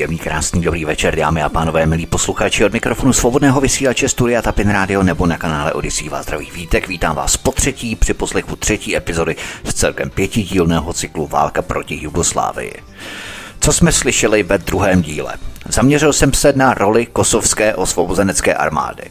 Příjemný, 0.00 0.18
krásný, 0.18 0.62
dobrý 0.62 0.84
večer, 0.84 1.16
dámy 1.16 1.42
a 1.42 1.48
pánové, 1.48 1.86
milí 1.86 2.06
posluchači 2.06 2.64
od 2.64 2.72
mikrofonu 2.72 3.12
svobodného 3.12 3.60
vysílače 3.60 4.08
Studia 4.08 4.42
Tapin 4.42 4.70
Radio 4.70 5.02
nebo 5.02 5.26
na 5.26 5.38
kanále 5.38 5.72
Odisí 5.72 6.08
vás 6.08 6.22
zdraví 6.22 6.50
vítek. 6.54 6.88
Vítám 6.88 7.16
vás 7.16 7.36
po 7.36 7.52
třetí 7.52 7.96
při 7.96 8.14
poslechu 8.14 8.56
třetí 8.56 8.96
epizody 8.96 9.36
z 9.64 9.74
celkem 9.74 10.10
pětidílného 10.10 10.92
cyklu 10.92 11.26
Válka 11.26 11.62
proti 11.62 11.98
Jugoslávii. 12.02 12.72
Co 13.60 13.72
jsme 13.72 13.92
slyšeli 13.92 14.42
ve 14.42 14.58
druhém 14.58 15.02
díle? 15.02 15.34
Zaměřil 15.68 16.12
jsem 16.12 16.32
se 16.32 16.52
na 16.56 16.74
roli 16.74 17.06
kosovské 17.06 17.74
osvobozenecké 17.74 18.54
armády. 18.54 19.04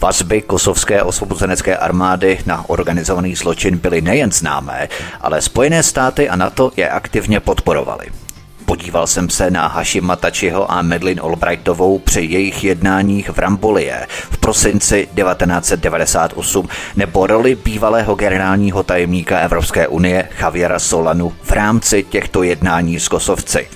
Vazby 0.00 0.42
kosovské 0.42 1.02
osvobozenecké 1.02 1.76
armády 1.76 2.38
na 2.46 2.68
organizovaný 2.68 3.34
zločin 3.34 3.78
byly 3.78 4.00
nejen 4.00 4.32
známé, 4.32 4.88
ale 5.20 5.42
Spojené 5.42 5.82
státy 5.82 6.28
a 6.28 6.36
NATO 6.36 6.72
je 6.76 6.88
aktivně 6.88 7.40
podporovaly. 7.40 8.23
Podíval 8.66 9.06
jsem 9.06 9.30
se 9.30 9.50
na 9.50 9.66
Hashima 9.66 10.16
Tačiho 10.16 10.72
a 10.72 10.82
Medlin 10.82 11.20
Albrightovou 11.22 11.98
při 11.98 12.20
jejich 12.20 12.64
jednáních 12.64 13.30
v 13.30 13.38
Rambolie 13.38 14.06
v 14.30 14.38
prosinci 14.38 15.08
1998 15.16 16.68
nebo 16.96 17.26
roli 17.26 17.54
bývalého 17.54 18.14
generálního 18.14 18.82
tajemníka 18.82 19.38
Evropské 19.38 19.88
unie 19.88 20.28
Javiera 20.40 20.78
Solanu 20.78 21.32
v 21.42 21.50
rámci 21.50 22.02
těchto 22.02 22.42
jednání 22.42 23.00
s 23.00 23.08
Kosovci. 23.08 23.68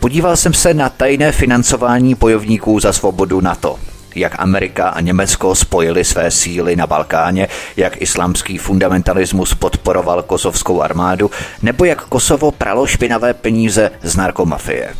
Podíval 0.00 0.36
jsem 0.36 0.54
se 0.54 0.74
na 0.74 0.88
tajné 0.88 1.32
financování 1.32 2.14
bojovníků 2.14 2.80
za 2.80 2.92
svobodu 2.92 3.40
NATO 3.40 3.78
jak 4.14 4.34
Amerika 4.38 4.88
a 4.88 5.00
Německo 5.00 5.54
spojili 5.54 6.04
své 6.04 6.30
síly 6.30 6.76
na 6.76 6.86
Balkáně, 6.86 7.48
jak 7.76 8.02
islámský 8.02 8.58
fundamentalismus 8.58 9.54
podporoval 9.54 10.22
kosovskou 10.22 10.82
armádu, 10.82 11.30
nebo 11.62 11.84
jak 11.84 12.02
Kosovo 12.02 12.50
pralo 12.50 12.86
špinavé 12.86 13.34
peníze 13.34 13.90
z 14.02 14.16
narkomafie. 14.16 14.94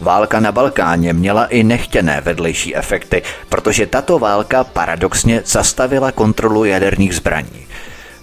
Válka 0.00 0.40
na 0.40 0.52
Balkáně 0.52 1.12
měla 1.12 1.46
i 1.46 1.62
nechtěné 1.62 2.20
vedlejší 2.20 2.76
efekty, 2.76 3.22
protože 3.48 3.86
tato 3.86 4.18
válka 4.18 4.64
paradoxně 4.64 5.42
zastavila 5.44 6.12
kontrolu 6.12 6.64
jaderných 6.64 7.14
zbraní. 7.14 7.66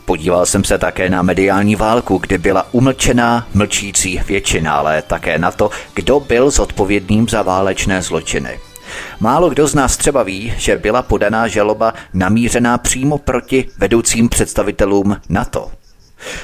Podíval 0.05 0.45
jsem 0.45 0.63
se 0.63 0.77
také 0.77 1.09
na 1.09 1.21
mediální 1.21 1.75
válku, 1.75 2.17
kdy 2.17 2.37
byla 2.37 2.67
umlčená 2.71 3.47
mlčící 3.53 4.21
většina, 4.27 4.73
ale 4.73 5.01
také 5.01 5.39
na 5.39 5.51
to, 5.51 5.69
kdo 5.93 6.19
byl 6.19 6.49
zodpovědným 6.49 7.29
za 7.29 7.41
válečné 7.41 8.01
zločiny. 8.01 8.59
Málo 9.19 9.49
kdo 9.49 9.67
z 9.67 9.75
nás 9.75 9.97
třeba 9.97 10.23
ví, 10.23 10.53
že 10.57 10.77
byla 10.77 11.01
podaná 11.01 11.47
žaloba 11.47 11.93
namířená 12.13 12.77
přímo 12.77 13.17
proti 13.17 13.69
vedoucím 13.77 14.29
představitelům 14.29 15.21
NATO. 15.29 15.71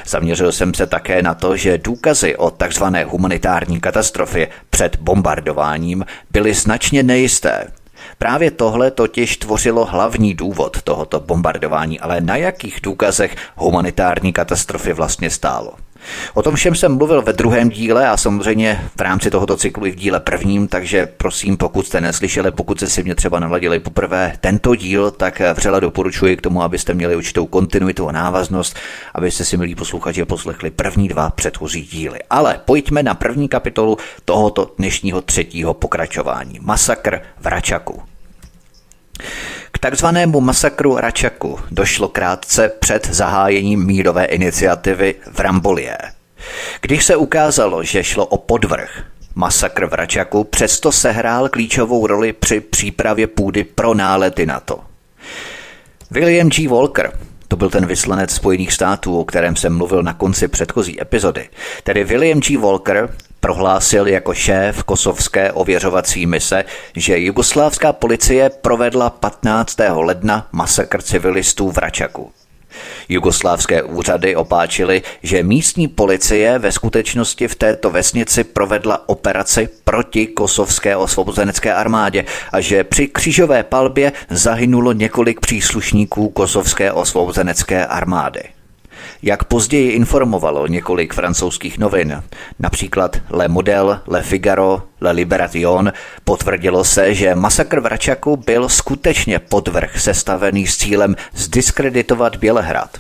Zaměřil 0.06 0.52
jsem 0.52 0.74
se 0.74 0.88
také 0.88 1.22
na 1.22 1.34
to, 1.34 1.58
že 1.58 1.78
důkazy 1.78 2.36
o 2.36 2.52
tzv. 2.52 2.84
humanitární 3.06 3.80
katastrofě 3.80 4.48
před 4.70 4.96
bombardováním 4.96 6.06
byly 6.32 6.54
značně 6.54 7.04
nejisté. 7.04 7.68
Právě 8.18 8.52
tohle 8.52 8.92
totiž 8.92 9.38
tvořilo 9.38 9.86
hlavní 9.86 10.34
důvod 10.34 10.82
tohoto 10.82 11.20
bombardování, 11.20 12.00
ale 12.00 12.22
na 12.22 12.36
jakých 12.36 12.80
důkazech 12.84 13.36
humanitární 13.56 14.34
katastrofy 14.34 14.94
vlastně 14.94 15.30
stálo. 15.30 15.74
O 16.34 16.42
tom 16.42 16.56
všem 16.56 16.76
jsem 16.76 16.98
mluvil 16.98 17.22
ve 17.22 17.34
druhém 17.34 17.70
díle 17.70 18.10
a 18.10 18.18
samozřejmě 18.18 18.90
v 18.98 19.02
rámci 19.02 19.32
tohoto 19.32 19.58
cyklu 19.58 19.86
i 19.86 19.92
v 19.92 19.96
díle 19.96 20.20
prvním, 20.20 20.68
takže 20.68 21.06
prosím, 21.06 21.58
pokud 21.58 21.88
jste 21.88 22.02
neslyšeli, 22.02 22.52
pokud 22.52 22.78
jste 22.78 22.88
si 22.88 23.04
mě 23.04 23.16
třeba 23.16 23.40
naladili 23.40 23.80
poprvé 23.80 24.34
tento 24.40 24.76
díl, 24.76 25.12
tak 25.12 25.42
vřele 25.54 25.82
doporučuji 25.82 26.38
k 26.38 26.42
tomu, 26.42 26.64
abyste 26.64 26.94
měli 26.94 27.16
určitou 27.16 27.46
kontinuitu 27.46 28.10
a 28.10 28.12
návaznost, 28.12 28.76
abyste 29.14 29.46
si, 29.46 29.58
milí 29.58 29.76
posluchači, 29.76 30.26
poslechli 30.26 30.70
první 30.72 31.08
dva 31.08 31.30
předchozí 31.30 31.82
díly. 31.82 32.20
Ale 32.30 32.60
pojďme 32.66 33.04
na 33.04 33.14
první 33.14 33.48
kapitolu 33.48 33.98
tohoto 34.26 34.72
dnešního 34.78 35.22
třetího 35.22 35.74
pokračování. 35.74 36.60
Masakr 36.62 37.22
v 37.40 37.46
Račaku. 37.46 38.02
Takzvanému 39.82 40.42
masakru 40.42 40.98
Račaku 40.98 41.60
došlo 41.72 42.08
krátce 42.08 42.72
před 42.80 43.08
zahájením 43.12 43.86
mírové 43.86 44.26
iniciativy 44.26 45.16
v 45.32 45.40
Rambolie. 45.40 45.98
Když 46.82 47.06
se 47.06 47.16
ukázalo, 47.16 47.84
že 47.84 48.04
šlo 48.04 48.26
o 48.26 48.38
podvrh, 48.38 49.04
masakr 49.36 49.86
v 49.86 49.94
Račaku 49.94 50.44
přesto 50.44 50.92
sehrál 50.92 51.50
klíčovou 51.50 52.08
roli 52.08 52.34
při 52.34 52.60
přípravě 52.60 53.28
půdy 53.28 53.64
pro 53.64 53.94
nálety 53.94 54.46
NATO. 54.46 54.80
William 56.12 56.50
G. 56.50 56.68
Walker, 56.68 57.20
to 57.48 57.56
byl 57.56 57.70
ten 57.70 57.86
vyslanec 57.86 58.32
Spojených 58.32 58.74
států, 58.74 59.20
o 59.20 59.26
kterém 59.26 59.56
jsem 59.56 59.78
mluvil 59.78 60.04
na 60.04 60.14
konci 60.14 60.48
předchozí 60.48 61.02
epizody. 61.02 61.50
Tedy 61.84 62.04
William 62.04 62.40
G. 62.40 62.58
Walker 62.58 63.16
prohlásil 63.40 64.08
jako 64.08 64.34
šéf 64.34 64.84
kosovské 64.84 65.52
ověřovací 65.52 66.26
mise, 66.26 66.66
že 66.96 67.20
jugoslávská 67.20 67.94
policie 67.94 68.50
provedla 68.50 69.10
15. 69.10 69.78
ledna 69.94 70.48
masakr 70.52 71.02
civilistů 71.02 71.72
v 71.72 71.78
Račaku. 71.78 72.32
Jugoslávské 73.10 73.84
úřady 73.84 74.36
opáčily, 74.36 75.02
že 75.24 75.44
místní 75.44 75.88
policie 75.88 76.60
ve 76.60 76.72
skutečnosti 76.72 77.48
v 77.48 77.56
této 77.56 77.90
vesnici 77.90 78.44
provedla 78.44 79.10
operaci 79.10 79.70
proti 79.84 80.28
kosovské 80.28 80.96
osvobozenecké 80.96 81.74
armádě 81.74 82.26
a 82.52 82.62
že 82.62 82.84
při 82.84 83.08
křížové 83.08 83.64
palbě 83.64 84.12
zahynulo 84.30 84.94
několik 84.94 85.40
příslušníků 85.40 86.30
kosovské 86.30 86.92
osvobozenecké 86.92 87.86
armády. 87.86 88.59
Jak 89.24 89.44
později 89.44 89.92
informovalo 89.92 90.68
několik 90.68 91.14
francouzských 91.14 91.78
novin, 91.78 92.24
například 92.60 93.18
Le 93.30 93.48
Model, 93.48 94.02
Le 94.08 94.22
Figaro, 94.22 94.84
Le 95.02 95.12
Liberation, 95.12 95.94
potvrdilo 96.24 96.84
se, 96.84 97.14
že 97.14 97.36
masakr 97.36 97.80
v 97.80 97.86
Račaku 97.86 98.38
byl 98.38 98.70
skutečně 98.70 99.40
podvrh 99.40 100.00
sestavený 100.00 100.68
s 100.68 100.78
cílem 100.78 101.16
zdiskreditovat 101.34 102.36
Bělehrad. 102.36 102.98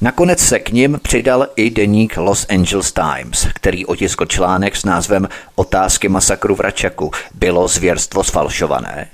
Nakonec 0.00 0.40
se 0.40 0.58
k 0.58 0.70
ním 0.70 1.00
přidal 1.02 1.46
i 1.56 1.70
deník 1.70 2.16
Los 2.16 2.46
Angeles 2.50 2.92
Times, 2.92 3.46
který 3.54 3.86
otiskl 3.86 4.26
článek 4.26 4.76
s 4.76 4.84
názvem 4.84 5.28
Otázky 5.54 6.08
masakru 6.08 6.54
v 6.54 6.60
Račaku. 6.60 7.10
Bylo 7.34 7.68
zvěrstvo 7.68 8.24
sfalšované? 8.24 9.08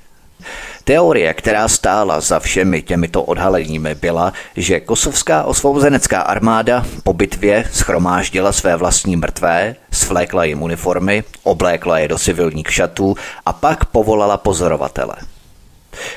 Teorie, 0.87 1.35
která 1.35 1.69
stála 1.69 2.21
za 2.21 2.41
všemi 2.41 2.83
těmito 2.83 3.23
odhaleními, 3.23 3.95
byla, 3.95 4.33
že 4.57 4.81
kosovská 4.81 5.43
osvobozenecká 5.43 6.21
armáda 6.21 6.87
po 7.03 7.13
bitvě 7.13 7.65
schromáždila 7.73 8.53
své 8.53 8.77
vlastní 8.77 9.17
mrtvé, 9.17 9.77
svlékla 9.91 10.45
jim 10.45 10.63
uniformy, 10.63 11.25
oblékla 11.43 11.99
je 11.99 12.09
do 12.09 12.19
civilních 12.19 12.73
šatů 12.73 13.17
a 13.47 13.53
pak 13.53 13.85
povolala 13.85 14.37
pozorovatele. 14.37 15.17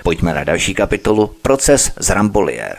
Pojďme 0.03 0.33
na 0.33 0.43
další 0.43 0.73
kapitolu 0.73 1.27
Proces 1.41 1.91
z 1.99 2.09
Rambolie. 2.09 2.75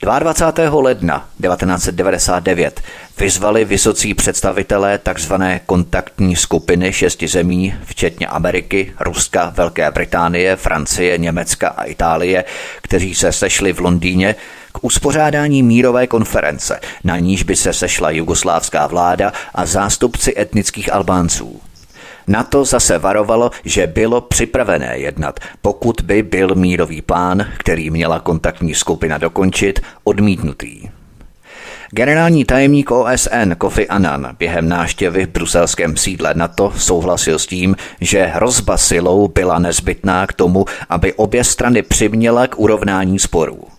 22. 0.00 0.80
ledna 0.82 1.28
1999 1.42 2.80
vyzvali 3.18 3.64
vysocí 3.64 4.14
představitelé 4.14 4.98
tzv. 4.98 5.34
kontaktní 5.66 6.36
skupiny 6.36 6.92
šesti 6.92 7.28
zemí, 7.28 7.74
včetně 7.84 8.26
Ameriky, 8.26 8.92
Ruska, 9.00 9.52
Velké 9.56 9.90
Británie, 9.90 10.56
Francie, 10.56 11.18
Německa 11.18 11.68
a 11.68 11.84
Itálie, 11.84 12.44
kteří 12.82 13.14
se 13.14 13.32
sešli 13.32 13.72
v 13.72 13.80
Londýně 13.80 14.34
k 14.72 14.84
uspořádání 14.84 15.62
mírové 15.62 16.06
konference, 16.06 16.80
na 17.04 17.18
níž 17.18 17.42
by 17.42 17.56
se 17.56 17.72
sešla 17.72 18.10
jugoslávská 18.10 18.86
vláda 18.86 19.32
a 19.54 19.66
zástupci 19.66 20.34
etnických 20.40 20.92
Albánců. 20.92 21.60
Na 22.28 22.42
to 22.42 22.64
zase 22.64 22.98
varovalo, 22.98 23.50
že 23.64 23.86
bylo 23.86 24.20
připravené 24.20 24.98
jednat, 24.98 25.40
pokud 25.62 26.00
by 26.00 26.22
byl 26.22 26.54
mírový 26.54 27.02
plán, 27.02 27.46
který 27.58 27.90
měla 27.90 28.20
kontaktní 28.20 28.74
skupina 28.74 29.18
dokončit, 29.18 29.80
odmítnutý. 30.04 30.88
Generální 31.90 32.44
tajemník 32.44 32.90
OSN 32.90 33.52
Kofi 33.58 33.88
Annan 33.88 34.36
během 34.38 34.68
návštěvy 34.68 35.26
v 35.26 35.28
bruselském 35.28 35.96
sídle 35.96 36.34
NATO 36.34 36.72
souhlasil 36.76 37.38
s 37.38 37.46
tím, 37.46 37.76
že 38.00 38.24
hrozba 38.24 38.76
silou 38.76 39.28
byla 39.28 39.58
nezbytná 39.58 40.26
k 40.26 40.32
tomu, 40.32 40.64
aby 40.88 41.12
obě 41.12 41.44
strany 41.44 41.82
přiměla 41.82 42.46
k 42.46 42.58
urovnání 42.58 43.18
sporů. 43.18 43.75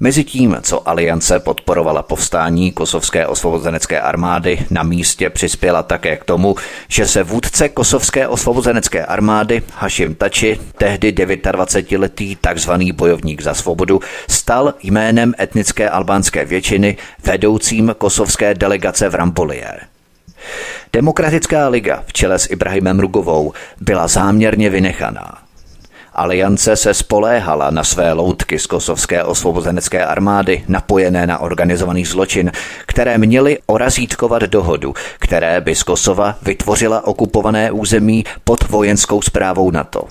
Mezitím, 0.00 0.56
co 0.62 0.88
aliance 0.88 1.40
podporovala 1.40 2.02
povstání 2.02 2.72
kosovské 2.72 3.26
osvobozenecké 3.26 4.00
armády, 4.00 4.66
na 4.70 4.82
místě 4.82 5.30
přispěla 5.30 5.82
také 5.82 6.16
k 6.16 6.24
tomu, 6.24 6.56
že 6.88 7.06
se 7.06 7.22
vůdce 7.22 7.68
kosovské 7.68 8.28
osvobozenecké 8.28 9.04
armády 9.04 9.62
Hashim 9.74 10.14
Tači, 10.14 10.60
tehdy 10.78 11.12
29-letý 11.12 12.36
tzv. 12.54 12.72
bojovník 12.92 13.42
za 13.42 13.54
svobodu, 13.54 14.00
stal 14.28 14.74
jménem 14.82 15.34
etnické 15.40 15.90
albánské 15.90 16.44
většiny 16.44 16.96
vedoucím 17.24 17.94
kosovské 17.98 18.54
delegace 18.54 19.08
v 19.08 19.14
Rampolie. 19.14 19.80
Demokratická 20.92 21.68
liga 21.68 22.02
v 22.06 22.12
čele 22.12 22.38
s 22.38 22.50
Ibrahimem 22.50 23.00
Rugovou 23.00 23.52
byla 23.80 24.08
záměrně 24.08 24.70
vynechaná. 24.70 25.47
Aliance 26.18 26.76
se 26.76 26.94
spoléhala 26.94 27.70
na 27.70 27.84
své 27.84 28.12
loutky 28.12 28.58
z 28.58 28.66
kosovské 28.66 29.24
osvobozenecké 29.24 30.04
armády 30.04 30.64
napojené 30.68 31.26
na 31.26 31.38
organizovaný 31.38 32.04
zločin, 32.04 32.52
které 32.86 33.18
měly 33.18 33.58
orazítkovat 33.66 34.42
dohodu, 34.42 34.94
které 35.18 35.60
by 35.60 35.74
z 35.74 35.82
Kosova 35.82 36.38
vytvořila 36.42 37.06
okupované 37.06 37.70
území 37.70 38.24
pod 38.44 38.68
vojenskou 38.68 39.22
zprávou 39.22 39.70
NATO. 39.70 40.02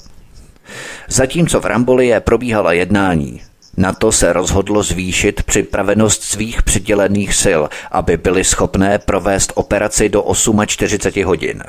Zatímco 1.08 1.60
v 1.60 1.66
Rambolie 1.66 2.20
probíhala 2.20 2.74
jednání, 2.74 3.42
NATO 3.78 4.12
se 4.12 4.34
rozhodlo 4.34 4.84
zvýšit 4.84 5.44
připravenost 5.44 6.24
svých 6.24 6.64
přidělených 6.64 7.36
sil, 7.44 7.62
aby 7.92 8.18
byly 8.18 8.44
schopné 8.44 9.00
provést 9.00 9.52
operaci 9.56 10.10
do 10.10 10.26
48 10.66 11.26
hodin. 11.26 11.64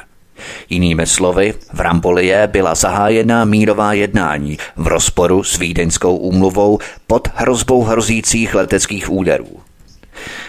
Jinými 0.71 1.07
slovy, 1.07 1.55
v 1.73 1.81
Rambolie 1.81 2.47
byla 2.47 2.75
zahájena 2.75 3.45
mírová 3.45 3.93
jednání 3.93 4.59
v 4.77 4.87
rozporu 4.87 5.45
s 5.45 5.59
Vídeňskou 5.59 6.17
úmluvou 6.17 6.79
pod 7.07 7.29
hrozbou 7.35 7.83
hrozících 7.83 8.55
leteckých 8.55 9.11
úderů. 9.11 9.61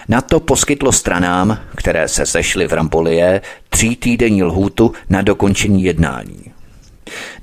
Na 0.07 0.21
to 0.21 0.39
poskytlo 0.39 0.91
stranám, 0.91 1.59
které 1.75 2.07
se 2.07 2.25
sešly 2.25 2.67
v 2.67 2.73
Rambolie, 2.73 3.41
tří 3.69 3.95
týdenní 3.95 4.43
lhůtu 4.43 4.93
na 5.09 5.21
dokončení 5.21 5.83
jednání. 5.83 6.51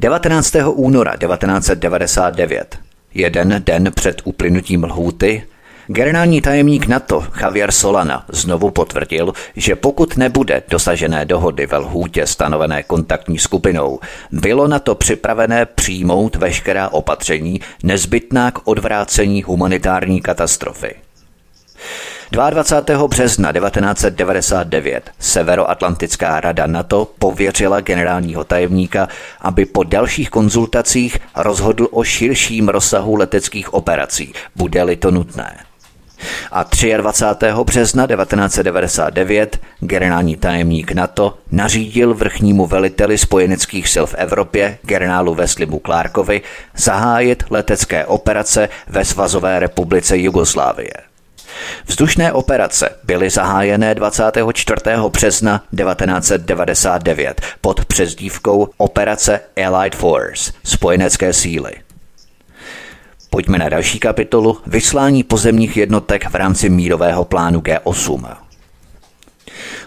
19. 0.01 0.57
února 0.73 1.17
1999, 1.17 2.79
jeden 3.15 3.63
den 3.67 3.93
před 3.95 4.23
uplynutím 4.25 4.85
lhůty, 4.85 5.43
Generální 5.89 6.41
tajemník 6.41 6.87
NATO 6.87 7.25
Javier 7.41 7.73
Solana 7.73 8.25
znovu 8.29 8.71
potvrdil, 8.71 9.33
že 9.57 9.77
pokud 9.77 10.17
nebude 10.17 10.63
dosažené 10.69 11.25
dohody 11.25 11.67
ve 11.67 11.77
lhůtě 11.77 12.27
stanovené 12.27 12.83
kontaktní 12.83 13.39
skupinou, 13.39 14.01
bylo 14.33 14.69
na 14.69 14.79
to 14.79 14.95
připravené 14.95 15.67
přijmout 15.67 16.37
veškerá 16.37 16.89
opatření 16.89 17.61
nezbytná 17.83 18.51
k 18.51 18.59
odvrácení 18.65 19.43
humanitární 19.43 20.21
katastrofy. 20.21 20.95
22. 22.31 23.09
března 23.09 23.53
1999 23.53 25.11
Severoatlantická 25.19 26.41
rada 26.41 26.67
NATO 26.67 27.13
pověřila 27.19 27.81
generálního 27.81 28.45
tajemníka, 28.45 29.09
aby 29.41 29.67
po 29.67 29.85
dalších 29.85 30.31
konzultacích 30.31 31.19
rozhodl 31.37 31.89
o 31.91 32.05
širším 32.05 32.69
rozsahu 32.69 33.17
leteckých 33.17 33.75
operací, 33.75 34.33
bude-li 34.57 34.97
to 34.97 35.11
nutné 35.11 35.57
a 36.53 36.65
23. 36.97 37.47
března 37.65 38.07
1999 38.07 39.61
generální 39.81 40.37
tajemník 40.37 40.93
NATO 40.93 41.39
nařídil 41.53 42.15
vrchnímu 42.15 42.67
veliteli 42.67 43.19
spojeneckých 43.19 43.89
sil 43.95 44.07
v 44.07 44.15
Evropě, 44.15 44.79
generálu 44.83 45.35
Veslimu 45.35 45.81
Clarkovi, 45.87 46.43
zahájit 46.77 47.45
letecké 47.51 48.07
operace 48.07 48.69
ve 48.89 49.05
Svazové 49.05 49.59
republice 49.59 50.19
Jugoslávie. 50.19 50.93
Vzdušné 51.87 52.33
operace 52.33 52.89
byly 53.05 53.31
zahájené 53.31 53.95
24. 53.95 54.81
března 55.09 55.63
1999 55.77 57.41
pod 57.61 57.85
přezdívkou 57.85 58.69
Operace 58.77 59.41
Allied 59.67 59.95
Force, 59.95 60.53
spojenecké 60.65 61.33
síly. 61.33 61.86
Pojďme 63.31 63.59
na 63.59 63.69
další 63.69 63.99
kapitolu 63.99 64.59
Vyslání 64.67 65.23
pozemních 65.23 65.77
jednotek 65.77 66.31
v 66.31 66.35
rámci 66.35 66.69
mírového 66.69 67.25
plánu 67.25 67.61
G8. 67.61 68.37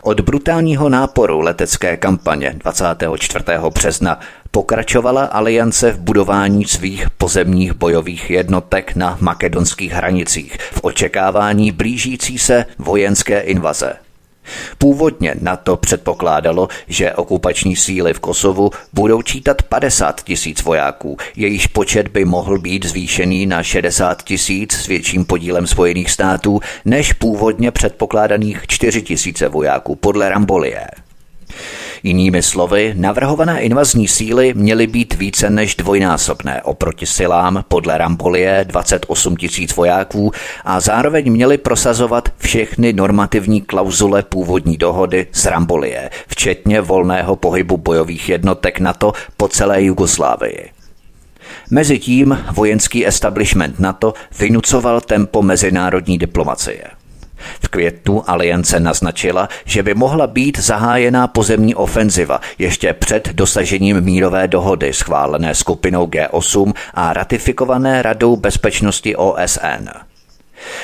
Od 0.02 0.20
brutálního 0.20 0.90
náporu 0.90 1.40
letecké 1.40 1.98
kampaně 1.98 2.56
24. 2.58 3.46
března 3.74 4.20
pokračovala 4.52 5.26
aliance 5.26 5.92
v 5.92 6.00
budování 6.00 6.66
svých 6.66 7.10
pozemních 7.10 7.74
bojových 7.74 8.30
jednotek 8.30 8.96
na 8.96 9.18
makedonských 9.22 9.92
hranicích 9.92 10.58
v 10.72 10.80
očekávání 10.84 11.72
blížící 11.72 12.38
se 12.38 12.66
vojenské 12.78 13.40
invaze. 13.40 13.94
Původně 14.78 15.36
na 15.42 15.56
to 15.56 15.78
předpokládalo, 15.78 16.68
že 16.88 17.14
okupační 17.14 17.76
síly 17.76 18.14
v 18.14 18.20
Kosovu 18.20 18.72
budou 18.94 19.22
čítat 19.22 19.62
50 19.62 20.24
tisíc 20.24 20.64
vojáků, 20.64 21.18
jejíž 21.36 21.68
počet 21.68 22.08
by 22.08 22.26
mohl 22.26 22.60
být 22.60 22.86
zvýšený 22.86 23.46
na 23.46 23.64
60 23.64 24.24
tisíc 24.24 24.74
s 24.74 24.88
větším 24.88 25.26
podílem 25.26 25.68
Spojených 25.68 26.12
států 26.12 26.60
než 26.86 27.14
původně 27.14 27.72
předpokládaných 27.72 28.68
4 28.68 29.02
tisíce 29.02 29.48
vojáků 29.48 29.96
podle 29.96 30.30
Rambolie. 30.30 30.88
Jinými 32.04 32.44
slovy, 32.44 32.94
navrhované 32.98 33.62
invazní 33.62 34.08
síly 34.08 34.54
měly 34.54 34.88
být 34.88 35.14
více 35.14 35.50
než 35.50 35.76
dvojnásobné 35.76 36.62
oproti 36.62 37.06
silám 37.06 37.64
podle 37.68 37.98
Rambolie 37.98 38.66
28 38.68 39.38
tisíc 39.38 39.76
vojáků 39.76 40.32
a 40.66 40.80
zároveň 40.80 41.32
měly 41.32 41.58
prosazovat 41.58 42.30
všechny 42.38 42.94
normativní 42.94 43.62
klauzule 43.62 44.24
původní 44.24 44.78
dohody 44.78 45.28
z 45.32 45.46
Rambolie, 45.46 46.10
včetně 46.28 46.82
volného 46.82 47.36
pohybu 47.36 47.78
bojových 47.78 48.30
jednotek 48.30 48.80
NATO 48.80 49.14
po 49.38 49.48
celé 49.48 49.84
Jugoslávii. 49.84 50.70
Mezitím 51.72 52.46
vojenský 52.54 53.08
establishment 53.08 53.80
NATO 53.80 54.14
vynucoval 54.40 55.02
tempo 55.02 55.42
mezinárodní 55.42 56.18
diplomacie. 56.18 56.99
V 57.64 57.68
květnu 57.68 58.30
aliance 58.30 58.80
naznačila, 58.80 59.50
že 59.66 59.84
by 59.84 59.94
mohla 59.94 60.28
být 60.28 60.60
zahájená 60.60 61.28
pozemní 61.28 61.76
ofenziva 61.76 62.42
ještě 62.58 62.94
před 62.94 63.30
dosažením 63.34 64.02
mírové 64.02 64.48
dohody 64.48 64.94
schválené 64.94 65.56
skupinou 65.56 66.08
G8 66.08 66.74
a 66.94 67.14
ratifikované 67.14 68.02
Radou 68.02 68.36
bezpečnosti 68.36 69.16
OSN. 69.16 70.09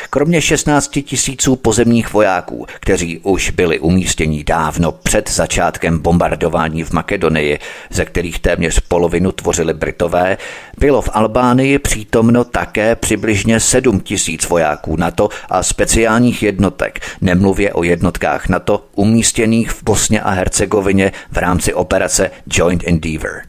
Kromě 0.09 0.41
16 0.41 0.91
tisíců 1.05 1.55
pozemních 1.55 2.13
vojáků, 2.13 2.65
kteří 2.79 3.19
už 3.19 3.49
byli 3.49 3.79
umístěni 3.79 4.43
dávno 4.43 4.91
před 4.91 5.31
začátkem 5.31 5.99
bombardování 5.99 6.83
v 6.83 6.91
Makedonii, 6.91 7.59
ze 7.89 8.05
kterých 8.05 8.39
téměř 8.39 8.79
polovinu 8.79 9.31
tvořili 9.31 9.73
Britové, 9.73 10.37
bylo 10.77 11.01
v 11.01 11.09
Albánii 11.13 11.79
přítomno 11.79 12.43
také 12.43 12.95
přibližně 12.95 13.59
7 13.59 13.99
tisíc 13.99 14.49
vojáků 14.49 14.95
NATO 14.95 15.29
a 15.49 15.63
speciálních 15.63 16.43
jednotek, 16.43 16.99
nemluvě 17.21 17.73
o 17.73 17.83
jednotkách 17.83 18.49
NATO 18.49 18.85
umístěných 18.95 19.71
v 19.71 19.83
Bosně 19.83 20.21
a 20.21 20.29
Hercegovině 20.29 21.11
v 21.31 21.37
rámci 21.37 21.73
operace 21.73 22.31
Joint 22.53 22.83
Endeavour. 22.87 23.41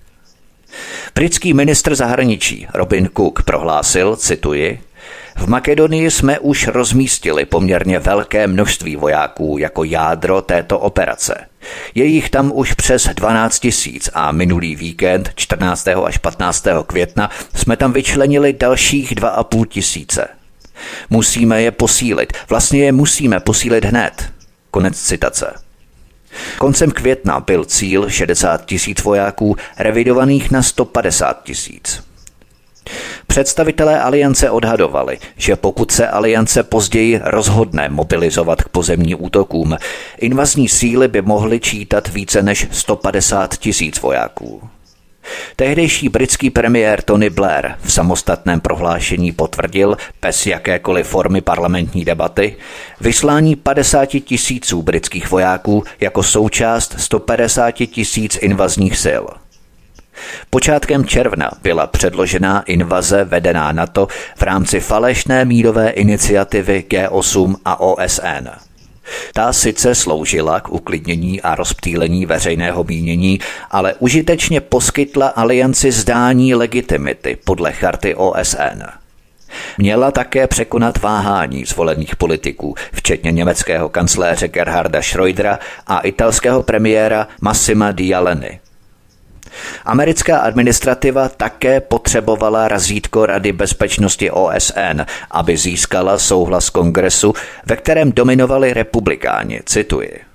Britský 1.15 1.55
ministr 1.55 1.95
zahraničí 1.95 2.67
Robin 2.75 3.09
Cook 3.17 3.43
prohlásil, 3.43 4.17
cituji, 4.17 4.81
v 5.37 5.47
Makedonii 5.49 6.11
jsme 6.11 6.39
už 6.39 6.67
rozmístili 6.67 7.45
poměrně 7.45 7.99
velké 7.99 8.47
množství 8.47 8.97
vojáků 8.97 9.59
jako 9.59 9.85
jádro 9.85 10.43
této 10.43 10.79
operace. 10.79 11.47
Je 11.95 12.05
jich 12.05 12.31
tam 12.31 12.53
už 12.55 12.73
přes 12.73 13.09
12 13.15 13.59
tisíc 13.59 14.11
a 14.15 14.33
minulý 14.33 14.77
víkend 14.77 15.31
14. 15.35 15.89
až 15.89 16.19
15. 16.19 16.67
května 16.87 17.31
jsme 17.55 17.77
tam 17.77 17.93
vyčlenili 17.93 18.53
dalších 18.53 19.13
2,5 19.13 19.67
tisíce. 19.67 20.29
Musíme 21.11 21.63
je 21.63 21.71
posílit, 21.71 22.33
vlastně 22.49 22.85
je 22.85 22.93
musíme 22.93 23.41
posílit 23.41 23.85
hned. 23.85 24.33
Konec 24.71 25.01
citace. 25.01 25.55
Koncem 26.59 26.91
května 26.91 27.41
byl 27.41 27.65
cíl 27.65 28.11
60 28.11 28.67
tisíc 28.67 29.03
vojáků 29.03 29.57
revidovaných 29.79 30.51
na 30.51 30.63
150 30.63 31.43
tisíc. 31.43 32.03
Představitelé 33.37 34.01
aliance 34.01 34.51
odhadovali, 34.51 35.19
že 35.37 35.57
pokud 35.57 35.91
se 35.91 36.09
aliance 36.09 36.63
později 36.63 37.21
rozhodne 37.25 37.89
mobilizovat 37.89 38.63
k 38.63 38.69
pozemním 38.69 39.17
útokům, 39.21 39.77
invazní 40.19 40.69
síly 40.69 41.09
by 41.09 41.23
mohly 41.23 41.61
čítat 41.61 42.09
více 42.09 42.43
než 42.43 42.67
150 42.71 43.57
tisíc 43.57 44.01
vojáků. 44.01 44.63
Tehdejší 45.57 46.09
britský 46.09 46.51
premiér 46.51 47.03
Tony 47.03 47.31
Blair 47.31 47.75
v 47.83 47.93
samostatném 47.93 48.61
prohlášení 48.61 49.33
potvrdil, 49.33 49.97
bez 50.23 50.47
jakékoliv 50.47 51.07
formy 51.07 51.41
parlamentní 51.41 52.05
debaty, 52.05 52.57
vyslání 53.01 53.57
50 53.57 54.07
tisíců 54.07 54.83
britských 54.83 55.31
vojáků 55.31 55.85
jako 56.01 56.23
součást 56.23 56.95
150 56.99 57.71
tisíc 57.71 58.37
invazních 58.37 58.99
sil. 59.05 59.25
Počátkem 60.57 61.05
června 61.05 61.51
byla 61.63 61.87
předložená 61.87 62.63
invaze 62.63 63.25
vedená 63.25 63.73
NATO 63.73 64.09
v 64.37 64.43
rámci 64.43 64.81
falešné 64.81 65.45
mírové 65.45 65.91
iniciativy 65.91 66.85
G8 66.89 67.55
a 67.65 67.81
OSN– 67.81 68.49
ta 69.33 69.53
sice 69.53 69.95
sloužila 69.95 70.61
k 70.61 70.73
uklidnění 70.73 71.43
a 71.43 71.55
rozptýlení 71.55 72.27
veřejného 72.27 72.85
mínění, 72.85 73.41
ale 73.71 73.95
užitečně 73.99 74.61
poskytla 74.61 75.27
alianci 75.29 75.93
zdání 75.93 76.55
legitimity 76.55 77.39
podle 77.45 77.73
charty 77.73 78.15
OSN. 78.15 78.83
Měla 79.79 80.11
také 80.11 80.47
překonat 80.47 81.03
váhání 81.03 81.65
zvolených 81.65 82.17
politiků, 82.17 82.75
včetně 82.93 83.33
německého 83.33 83.89
kancléře 83.89 84.49
Gerharda 84.49 85.03
Schroedera 85.03 85.59
a 85.87 86.01
italského 86.01 86.63
premiéra 86.63 87.29
Massima 87.41 87.93
Dialeny. 87.93 88.61
Americká 89.85 90.39
administrativa 90.39 91.29
také 91.29 91.81
potřebovala 91.81 92.69
razítko 92.69 93.27
Rady 93.27 93.53
bezpečnosti 93.53 94.31
OSN, 94.31 95.01
aby 95.31 95.57
získala 95.57 96.19
souhlas 96.19 96.71
kongresu, 96.71 97.35
ve 97.67 97.77
kterém 97.77 98.13
dominovali 98.13 98.75
republikáni, 98.75 99.61
cituji. 99.67 100.27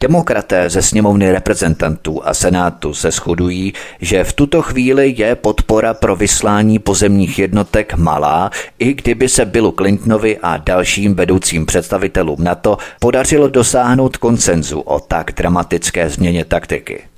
Demokraté 0.00 0.70
ze 0.70 0.82
sněmovny 0.82 1.32
reprezentantů 1.32 2.26
a 2.26 2.34
senátu 2.34 2.94
se 2.94 3.10
shodují, 3.10 3.72
že 4.00 4.24
v 4.24 4.32
tuto 4.32 4.62
chvíli 4.62 5.14
je 5.18 5.34
podpora 5.34 5.94
pro 5.94 6.16
vyslání 6.16 6.78
pozemních 6.78 7.38
jednotek 7.38 7.94
malá, 7.94 8.50
i 8.78 8.94
kdyby 8.94 9.28
se 9.28 9.44
Billu 9.44 9.72
Clintonovi 9.72 10.38
a 10.42 10.56
dalším 10.56 11.14
vedoucím 11.14 11.66
představitelům 11.66 12.44
NATO 12.44 12.78
podařilo 13.00 13.48
dosáhnout 13.48 14.16
koncenzu 14.16 14.80
o 14.80 15.00
tak 15.00 15.32
dramatické 15.32 16.10
změně 16.10 16.44
taktiky. 16.44 17.13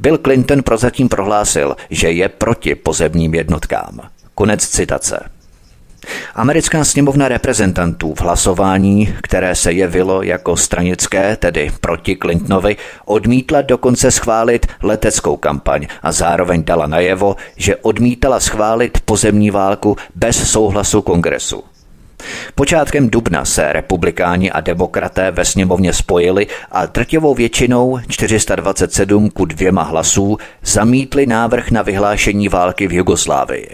Bill 0.00 0.18
Clinton 0.18 0.62
prozatím 0.62 1.08
prohlásil, 1.08 1.76
že 1.90 2.10
je 2.10 2.28
proti 2.28 2.74
pozemním 2.74 3.34
jednotkám. 3.34 4.00
Konec 4.34 4.66
citace. 4.68 5.30
Americká 6.34 6.84
sněmovna 6.84 7.28
reprezentantů 7.28 8.14
v 8.14 8.20
hlasování, 8.20 9.14
které 9.22 9.54
se 9.54 9.72
jevilo 9.72 10.22
jako 10.22 10.56
stranické, 10.56 11.36
tedy 11.36 11.72
proti 11.80 12.16
Clintonovi, 12.16 12.76
odmítla 13.04 13.62
dokonce 13.62 14.10
schválit 14.10 14.66
leteckou 14.82 15.36
kampaň 15.36 15.86
a 16.02 16.12
zároveň 16.12 16.64
dala 16.64 16.86
najevo, 16.86 17.36
že 17.56 17.76
odmítala 17.76 18.40
schválit 18.40 19.00
pozemní 19.04 19.50
válku 19.50 19.96
bez 20.14 20.50
souhlasu 20.50 21.02
kongresu. 21.02 21.71
Počátkem 22.54 23.10
dubna 23.10 23.44
se 23.44 23.72
republikáni 23.72 24.50
a 24.50 24.60
demokraté 24.60 25.30
ve 25.30 25.44
sněmovně 25.44 25.92
spojili 25.92 26.46
a 26.70 26.86
drtivou 26.86 27.34
většinou 27.34 27.98
427 28.08 29.30
ku 29.30 29.44
dvěma 29.44 29.82
hlasů 29.82 30.38
zamítli 30.64 31.26
návrh 31.26 31.70
na 31.70 31.82
vyhlášení 31.82 32.48
války 32.48 32.86
v 32.88 32.92
Jugoslávii. 32.92 33.68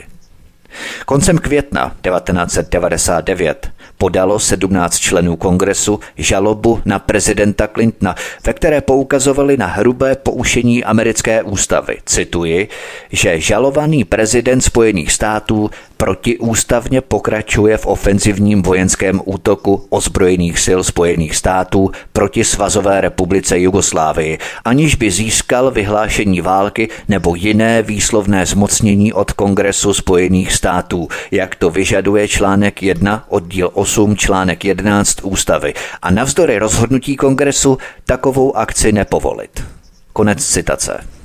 Koncem 1.06 1.38
května 1.38 1.92
1999 2.02 3.70
podalo 3.98 4.38
17 4.38 4.98
členů 4.98 5.36
kongresu 5.36 6.00
žalobu 6.16 6.80
na 6.84 6.98
prezidenta 6.98 7.68
Clintona, 7.68 8.14
ve 8.46 8.52
které 8.52 8.80
poukazovali 8.80 9.56
na 9.56 9.66
hrubé 9.66 10.16
poušení 10.16 10.84
americké 10.84 11.42
ústavy. 11.42 11.98
Cituji, 12.04 12.68
že 13.12 13.40
žalovaný 13.40 14.04
prezident 14.04 14.60
Spojených 14.60 15.12
států 15.12 15.70
protiústavně 15.98 17.00
pokračuje 17.00 17.76
v 17.76 17.86
ofenzivním 17.86 18.62
vojenském 18.62 19.20
útoku 19.24 19.86
ozbrojených 19.88 20.58
sil 20.66 20.80
Spojených 20.84 21.36
států 21.36 21.90
proti 22.12 22.44
Svazové 22.44 23.00
republice 23.00 23.58
Jugoslávii, 23.58 24.38
aniž 24.64 24.94
by 24.94 25.10
získal 25.10 25.70
vyhlášení 25.70 26.40
války 26.40 26.88
nebo 27.08 27.34
jiné 27.34 27.82
výslovné 27.82 28.46
zmocnění 28.46 29.12
od 29.12 29.32
Kongresu 29.32 29.94
Spojených 29.94 30.52
států, 30.52 31.08
jak 31.30 31.54
to 31.54 31.70
vyžaduje 31.70 32.28
článek 32.28 32.82
1 32.82 33.24
oddíl 33.28 33.70
8 33.72 34.16
článek 34.16 34.64
11 34.64 35.18
ústavy 35.22 35.74
a 36.02 36.10
navzdory 36.10 36.58
rozhodnutí 36.58 37.16
Kongresu 37.16 37.78
takovou 38.06 38.56
akci 38.56 38.92
nepovolit. 38.92 39.64
Konec 40.12 40.44
citace. 40.46 41.17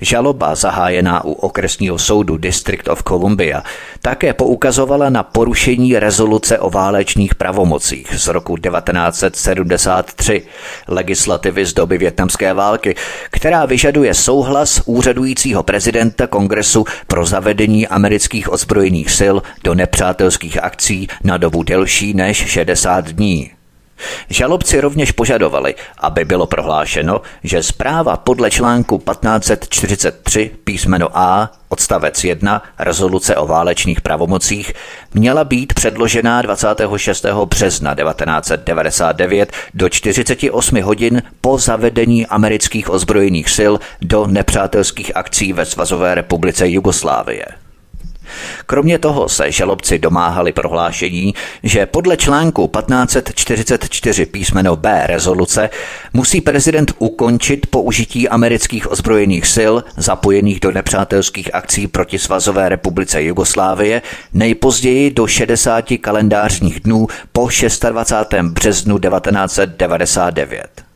Žaloba 0.00 0.54
zahájená 0.54 1.24
u 1.24 1.32
okresního 1.32 1.98
soudu 1.98 2.36
District 2.36 2.88
of 2.88 3.02
Columbia 3.08 3.62
také 4.02 4.34
poukazovala 4.34 5.10
na 5.10 5.22
porušení 5.22 5.98
rezoluce 5.98 6.58
o 6.58 6.70
válečných 6.70 7.34
pravomocích 7.34 8.14
z 8.16 8.26
roku 8.26 8.56
1973 8.56 10.42
legislativy 10.88 11.66
z 11.66 11.74
doby 11.74 11.98
větnamské 11.98 12.54
války, 12.54 12.94
která 13.30 13.66
vyžaduje 13.66 14.14
souhlas 14.14 14.82
úřadujícího 14.86 15.62
prezidenta 15.62 16.26
kongresu 16.26 16.84
pro 17.06 17.26
zavedení 17.26 17.88
amerických 17.88 18.52
ozbrojených 18.52 19.10
sil 19.18 19.36
do 19.64 19.74
nepřátelských 19.74 20.62
akcí 20.62 21.08
na 21.24 21.36
dobu 21.36 21.62
delší 21.62 22.14
než 22.14 22.36
60 22.36 23.08
dní. 23.08 23.61
Žalobci 24.28 24.80
rovněž 24.80 25.12
požadovali, 25.12 25.74
aby 25.98 26.24
bylo 26.24 26.46
prohlášeno, 26.46 27.20
že 27.44 27.62
zpráva 27.62 28.16
podle 28.16 28.50
článku 28.50 28.98
1543 28.98 30.50
písmeno 30.64 31.08
A 31.18 31.50
odstavec 31.68 32.24
1 32.24 32.62
rezoluce 32.78 33.36
o 33.36 33.46
válečných 33.46 34.00
pravomocích 34.00 34.72
měla 35.14 35.44
být 35.44 35.74
předložená 35.74 36.42
26. 36.42 37.26
března 37.44 37.94
1999 37.94 39.52
do 39.74 39.88
48 39.88 40.82
hodin 40.82 41.22
po 41.40 41.58
zavedení 41.58 42.26
amerických 42.26 42.90
ozbrojených 42.90 43.50
sil 43.56 43.74
do 44.00 44.26
nepřátelských 44.26 45.16
akcí 45.16 45.52
ve 45.52 45.64
Svazové 45.64 46.14
republice 46.14 46.68
Jugoslávie. 46.68 47.61
Kromě 48.66 48.98
toho 48.98 49.28
se 49.28 49.52
žalobci 49.52 49.98
domáhali 49.98 50.52
prohlášení, 50.52 51.34
že 51.62 51.86
podle 51.86 52.16
článku 52.16 52.68
1544 52.68 54.26
písmeno 54.26 54.76
B 54.76 55.06
rezoluce 55.06 55.70
musí 56.12 56.40
prezident 56.40 56.92
ukončit 56.98 57.66
použití 57.66 58.28
amerických 58.28 58.90
ozbrojených 58.90 59.46
sil 59.56 59.74
zapojených 59.96 60.60
do 60.60 60.72
nepřátelských 60.72 61.54
akcí 61.54 61.86
proti 61.86 62.18
Svazové 62.18 62.68
republice 62.68 63.22
Jugoslávie 63.22 64.02
nejpozději 64.32 65.10
do 65.10 65.26
60 65.26 65.84
kalendářních 66.00 66.80
dnů 66.80 67.06
po 67.32 67.48
26. 67.90 68.42
březnu 68.42 68.98
1999. 68.98 70.91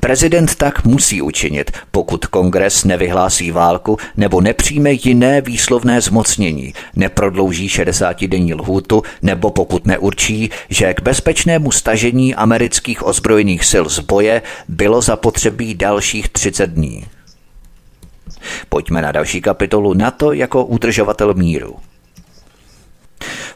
Prezident 0.00 0.54
tak 0.54 0.84
musí 0.84 1.22
učinit, 1.22 1.70
pokud 1.90 2.26
kongres 2.26 2.84
nevyhlásí 2.84 3.50
válku 3.50 3.96
nebo 4.16 4.40
nepřijme 4.40 4.92
jiné 4.92 5.40
výslovné 5.40 6.00
zmocnění, 6.00 6.74
neprodlouží 6.96 7.68
60-denní 7.68 8.54
lhůtu 8.54 9.02
nebo 9.22 9.50
pokud 9.50 9.86
neurčí, 9.86 10.50
že 10.68 10.94
k 10.94 11.02
bezpečnému 11.02 11.72
stažení 11.72 12.34
amerických 12.34 13.06
ozbrojených 13.06 13.64
sil 13.70 13.84
z 13.88 13.98
boje 13.98 14.42
bylo 14.68 15.02
zapotřebí 15.02 15.74
dalších 15.74 16.28
30 16.28 16.70
dní. 16.70 17.04
Pojďme 18.68 19.02
na 19.02 19.12
další 19.12 19.40
kapitolu 19.40 19.94
NATO 19.94 20.32
jako 20.32 20.64
udržovatel 20.64 21.34
míru. 21.34 21.76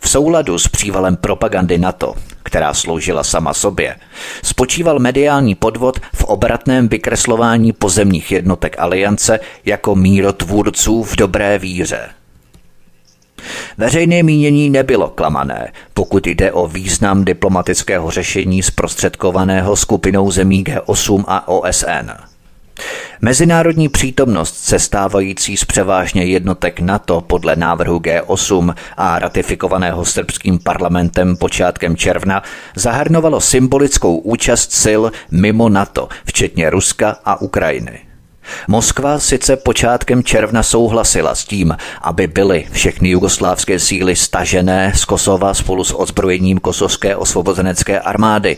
V 0.01 0.09
souladu 0.09 0.59
s 0.59 0.69
přívalem 0.69 1.17
propagandy 1.17 1.79
NATO, 1.79 2.15
která 2.43 2.75
sloužila 2.75 3.25
sama 3.25 3.55
sobě, 3.55 3.97
spočíval 4.45 4.99
mediální 4.99 5.55
podvod 5.55 6.01
v 6.15 6.25
obratném 6.25 6.89
vykreslování 6.89 7.73
pozemních 7.73 8.33
jednotek 8.33 8.77
aliance 8.79 9.41
jako 9.65 9.95
mírotvůrců 9.95 11.03
v 11.03 11.17
dobré 11.17 11.59
víře. 11.59 12.09
Veřejné 13.79 14.23
mínění 14.23 14.71
nebylo 14.71 15.09
klamané, 15.09 15.73
pokud 15.95 16.27
jde 16.27 16.53
o 16.53 16.67
význam 16.67 17.25
diplomatického 17.25 18.11
řešení 18.11 18.63
zprostředkovaného 18.63 19.77
skupinou 19.77 20.31
zemí 20.31 20.65
G8 20.65 21.25
a 21.27 21.49
OSN. 21.49 22.36
Mezinárodní 23.21 23.89
přítomnost 23.89 24.57
sestávající 24.57 25.57
z 25.57 25.65
převážně 25.65 26.25
jednotek 26.25 26.81
NATO 26.81 27.21
podle 27.21 27.57
návrhu 27.57 27.99
G8 27.99 28.75
a 28.97 29.19
ratifikovaného 29.19 30.05
srbským 30.05 30.59
parlamentem 30.59 31.37
počátkem 31.37 31.97
června 31.97 32.43
zahrnovalo 32.75 33.41
symbolickou 33.41 34.17
účast 34.17 34.73
sil 34.83 35.03
mimo 35.31 35.69
NATO, 35.69 36.09
včetně 36.25 36.71
Ruska 36.71 37.17
a 37.25 37.41
Ukrajiny. 37.41 37.99
Moskva 38.69 39.19
sice 39.19 39.57
počátkem 39.57 40.25
června 40.25 40.63
souhlasila 40.63 41.35
s 41.35 41.45
tím, 41.45 41.77
aby 42.03 42.27
byly 42.27 42.67
všechny 42.73 43.09
jugoslávské 43.09 43.79
síly 43.79 44.17
stažené 44.17 44.93
z 44.95 45.05
Kosova 45.05 45.55
spolu 45.55 45.85
s 45.85 45.95
odzbrojením 45.95 46.59
kosovské 46.59 47.17
osvobozenecké 47.17 48.01
armády, 48.01 48.57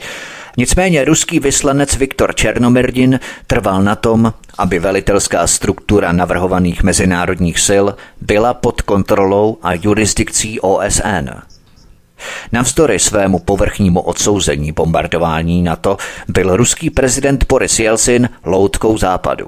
Nicméně 0.59 1.05
ruský 1.05 1.41
vyslanec 1.41 1.97
Viktor 1.97 2.35
Černomyrdin 2.35 3.21
trval 3.47 3.83
na 3.83 3.97
tom, 3.97 4.33
aby 4.59 4.79
velitelská 4.79 5.47
struktura 5.47 6.13
navrhovaných 6.13 6.83
mezinárodních 6.83 7.59
sil 7.69 7.87
byla 8.21 8.55
pod 8.55 8.83
kontrolou 8.83 9.59
a 9.63 9.75
jurisdikcí 9.75 10.61
OSN. 10.61 11.31
Navzdory 12.53 12.99
svému 12.99 13.39
povrchnímu 13.39 14.01
odsouzení 14.01 14.73
bombardování 14.73 15.63
NATO 15.63 15.97
byl 16.29 16.57
ruský 16.57 16.91
prezident 16.91 17.45
Boris 17.49 17.79
Jelcin 17.79 18.29
loutkou 18.45 18.99
západu. 18.99 19.47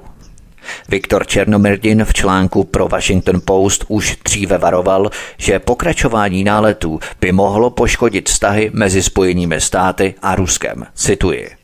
Viktor 0.89 1.27
Černomyrdin 1.27 2.05
v 2.05 2.15
článku 2.15 2.65
pro 2.65 2.89
Washington 2.89 3.41
Post 3.45 3.85
už 3.89 4.17
dříve 4.25 4.59
varoval, 4.59 5.11
že 5.37 5.59
pokračování 5.59 6.45
náletů 6.45 7.01
by 7.21 7.33
mohlo 7.33 7.71
poškodit 7.71 8.29
vztahy 8.29 8.71
mezi 8.75 9.03
Spojenými 9.03 9.61
státy 9.61 10.15
a 10.23 10.35
Ruskem. 10.35 10.87
Cituji. 10.95 11.61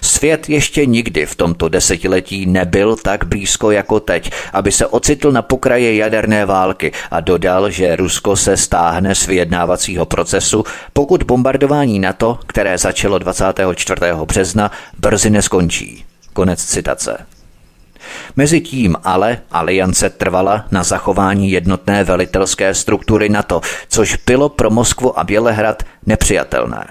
Svět 0.00 0.48
ještě 0.48 0.86
nikdy 0.86 1.26
v 1.26 1.34
tomto 1.34 1.68
desetiletí 1.68 2.46
nebyl 2.46 2.96
tak 2.96 3.24
blízko 3.24 3.70
jako 3.70 4.00
teď, 4.00 4.30
aby 4.52 4.72
se 4.72 4.86
ocitl 4.86 5.32
na 5.32 5.42
pokraji 5.42 5.96
jaderné 5.96 6.46
války 6.46 6.92
a 7.10 7.20
dodal, 7.20 7.70
že 7.70 7.96
Rusko 7.96 8.36
se 8.36 8.56
stáhne 8.56 9.14
z 9.14 9.26
vyjednávacího 9.26 10.06
procesu, 10.06 10.64
pokud 10.92 11.22
bombardování 11.22 11.98
NATO, 11.98 12.38
které 12.46 12.78
začalo 12.78 13.18
24. 13.18 14.00
března, 14.24 14.70
brzy 14.98 15.30
neskončí. 15.30 16.04
Konec 16.32 16.64
citace. 16.64 17.35
Mezitím 18.36 18.96
ale 19.04 19.38
aliance 19.50 20.10
trvala 20.10 20.64
na 20.70 20.82
zachování 20.82 21.50
jednotné 21.50 22.04
velitelské 22.04 22.74
struktury 22.74 23.28
NATO, 23.28 23.60
což 23.88 24.16
bylo 24.26 24.48
pro 24.48 24.70
Moskvu 24.70 25.18
a 25.18 25.24
Bělehrad 25.24 25.82
nepřijatelné. 26.06 26.86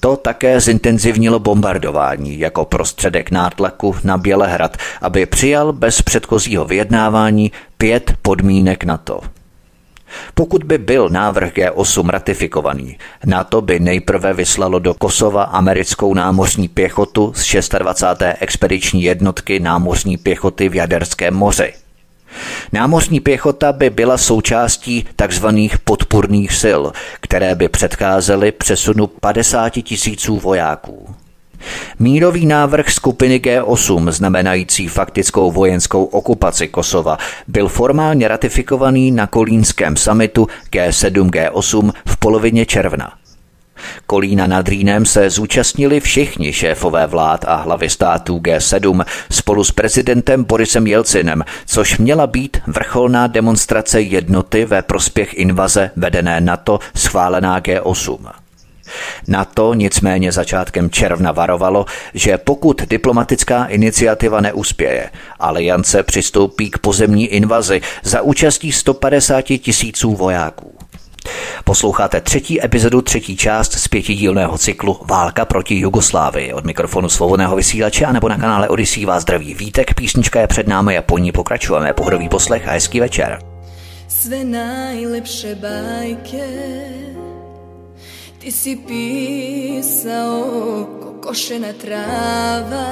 To 0.00 0.16
také 0.16 0.60
zintenzivnilo 0.60 1.38
bombardování 1.38 2.38
jako 2.38 2.64
prostředek 2.64 3.30
nátlaku 3.30 3.96
na 4.04 4.18
Bělehrad, 4.18 4.76
aby 5.02 5.26
přijal 5.26 5.72
bez 5.72 6.02
předchozího 6.02 6.64
vyjednávání 6.64 7.52
pět 7.78 8.12
podmínek 8.22 8.84
NATO. 8.84 9.20
Pokud 10.34 10.64
by 10.64 10.78
byl 10.78 11.08
návrh 11.08 11.52
G8 11.52 12.08
ratifikovaný, 12.08 12.98
NATO 13.26 13.60
by 13.60 13.80
nejprve 13.80 14.32
vyslalo 14.34 14.78
do 14.78 14.94
Kosova 14.94 15.42
americkou 15.42 16.14
námořní 16.14 16.68
pěchotu 16.68 17.32
z 17.36 17.68
26. 17.78 18.36
expediční 18.40 19.02
jednotky 19.02 19.60
námořní 19.60 20.16
pěchoty 20.16 20.68
v 20.68 20.74
Jaderském 20.74 21.34
moři. 21.34 21.72
Námořní 22.72 23.20
pěchota 23.20 23.72
by 23.72 23.90
byla 23.90 24.18
součástí 24.18 25.06
tzv. 25.26 25.46
podpůrných 25.84 26.52
sil, 26.62 26.82
které 27.20 27.54
by 27.54 27.68
předcházely 27.68 28.52
přesunu 28.52 29.06
50 29.06 29.70
tisíců 29.70 30.38
vojáků. 30.38 31.14
Mírový 31.98 32.46
návrh 32.46 32.90
skupiny 32.90 33.38
G8, 33.38 34.10
znamenající 34.10 34.88
faktickou 34.88 35.50
vojenskou 35.52 36.04
okupaci 36.04 36.68
Kosova, 36.68 37.18
byl 37.48 37.68
formálně 37.68 38.28
ratifikovaný 38.28 39.10
na 39.10 39.26
kolínském 39.26 39.96
samitu 39.96 40.46
G7-G8 40.72 41.92
v 42.06 42.16
polovině 42.16 42.66
června. 42.66 43.12
Kolína 44.06 44.46
nad 44.46 44.68
Rýnem 44.68 45.06
se 45.06 45.30
zúčastnili 45.30 46.00
všichni 46.00 46.52
šéfové 46.52 47.06
vlád 47.06 47.44
a 47.48 47.54
hlavy 47.56 47.90
států 47.90 48.38
G7 48.38 49.04
spolu 49.30 49.64
s 49.64 49.72
prezidentem 49.72 50.44
Borisem 50.44 50.86
Jelcinem, 50.86 51.44
což 51.66 51.98
měla 51.98 52.26
být 52.26 52.56
vrcholná 52.66 53.26
demonstrace 53.26 54.00
jednoty 54.00 54.64
ve 54.64 54.82
prospěch 54.82 55.34
invaze 55.34 55.90
vedené 55.96 56.40
NATO 56.40 56.78
schválená 56.96 57.60
G8. 57.60 58.47
Na 59.28 59.44
to 59.44 59.74
nicméně 59.74 60.32
začátkem 60.32 60.90
června 60.90 61.32
varovalo, 61.32 61.86
že 62.14 62.38
pokud 62.38 62.82
diplomatická 62.82 63.64
iniciativa 63.64 64.40
neuspěje, 64.40 65.10
aliance 65.40 66.02
přistoupí 66.02 66.70
k 66.70 66.78
pozemní 66.78 67.26
invazi 67.26 67.80
za 68.02 68.22
účastí 68.22 68.72
150 68.72 69.42
tisíců 69.42 70.14
vojáků. 70.14 70.78
Posloucháte 71.64 72.20
třetí 72.20 72.64
epizodu, 72.64 73.02
třetí 73.02 73.36
část 73.36 73.72
z 73.72 73.88
pětidílného 73.88 74.58
cyklu 74.58 75.00
Válka 75.04 75.44
proti 75.44 75.74
Jugoslávii. 75.74 76.52
Od 76.52 76.64
mikrofonu 76.64 77.08
svobodného 77.08 77.56
vysílače 77.56 78.04
a 78.04 78.12
nebo 78.12 78.28
na 78.28 78.36
kanále 78.36 78.68
Odisí 78.68 79.04
vás 79.04 79.22
zdraví 79.22 79.54
Vítek. 79.54 79.94
Písnička 79.94 80.40
je 80.40 80.46
před 80.46 80.68
námi 80.68 80.98
a 80.98 81.02
po 81.02 81.18
ní 81.18 81.32
pokračujeme. 81.32 81.92
Pohodový 81.92 82.28
poslech 82.28 82.68
a 82.68 82.70
hezký 82.70 83.00
večer. 83.00 83.38
Sve 84.08 84.44
najlepše 84.44 85.54
bajke 85.54 86.48
Ti 88.48 88.52
si 88.52 88.76
pisao 88.88 90.40
ko 91.00 91.20
košena 91.20 91.72
trava. 91.72 92.88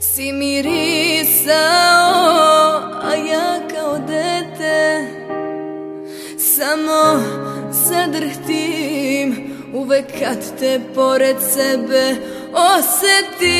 Si 0.00 0.32
mirisao, 0.32 1.54
a 3.02 3.14
ja 3.30 3.60
kao 3.70 3.98
dete 3.98 5.06
Samo 6.38 7.22
zadrhtim. 7.72 9.36
Uvek 9.74 10.06
kad 10.18 10.58
te 10.58 10.80
pored 10.94 11.36
sebe 11.54 12.16
osetim 12.52 13.50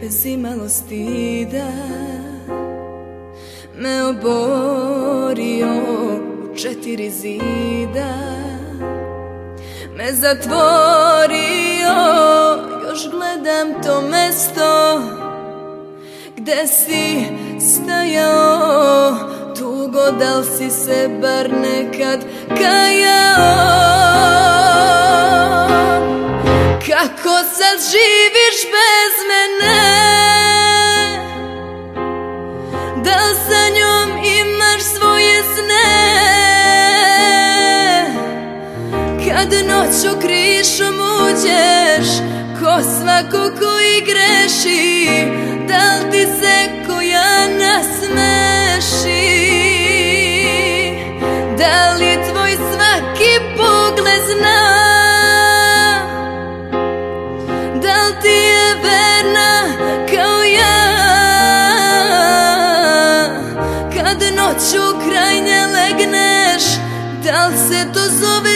Bez 0.00 0.26
imalo 0.26 0.68
stida 0.68 1.72
me 3.80 4.04
oborio 4.04 5.99
četiri 6.62 7.10
zida 7.10 8.14
Me 9.96 10.12
zatvorio, 10.12 11.94
još 12.88 13.10
gledam 13.10 13.82
to 13.82 14.00
mesto 14.00 15.00
Gde 16.36 16.66
si 16.66 17.24
stajao, 17.60 19.12
tugo 19.58 20.10
dal 20.10 20.42
si 20.42 20.70
se 20.70 21.08
bar 21.20 21.50
nekad 21.50 22.20
kajao? 22.48 23.80
Kako 26.86 27.34
sad 27.52 27.78
živiš 27.90 28.58
bez 28.74 29.14
mene? 29.30 29.80
Da 33.04 33.20
sa 33.48 33.59
Kad 39.50 39.66
noću 39.66 40.20
krišom 40.20 40.94
uđeš 40.94 42.08
Ko 42.60 42.82
svako 42.82 43.56
koji 43.58 44.00
greši 44.00 45.08
Da 45.68 45.98
li 45.98 46.10
ti 46.10 46.26
se 46.40 46.84
koja 46.86 47.48
nasmeši? 47.48 48.30
Da 51.58 51.96
li 51.98 52.09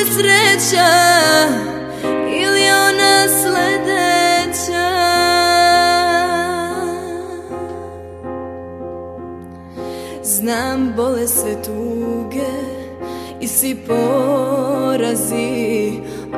sreća 0.04 0.90
ili 2.28 2.70
ona 2.70 3.26
sledeća? 3.42 4.94
Znam 10.22 10.92
bole 10.96 11.28
sve 11.28 11.62
tuge 11.62 12.52
i 13.40 13.48
svi 13.48 13.76
porazi 13.86 15.44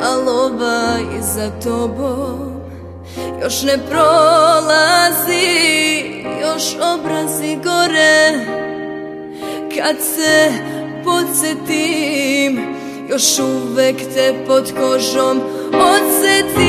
A 0.02 0.16
lova 0.16 0.98
iza 1.18 1.50
tobom 1.64 2.56
još 3.42 3.62
ne 3.62 3.78
prolazi 3.90 5.46
Još 6.40 6.76
obrazi 6.94 7.56
gore. 7.64 8.46
Kad 9.76 9.96
se 10.00 10.52
podsjetim 11.04 12.75
još 13.08 13.38
uvek 13.38 13.96
te 14.14 14.34
pod 14.46 14.72
kožom 14.80 15.40
odsetim. 15.72 16.66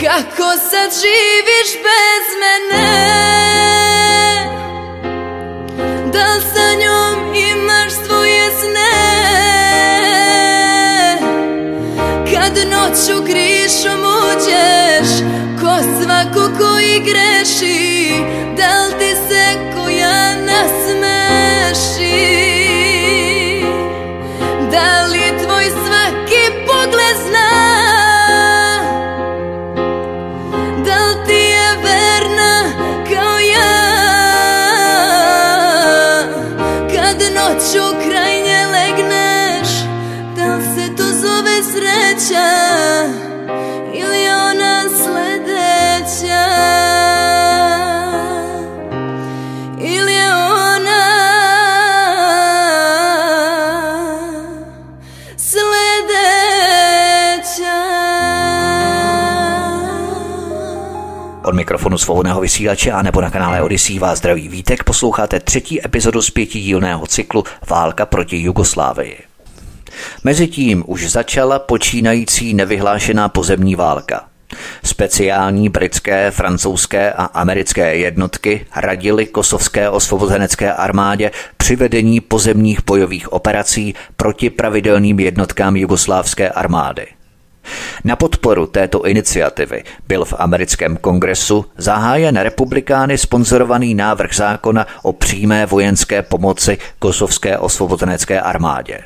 Kako 0.00 0.50
sad 0.70 0.90
živiš 1.02 1.70
bez 1.86 2.26
mene? 2.42 2.88
Da 6.12 6.34
li 6.34 6.42
sa 6.54 6.68
njom 6.80 7.34
imaš 7.34 7.92
svoje 8.06 8.50
sne? 8.60 8.96
Kad 12.34 12.54
noću 12.70 13.24
krišom 13.24 14.00
uđeš 14.00 15.10
Ko 15.60 15.72
svako 16.02 16.50
koji 16.58 17.00
greši 17.00 18.12
svobodného 62.06 62.40
vysílače 62.40 62.92
a 62.92 63.02
nebo 63.02 63.20
na 63.20 63.30
kanále 63.30 63.62
Odisí 63.62 63.98
vás 63.98 64.18
zdraví 64.18 64.48
vítek. 64.48 64.84
Posloucháte 64.84 65.40
třetí 65.40 65.84
epizodu 65.86 66.22
z 66.22 66.30
pětidílného 66.30 67.06
cyklu 67.06 67.44
Válka 67.68 68.06
proti 68.06 68.42
Jugoslávii. 68.42 69.18
Mezitím 70.24 70.84
už 70.86 71.10
začala 71.10 71.58
počínající 71.58 72.54
nevyhlášená 72.54 73.28
pozemní 73.28 73.74
válka. 73.74 74.24
Speciální 74.84 75.68
britské, 75.68 76.30
francouzské 76.30 77.12
a 77.12 77.24
americké 77.24 77.96
jednotky 77.96 78.66
radily 78.76 79.26
kosovské 79.26 79.90
osvobozenecké 79.90 80.72
armádě 80.72 81.30
při 81.56 81.76
vedení 81.76 82.20
pozemních 82.20 82.84
bojových 82.84 83.32
operací 83.32 83.94
proti 84.16 84.50
pravidelným 84.50 85.20
jednotkám 85.20 85.76
jugoslávské 85.76 86.50
armády. 86.50 87.15
Na 88.04 88.16
podporu 88.16 88.66
této 88.66 89.06
iniciativy 89.06 89.84
byl 90.08 90.24
v 90.24 90.34
americkém 90.38 90.96
kongresu 90.96 91.64
zahájen 91.76 92.36
republikány 92.36 93.18
sponzorovaný 93.18 93.94
návrh 93.94 94.34
zákona 94.34 94.86
o 95.02 95.12
přímé 95.12 95.66
vojenské 95.66 96.22
pomoci 96.22 96.78
kosovské 96.98 97.58
osvobozenecké 97.58 98.40
armádě. 98.40 98.98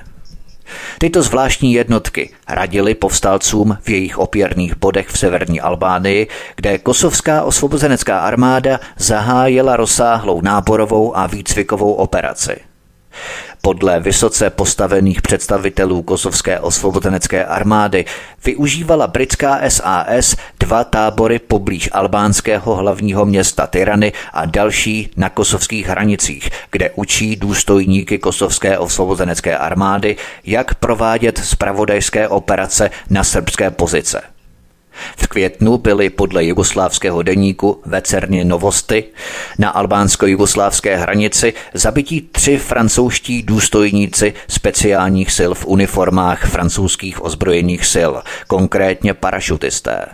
Tyto 0.98 1.22
zvláštní 1.22 1.72
jednotky 1.72 2.30
radili 2.48 2.94
povstalcům 2.94 3.78
v 3.82 3.90
jejich 3.90 4.18
opěrných 4.18 4.76
bodech 4.76 5.08
v 5.08 5.18
severní 5.18 5.60
Albánii, 5.60 6.28
kde 6.56 6.78
kosovská 6.78 7.42
osvobozenecká 7.42 8.20
armáda 8.20 8.80
zahájila 8.98 9.76
rozsáhlou 9.76 10.40
náborovou 10.40 11.16
a 11.16 11.26
výcvikovou 11.26 11.92
operaci. 11.92 12.56
Podle 13.62 14.00
vysoce 14.00 14.50
postavených 14.50 15.22
představitelů 15.22 16.02
kosovské 16.02 16.60
osvobozenecké 16.60 17.44
armády 17.44 18.04
využívala 18.44 19.06
britská 19.06 19.70
SAS 19.70 20.36
dva 20.60 20.84
tábory 20.84 21.38
poblíž 21.38 21.88
albánského 21.92 22.74
hlavního 22.76 23.26
města 23.26 23.66
Tyrany 23.66 24.12
a 24.32 24.44
další 24.46 25.10
na 25.16 25.28
kosovských 25.28 25.86
hranicích, 25.86 26.50
kde 26.70 26.90
učí 26.90 27.36
důstojníky 27.36 28.18
kosovské 28.18 28.78
osvobozenecké 28.78 29.58
armády, 29.58 30.16
jak 30.44 30.74
provádět 30.74 31.38
spravodajské 31.38 32.28
operace 32.28 32.90
na 33.10 33.24
srbské 33.24 33.70
pozice. 33.70 34.22
V 35.16 35.26
květnu 35.26 35.78
byly 35.78 36.10
podle 36.10 36.44
jugoslávského 36.44 37.22
deníku 37.22 37.80
Vecerně 37.86 38.44
Novosty 38.44 39.04
na 39.58 39.70
albánsko-jugoslávské 39.70 40.96
hranici 40.96 41.54
zabití 41.74 42.20
tři 42.20 42.58
francouzští 42.58 43.42
důstojníci 43.42 44.34
speciálních 44.48 45.32
sil 45.38 45.52
v 45.54 45.66
uniformách 45.66 46.46
francouzských 46.46 47.24
ozbrojených 47.24 47.86
sil, 47.94 48.12
konkrétně 48.46 49.14
parašutisté. 49.14 50.06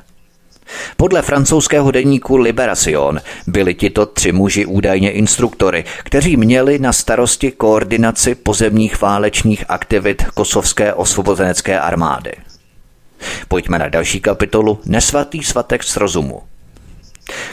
Podle 0.97 1.23
francouzského 1.23 1.91
deníku 1.91 2.37
Liberation 2.37 3.21
byli 3.47 3.75
tito 3.75 4.07
tři 4.07 4.33
muži 4.33 4.67
údajně 4.67 5.11
instruktory, 5.11 5.85
kteří 6.05 6.37
měli 6.37 6.79
na 6.79 6.93
starosti 6.93 7.51
koordinaci 7.51 8.35
pozemních 8.35 9.01
válečných 9.01 9.65
aktivit 9.69 10.25
kosovské 10.35 10.95
osvobozenecké 10.95 11.81
armády. 11.81 12.33
Pojďme 13.49 13.79
na 13.79 13.89
další 13.89 14.21
kapitolu 14.21 14.81
Nesvatý 14.85 15.43
svatek 15.43 15.83
z 15.83 15.97
rozumu. 15.97 16.43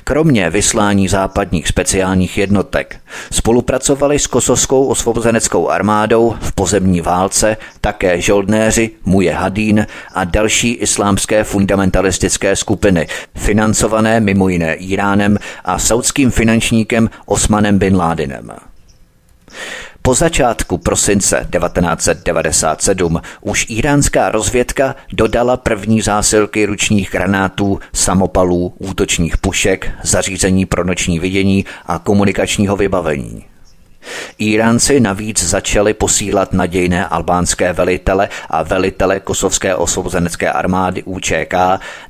Kromě 0.03 0.49
vyslání 0.49 1.07
západních 1.07 1.67
speciálních 1.67 2.37
jednotek 2.37 2.99
spolupracovali 3.31 4.19
s 4.19 4.27
kosovskou 4.27 4.85
osvobozeneckou 4.85 5.69
armádou 5.69 6.35
v 6.39 6.51
pozemní 6.51 7.01
válce 7.01 7.57
také 7.81 8.21
žoldnéři 8.21 8.89
Muje 9.05 9.33
Hadín 9.33 9.87
a 10.13 10.23
další 10.23 10.71
islámské 10.71 11.43
fundamentalistické 11.43 12.55
skupiny, 12.55 13.07
financované 13.35 14.19
mimo 14.19 14.49
jiné 14.49 14.73
Iránem 14.73 15.37
a 15.65 15.79
saudským 15.79 16.31
finančníkem 16.31 17.09
Osmanem 17.25 17.77
bin 17.79 17.95
Ládinem. 17.95 18.51
Po 20.05 20.13
začátku 20.13 20.77
prosince 20.77 21.47
1997 21.59 23.21
už 23.41 23.65
iránská 23.69 24.29
rozvědka 24.29 24.95
dodala 25.13 25.57
první 25.57 26.01
zásilky 26.01 26.65
ručních 26.65 27.11
granátů, 27.11 27.79
samopalů, 27.93 28.73
útočních 28.79 29.37
pušek, 29.37 29.91
zařízení 30.03 30.65
pro 30.65 30.83
noční 30.83 31.19
vidění 31.19 31.65
a 31.85 31.99
komunikačního 31.99 32.75
vybavení. 32.75 33.45
Iránci 34.37 34.99
navíc 34.99 35.43
začali 35.43 35.93
posílat 35.93 36.53
nadějné 36.53 37.07
albánské 37.07 37.73
velitele 37.73 38.29
a 38.49 38.63
velitele 38.63 39.19
kosovské 39.19 39.75
osvobozenecké 39.75 40.51
armády 40.51 41.03
UČK 41.03 41.53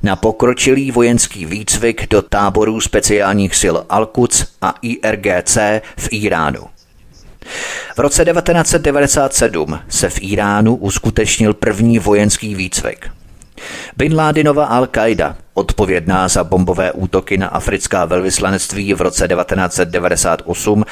na 0.02 0.16
pokročilý 0.16 0.90
vojenský 0.90 1.46
výcvik 1.46 2.08
do 2.10 2.22
táborů 2.22 2.80
speciálních 2.80 3.54
sil 3.62 3.76
Al-Quds 3.88 4.46
a 4.62 4.74
IRGC 4.82 5.56
v 5.96 6.08
Iránu. 6.10 6.73
V 7.96 7.98
roce 7.98 8.24
1997 8.24 9.78
se 9.88 10.10
v 10.10 10.18
Iránu 10.20 10.76
uskutečnil 10.76 11.54
první 11.54 11.98
vojenský 11.98 12.54
výcvik. 12.54 13.10
Bin 13.96 14.16
Ládinova 14.16 14.80
Al-Qaida, 14.80 15.34
odpovědná 15.54 16.28
za 16.28 16.44
bombové 16.44 16.92
útoky 16.92 17.38
na 17.38 17.48
africká 17.48 18.04
velvyslanectví 18.04 18.94
v 18.94 19.00
roce 19.00 19.28
1998, 19.28 20.84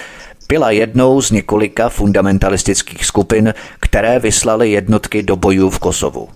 byla 0.49 0.71
jednou 0.71 1.23
z 1.23 1.31
několika 1.31 1.89
fundamentalistických 1.89 3.07
skupin, 3.07 3.55
které 3.81 4.19
vyslaly 4.19 4.71
jednotky 4.71 5.23
do 5.23 5.37
bojů 5.37 5.71
v 5.71 5.79
Kosovu. 5.79 6.29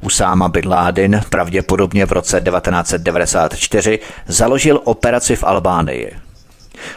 Usáma 0.00 0.48
bin 0.48 0.68
Laden 0.68 1.20
pravděpodobně 1.30 2.06
v 2.06 2.12
roce 2.12 2.40
1994 2.40 3.98
založil 4.26 4.80
operaci 4.84 5.36
v 5.36 5.44
Albánii– 5.44 6.12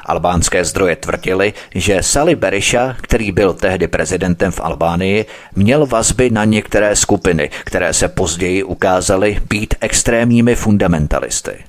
Albánské 0.06 0.66
zdroje 0.66 0.96
tvrdili, 0.96 1.54
že 1.76 2.04
Sali 2.04 2.36
Berisha, 2.36 2.96
který 3.02 3.32
byl 3.32 3.54
tehdy 3.54 3.88
prezidentem 3.88 4.52
v 4.52 4.60
Albánii, 4.64 5.26
měl 5.56 5.86
vazby 5.86 6.30
na 6.30 6.46
některé 6.46 6.96
skupiny, 6.96 7.50
které 7.64 7.94
se 7.94 8.08
později 8.08 8.64
ukázaly 8.64 9.40
být 9.50 9.76
extrémními 9.82 10.56
fundamentalisty. 10.56 11.64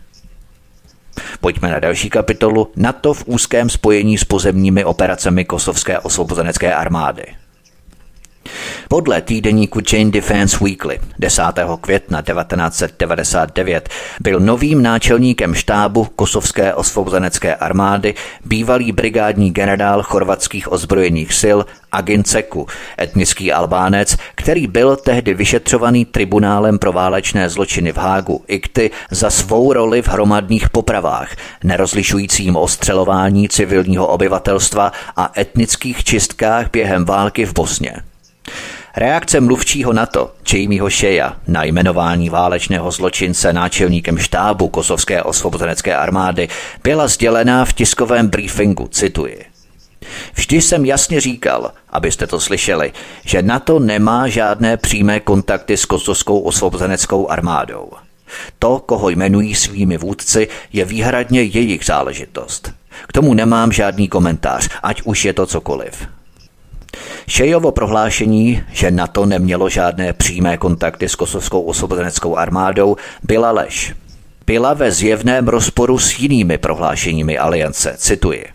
Pojďme 1.40 1.70
na 1.70 1.78
další 1.80 2.10
kapitolu 2.10 2.72
NATO 2.76 3.14
v 3.14 3.24
úzkém 3.26 3.70
spojení 3.70 4.18
s 4.18 4.24
pozemními 4.24 4.84
operacemi 4.84 5.44
kosovské 5.44 5.98
osvobozenecké 5.98 6.74
armády. 6.74 7.24
Podle 8.88 9.22
týdeníku 9.22 9.80
Chain 9.90 10.10
Defense 10.10 10.64
Weekly 10.64 11.00
10. 11.18 11.42
května 11.80 12.22
1999 12.22 13.88
byl 14.20 14.40
novým 14.40 14.82
náčelníkem 14.82 15.54
štábu 15.54 16.04
kosovské 16.04 16.74
osvobozenecké 16.74 17.54
armády 17.54 18.14
bývalý 18.44 18.92
brigádní 18.92 19.50
generál 19.50 20.02
chorvatských 20.02 20.72
ozbrojených 20.72 21.34
sil 21.42 21.58
Agin 21.92 22.24
Ceku, 22.24 22.66
etnický 23.00 23.52
Albánec, 23.52 24.16
který 24.34 24.66
byl 24.66 24.96
tehdy 24.96 25.34
vyšetřovaný 25.34 26.04
tribunálem 26.04 26.78
pro 26.78 26.92
válečné 26.92 27.48
zločiny 27.48 27.92
v 27.92 27.96
Hágu 27.96 28.44
IKTY 28.48 28.90
za 29.10 29.30
svou 29.30 29.72
roli 29.72 30.02
v 30.02 30.08
hromadných 30.08 30.70
popravách, 30.70 31.36
nerozlišujícím 31.64 32.56
ostřelování 32.56 33.48
civilního 33.48 34.06
obyvatelstva 34.06 34.92
a 35.16 35.32
etnických 35.40 36.04
čistkách 36.04 36.70
během 36.70 37.04
války 37.04 37.44
v 37.44 37.52
Bosně. 37.52 38.11
Reakce 38.96 39.40
mluvčího 39.40 39.92
NATO, 39.92 40.30
Jamieho 40.52 40.90
Shea, 40.90 41.36
na 41.46 41.64
jmenování 41.64 42.30
válečného 42.30 42.90
zločince 42.90 43.52
náčelníkem 43.52 44.18
štábu 44.18 44.68
kosovské 44.68 45.22
osvobozenecké 45.22 45.96
armády 45.96 46.48
byla 46.82 47.08
sdělená 47.08 47.64
v 47.64 47.72
tiskovém 47.72 48.28
briefingu, 48.28 48.88
cituji. 48.88 49.44
Vždy 50.34 50.62
jsem 50.62 50.84
jasně 50.84 51.20
říkal, 51.20 51.70
abyste 51.90 52.26
to 52.26 52.40
slyšeli, 52.40 52.92
že 53.24 53.42
NATO 53.42 53.78
nemá 53.78 54.28
žádné 54.28 54.76
přímé 54.76 55.20
kontakty 55.20 55.76
s 55.76 55.84
kosovskou 55.84 56.40
osvobozeneckou 56.40 57.30
armádou. 57.30 57.90
To, 58.58 58.78
koho 58.78 59.08
jmenují 59.08 59.54
svými 59.54 59.98
vůdci, 59.98 60.48
je 60.72 60.84
výhradně 60.84 61.42
jejich 61.42 61.84
záležitost. 61.84 62.72
K 63.08 63.12
tomu 63.12 63.34
nemám 63.34 63.72
žádný 63.72 64.08
komentář, 64.08 64.68
ať 64.82 65.02
už 65.04 65.24
je 65.24 65.32
to 65.32 65.46
cokoliv. 65.46 66.08
Šejovo 67.28 67.72
prohlášení, 67.72 68.62
že 68.72 68.90
NATO 68.90 69.26
nemělo 69.26 69.68
žádné 69.68 70.12
přímé 70.12 70.56
kontakty 70.56 71.08
s 71.08 71.14
kosovskou 71.14 71.62
osvobozeneckou 71.62 72.36
armádou, 72.36 72.96
byla 73.22 73.50
lež. 73.50 73.94
Byla 74.46 74.74
ve 74.74 74.92
zjevném 74.92 75.48
rozporu 75.48 75.98
s 75.98 76.18
jinými 76.18 76.58
prohlášeními 76.58 77.38
aliance, 77.38 77.94
cituji. 77.98 78.46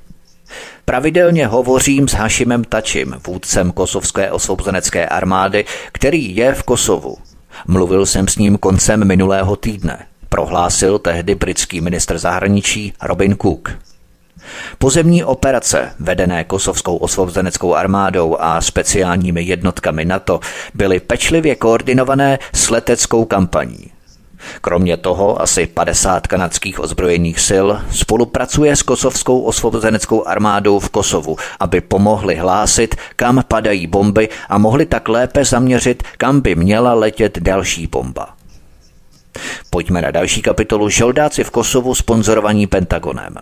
Pravidelně 0.86 1.48
hovořím 1.48 2.08
s 2.08 2.14
Hašimem 2.14 2.64
Tačim, 2.64 3.16
vůdcem 3.28 3.72
kosovské 3.72 4.32
osvobozenecké 4.32 5.08
armády, 5.08 5.66
který 5.92 6.36
je 6.36 6.54
v 6.54 6.64
Kosovu. 6.64 7.18
Mluvil 7.68 8.06
jsem 8.06 8.28
s 8.28 8.38
ním 8.38 8.58
koncem 8.58 9.08
minulého 9.08 9.56
týdne, 9.56 10.06
prohlásil 10.30 11.00
tehdy 11.00 11.36
britský 11.36 11.82
ministr 11.82 12.18
zahraničí 12.18 12.94
Robin 13.02 13.36
Cook. 13.42 13.72
Pozemní 14.78 15.24
operace, 15.24 15.92
vedené 16.00 16.44
kosovskou 16.44 16.98
osvobozeneckou 16.98 17.74
armádou 17.74 18.38
a 18.40 18.62
speciálními 18.62 19.44
jednotkami 19.44 20.06
NATO, 20.06 20.40
byly 20.74 21.00
pečlivě 21.00 21.56
koordinované 21.56 22.40
s 22.54 22.70
leteckou 22.70 23.26
kampaní. 23.26 23.92
Kromě 24.62 24.98
toho 24.98 25.42
asi 25.42 25.68
50 25.68 26.28
kanadských 26.28 26.80
ozbrojených 26.80 27.40
sil 27.50 27.68
spolupracuje 27.92 28.76
s 28.76 28.82
kosovskou 28.82 29.42
osvobozeneckou 29.42 30.28
armádou 30.28 30.80
v 30.80 30.90
Kosovu, 30.90 31.38
aby 31.60 31.82
pomohli 31.82 32.36
hlásit, 32.36 32.96
kam 33.16 33.44
padají 33.48 33.88
bomby 33.88 34.30
a 34.50 34.58
mohli 34.58 34.86
tak 34.86 35.10
lépe 35.10 35.46
zaměřit, 35.46 36.04
kam 36.18 36.42
by 36.42 36.56
měla 36.56 36.94
letět 36.94 37.40
další 37.40 37.88
bomba. 37.88 38.30
Pojďme 39.70 40.02
na 40.02 40.12
další 40.12 40.42
kapitolu 40.42 40.90
Žoldáci 40.90 41.44
v 41.44 41.52
Kosovu 41.52 41.96
sponzorovaní 41.96 42.68
Pentagonem. 42.68 43.36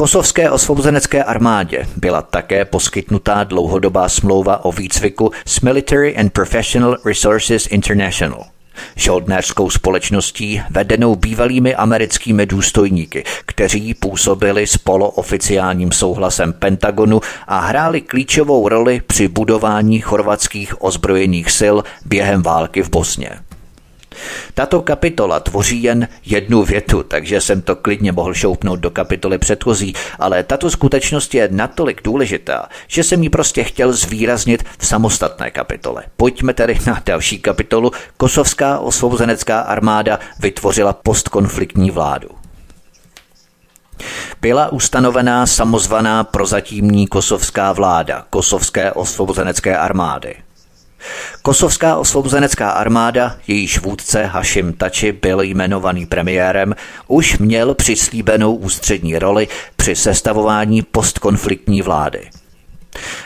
Kosovské 0.00 0.50
osvobozenecké 0.50 1.24
armádě 1.24 1.86
byla 1.96 2.22
také 2.22 2.64
poskytnutá 2.64 3.44
dlouhodobá 3.44 4.08
smlouva 4.08 4.64
o 4.64 4.72
výcviku 4.72 5.30
s 5.46 5.60
Military 5.60 6.16
and 6.16 6.32
Professional 6.32 6.96
Resources 7.04 7.66
International– 7.66 8.44
žoldnéřskou 8.96 9.70
společností 9.70 10.62
vedenou 10.70 11.16
bývalými 11.16 11.74
americkými 11.74 12.46
důstojníky, 12.46 13.24
kteří 13.46 13.94
působili 13.94 14.66
s 14.66 14.76
polooficiálním 14.76 15.92
souhlasem 15.92 16.52
Pentagonu 16.52 17.20
a 17.46 17.58
hráli 17.58 18.00
klíčovou 18.00 18.68
roli 18.68 19.02
při 19.06 19.28
budování 19.28 20.00
chorvatských 20.00 20.82
ozbrojených 20.82 21.50
sil 21.60 21.76
během 22.04 22.42
války 22.42 22.82
v 22.82 22.90
Bosně. 22.90 23.30
Tato 24.54 24.82
kapitola 24.82 25.40
tvoří 25.40 25.82
jen 25.82 26.08
jednu 26.24 26.62
větu, 26.62 27.02
takže 27.02 27.40
jsem 27.40 27.62
to 27.62 27.76
klidně 27.76 28.12
mohl 28.12 28.34
šoupnout 28.34 28.80
do 28.80 28.90
kapitoly 28.90 29.38
předchozí, 29.38 29.94
ale 30.18 30.42
tato 30.42 30.70
skutečnost 30.70 31.34
je 31.34 31.48
natolik 31.52 32.02
důležitá, 32.04 32.68
že 32.88 33.04
jsem 33.04 33.22
ji 33.22 33.30
prostě 33.30 33.64
chtěl 33.64 33.92
zvýraznit 33.92 34.64
v 34.78 34.86
samostatné 34.86 35.50
kapitole. 35.50 36.04
Pojďme 36.16 36.54
tedy 36.54 36.78
na 36.86 37.02
další 37.06 37.38
kapitolu. 37.38 37.90
Kosovská 38.16 38.78
osvobozenecká 38.78 39.60
armáda 39.60 40.18
vytvořila 40.40 40.92
postkonfliktní 40.92 41.90
vládu. 41.90 42.28
Byla 44.40 44.72
ustanovená 44.72 45.46
samozvaná 45.46 46.24
prozatímní 46.24 47.06
kosovská 47.06 47.72
vláda 47.72 48.26
Kosovské 48.30 48.92
osvobozenecké 48.92 49.76
armády– 49.76 50.34
Kosovská 51.42 51.96
osvobozenecká 51.96 52.70
armáda, 52.70 53.36
jejíž 53.46 53.80
vůdce 53.80 54.24
Hashim 54.24 54.72
Tači 54.72 55.12
byl 55.12 55.40
jmenovaný 55.40 56.06
premiérem, 56.06 56.74
už 57.08 57.38
měl 57.38 57.74
přislíbenou 57.74 58.54
ústřední 58.54 59.18
roli 59.18 59.48
při 59.76 59.96
sestavování 59.96 60.82
postkonfliktní 60.82 61.82
vlády. 61.82 62.30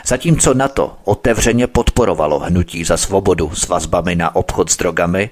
Zatímco 0.05 0.53
NATO 0.53 0.93
otevřeně 1.03 1.67
podporovalo 1.67 2.39
hnutí 2.39 2.83
za 2.83 2.97
svobodu 2.97 3.51
s 3.53 3.67
vazbami 3.67 4.15
na 4.15 4.35
obchod 4.35 4.71
s 4.71 4.77
drogami, 4.77 5.29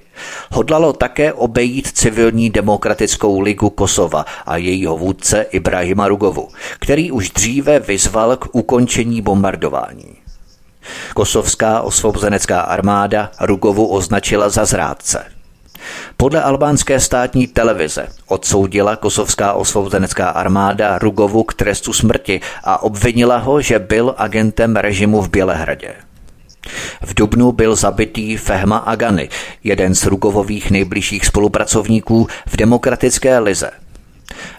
hodlalo 0.52 0.92
také 0.92 1.32
obejít 1.32 1.88
civilní 1.88 2.50
demokratickou 2.50 3.40
ligu 3.40 3.70
Kosova 3.70 4.24
a 4.46 4.56
jejího 4.56 4.98
vůdce 4.98 5.42
Ibrahima 5.42 6.08
Rugovu, 6.08 6.48
který 6.80 7.10
už 7.10 7.30
dříve 7.30 7.78
vyzval 7.78 8.36
k 8.36 8.48
ukončení 8.52 9.22
bombardování. 9.22 10.23
Kosovská 11.14 11.80
osvobozenecká 11.80 12.60
armáda 12.60 13.30
Rugovu 13.40 13.86
označila 13.86 14.48
za 14.48 14.64
zrádce. 14.64 15.24
Podle 16.16 16.42
albánské 16.42 17.00
státní 17.00 17.46
televize 17.46 18.08
odsoudila 18.26 18.96
kosovská 18.96 19.52
osvobozenecká 19.52 20.28
armáda 20.28 20.98
Rugovu 20.98 21.42
k 21.42 21.54
trestu 21.54 21.92
smrti 21.92 22.40
a 22.64 22.82
obvinila 22.82 23.36
ho, 23.36 23.60
že 23.60 23.78
byl 23.78 24.14
agentem 24.18 24.76
režimu 24.76 25.22
v 25.22 25.30
Bělehradě. 25.30 25.94
V 27.02 27.14
Dubnu 27.14 27.52
byl 27.52 27.76
zabitý 27.76 28.36
Fehma 28.36 28.76
Agany, 28.76 29.28
jeden 29.64 29.94
z 29.94 30.06
Rugovových 30.06 30.70
nejbližších 30.70 31.26
spolupracovníků 31.26 32.26
v 32.46 32.56
demokratické 32.56 33.38
lize. 33.38 33.70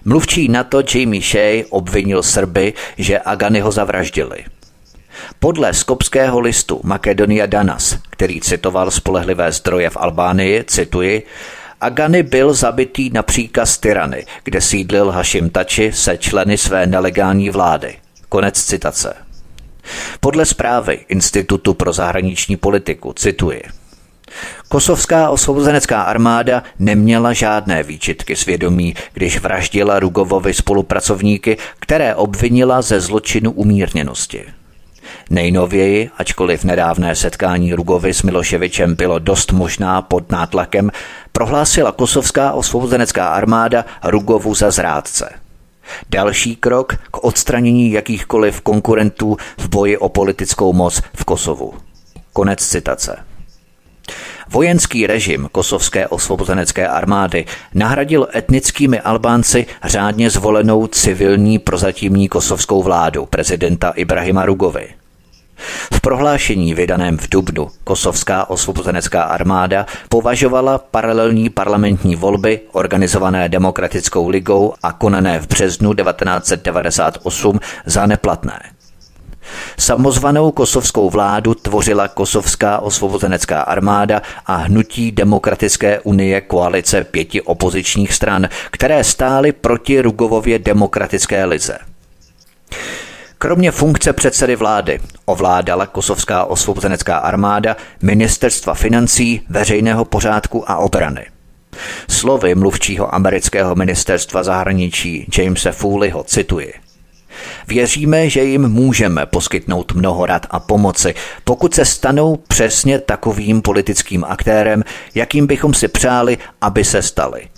Mluvčí 0.06 0.50
NATO 0.50 0.82
Jamie 0.94 1.22
Shea 1.22 1.64
obvinil 1.70 2.24
Srby, 2.24 2.74
že 2.98 3.20
Agany 3.20 3.60
ho 3.60 3.72
zavraždili– 3.72 4.46
podle 5.40 5.74
skopského 5.74 6.40
listu 6.40 6.82
Makedonia 6.84 7.46
Danas, 7.46 7.98
který 8.10 8.42
citoval 8.42 8.92
spolehlivé 8.92 9.52
zdroje 9.52 9.90
v 9.90 9.98
Albánii, 9.98 10.64
cituji, 10.68 11.24
Agany 11.82 12.24
byl 12.24 12.54
zabitý 12.54 13.10
na 13.10 13.24
příkaz 13.24 13.78
Tyrany, 13.78 14.26
kde 14.44 14.62
sídlil 14.62 15.12
Hashim 15.12 15.50
Tači 15.50 15.92
se 15.92 16.18
členy 16.18 16.58
své 16.58 16.88
nelegální 16.88 17.50
vlády. 17.50 17.96
Konec 18.30 18.64
citace. 18.64 19.14
Podle 20.20 20.46
zprávy 20.46 21.06
Institutu 21.08 21.74
pro 21.74 21.94
zahraniční 21.94 22.58
politiku 22.58 23.14
cituji. 23.14 23.64
Kosovská 24.70 25.30
osvobozenecká 25.30 26.02
armáda 26.02 26.64
neměla 26.80 27.34
žádné 27.34 27.84
výčitky 27.84 28.36
svědomí, 28.36 28.96
když 29.14 29.40
vraždila 29.40 30.00
Rugovovi 30.00 30.54
spolupracovníky, 30.54 31.58
které 31.80 32.16
obvinila 32.16 32.82
ze 32.82 33.00
zločinu 33.00 33.52
umírněnosti. 33.52 34.46
Nejnověji, 35.30 36.10
ačkoliv 36.18 36.64
nedávné 36.64 37.16
setkání 37.16 37.74
Rugovy 37.74 38.14
s 38.14 38.24
Miloševičem 38.24 38.96
bylo 38.96 39.20
dost 39.20 39.52
možná 39.52 40.02
pod 40.02 40.32
nátlakem, 40.32 40.92
prohlásila 41.32 41.92
kosovská 41.92 42.52
osvobozenecká 42.52 43.28
armáda 43.28 43.86
Rugovu 44.04 44.56
za 44.56 44.72
zrádce. 44.72 45.30
Další 46.10 46.56
krok 46.56 46.96
k 47.12 47.24
odstranění 47.24 47.92
jakýchkoliv 47.92 48.62
konkurentů 48.62 49.38
v 49.58 49.70
boji 49.70 49.98
o 49.98 50.10
politickou 50.10 50.74
moc 50.74 51.02
v 51.16 51.26
Kosovu. 51.26 51.74
Konec 52.34 52.68
citace. 52.68 53.18
Vojenský 54.50 55.08
režim 55.08 55.50
kosovské 55.52 56.08
osvobozenecké 56.08 56.88
armády 56.88 57.46
nahradil 57.74 58.28
etnickými 58.36 59.00
Albánci 59.00 59.66
řádně 59.84 60.30
zvolenou 60.30 60.88
civilní 60.88 61.60
prozatímní 61.60 62.30
kosovskou 62.30 62.84
vládu 62.84 63.26
prezidenta 63.26 63.90
Ibrahima 63.90 64.46
Rugovy. 64.46 64.88
V 65.94 66.02
prohlášení 66.02 66.74
vydaném 66.74 67.18
v 67.18 67.30
Dubnu 67.30 67.68
Kosovská 67.84 68.50
osvobozenecká 68.50 69.24
armáda 69.24 69.86
považovala 70.10 70.78
paralelní 70.78 71.50
parlamentní 71.50 72.16
volby 72.16 72.60
organizované 72.72 73.50
Demokratickou 73.50 74.30
ligou 74.30 74.74
a 74.84 74.92
konané 74.92 75.40
v 75.40 75.48
březnu 75.48 75.94
1998 75.94 77.60
za 77.86 78.06
neplatné. 78.06 78.60
Samozvanou 79.78 80.52
kosovskou 80.52 81.10
vládu 81.10 81.54
tvořila 81.54 82.08
Kosovská 82.08 82.80
osvobozenecká 82.80 83.62
armáda 83.62 84.22
a 84.46 84.56
hnutí 84.56 85.12
Demokratické 85.12 86.00
unie 86.00 86.42
koalice 86.42 87.04
pěti 87.04 87.42
opozičních 87.42 88.14
stran, 88.14 88.50
které 88.72 89.04
stály 89.04 89.52
proti 89.52 90.02
Rugovově 90.02 90.60
demokratické 90.60 91.46
lize. 91.46 91.78
Kromě 93.38 93.72
funkce 93.72 94.14
předsedy 94.14 94.56
vlády 94.56 95.00
ovládala 95.26 95.86
kosovská 95.86 96.46
osvobozenecká 96.46 97.18
armáda 97.18 97.78
ministerstva 98.02 98.74
financí, 98.74 99.42
veřejného 99.50 100.06
pořádku 100.06 100.72
a 100.72 100.78
obrany. 100.78 101.26
Slovy 102.10 102.56
mluvčího 102.56 103.16
amerického 103.16 103.76
ministerstva 103.76 104.44
zahraničí 104.44 105.28
Jamesa 105.38 105.72
Foleyho 105.72 106.24
cituji. 106.24 106.74
Věříme, 107.68 108.30
že 108.30 108.44
jim 108.44 108.70
můžeme 108.70 109.26
poskytnout 109.26 109.92
mnoho 109.92 110.26
rad 110.26 110.46
a 110.50 110.60
pomoci, 110.60 111.16
pokud 111.44 111.74
se 111.74 111.86
stanou 111.86 112.36
přesně 112.36 113.00
takovým 113.00 113.62
politickým 113.62 114.24
aktérem, 114.24 114.84
jakým 115.16 115.48
bychom 115.48 115.74
si 115.74 115.88
přáli, 115.88 116.38
aby 116.62 116.84
se 116.84 117.02
stali– 117.02 117.48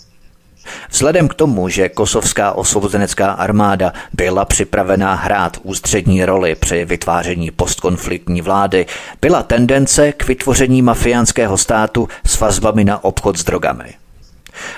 Vzhledem 0.89 1.27
k 1.27 1.34
tomu, 1.34 1.69
že 1.69 1.89
kosovská 1.89 2.51
osvobozenecká 2.51 3.32
armáda 3.32 3.93
byla 4.13 4.45
připravená 4.45 5.13
hrát 5.13 5.58
ústřední 5.63 6.25
roli 6.25 6.56
při 6.56 6.86
vytváření 6.86 7.51
postkonfliktní 7.51 8.41
vlády, 8.41 8.86
byla 9.21 9.43
tendence 9.43 10.12
k 10.12 10.27
vytvoření 10.27 10.82
mafiánského 10.82 11.58
státu 11.58 12.08
s 12.25 12.39
vazbami 12.39 12.84
na 12.84 13.03
obchod 13.03 13.38
s 13.38 13.43
drogami. 13.43 13.93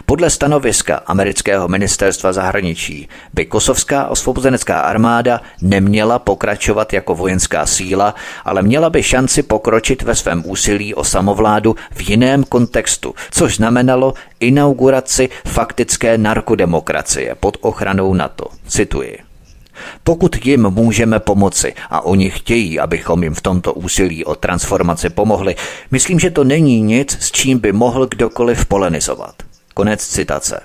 Podle 0.05 0.29
stanoviska 0.29 1.01
amerického 1.05 1.67
ministerstva 1.67 2.33
zahraničí 2.33 3.09
by 3.33 3.45
kosovská 3.45 4.07
osvobozenecká 4.07 4.79
armáda 4.79 5.41
neměla 5.61 6.19
pokračovat 6.19 6.93
jako 6.93 7.15
vojenská 7.15 7.65
síla, 7.65 8.15
ale 8.45 8.61
měla 8.61 8.89
by 8.89 9.03
šanci 9.03 9.43
pokročit 9.43 10.01
ve 10.01 10.15
svém 10.15 10.43
úsilí 10.45 10.93
o 10.95 11.03
samovládu 11.03 11.75
v 11.91 12.09
jiném 12.09 12.43
kontextu, 12.43 13.15
což 13.31 13.55
znamenalo 13.55 14.13
inauguraci 14.39 15.29
faktické 15.45 16.17
narkodemokracie 16.17 17.35
pod 17.35 17.57
ochranou 17.61 18.13
NATO. 18.13 18.45
Cituji. 18.67 19.17
Pokud 20.03 20.45
jim 20.45 20.69
můžeme 20.69 21.19
pomoci 21.19 21.73
a 21.89 22.01
oni 22.01 22.29
chtějí, 22.29 22.79
abychom 22.79 23.23
jim 23.23 23.33
v 23.33 23.41
tomto 23.41 23.73
úsilí 23.73 24.25
o 24.25 24.35
transformaci 24.35 25.09
pomohli, 25.09 25.55
myslím, 25.91 26.19
že 26.19 26.31
to 26.31 26.43
není 26.43 26.81
nic, 26.81 27.17
s 27.19 27.31
čím 27.31 27.59
by 27.59 27.71
mohl 27.71 28.07
kdokoliv 28.07 28.65
polenizovat. 28.65 29.48
Konec 29.79 30.07
citace. 30.07 30.59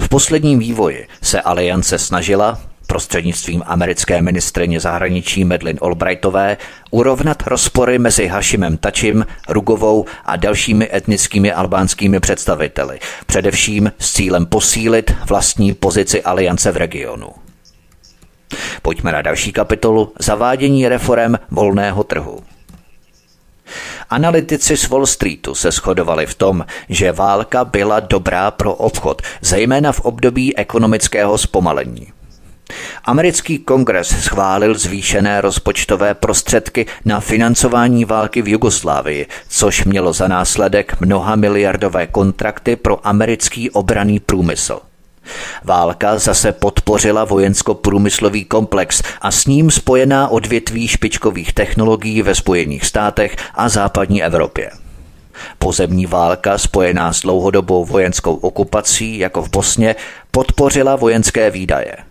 V 0.00 0.08
posledním 0.08 0.58
vývoji 0.58 1.06
se 1.22 1.40
aliance 1.40 1.98
snažila, 1.98 2.60
prostřednictvím 2.86 3.62
americké 3.66 4.22
ministrině 4.22 4.80
zahraničí 4.80 5.44
Medlin 5.44 5.78
Albrightové 5.82 6.56
urovnat 6.90 7.42
rozpory 7.46 7.98
mezi 7.98 8.26
Hašimem 8.26 8.76
Tačim, 8.76 9.26
Rugovou 9.48 10.04
a 10.24 10.36
dalšími 10.36 10.88
etnickými 10.92 11.52
albánskými 11.52 12.20
představiteli, 12.20 12.98
především 13.26 13.92
s 13.98 14.12
cílem 14.12 14.46
posílit 14.46 15.14
vlastní 15.28 15.74
pozici 15.74 16.22
aliance 16.22 16.72
v 16.72 16.76
regionu. 16.76 17.28
Pojďme 18.82 19.12
na 19.12 19.22
další 19.22 19.52
kapitolu 19.52 20.12
Zavádění 20.18 20.88
reform 20.88 21.34
volného 21.50 22.04
trhu. 22.04 22.40
Analytici 24.10 24.76
z 24.76 24.88
Wall 24.88 25.06
Streetu 25.06 25.54
se 25.54 25.70
shodovali 25.70 26.26
v 26.26 26.34
tom, 26.34 26.66
že 26.88 27.12
válka 27.12 27.64
byla 27.64 28.00
dobrá 28.00 28.50
pro 28.50 28.74
obchod, 28.74 29.22
zejména 29.40 29.92
v 29.92 30.00
období 30.00 30.56
ekonomického 30.56 31.38
zpomalení. 31.38 32.12
Americký 33.04 33.58
kongres 33.58 34.08
schválil 34.08 34.78
zvýšené 34.78 35.40
rozpočtové 35.40 36.14
prostředky 36.14 36.86
na 37.04 37.20
financování 37.20 38.04
války 38.04 38.42
v 38.42 38.48
Jugoslávii, 38.48 39.26
což 39.48 39.84
mělo 39.84 40.12
za 40.12 40.28
následek 40.28 41.00
mnoha 41.00 41.36
miliardové 41.36 42.06
kontrakty 42.06 42.76
pro 42.76 43.06
americký 43.06 43.70
obraný 43.70 44.20
průmysl. 44.20 44.80
Válka 45.64 46.18
zase 46.18 46.52
podpořila 46.52 47.24
vojensko-průmyslový 47.24 48.44
komplex 48.44 49.02
a 49.20 49.30
s 49.30 49.46
ním 49.46 49.70
spojená 49.70 50.28
odvětví 50.28 50.88
špičkových 50.88 51.52
technologií 51.52 52.22
ve 52.22 52.34
Spojených 52.34 52.86
státech 52.86 53.36
a 53.54 53.68
západní 53.68 54.22
Evropě. 54.22 54.70
Pozemní 55.58 56.06
válka 56.06 56.58
spojená 56.58 57.12
s 57.12 57.20
dlouhodobou 57.20 57.84
vojenskou 57.84 58.34
okupací, 58.34 59.18
jako 59.18 59.42
v 59.42 59.50
Bosně, 59.50 59.96
podpořila 60.30 60.96
vojenské 60.96 61.50
výdaje– 61.50 61.96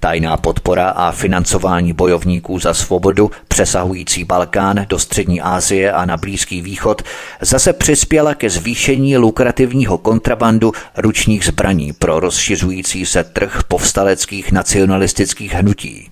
Tajná 0.00 0.36
podpora 0.36 0.88
a 0.88 1.12
financování 1.12 1.92
bojovníků 1.92 2.58
za 2.58 2.74
svobodu 2.74 3.30
přesahující 3.48 4.24
Balkán 4.24 4.86
do 4.88 4.98
střední 4.98 5.40
Asie 5.40 5.92
a 5.92 6.04
na 6.04 6.16
Blízký 6.16 6.62
východ 6.62 7.02
zase 7.40 7.72
přispěla 7.72 8.34
ke 8.34 8.50
zvýšení 8.50 9.16
lukrativního 9.16 9.98
kontrabandu 9.98 10.72
ručních 10.96 11.44
zbraní 11.44 11.92
pro 11.92 12.20
rozšiřující 12.20 13.06
se 13.06 13.24
trh 13.24 13.62
povstaleckých 13.68 14.52
nacionalistických 14.52 15.52
hnutí. 15.52 16.10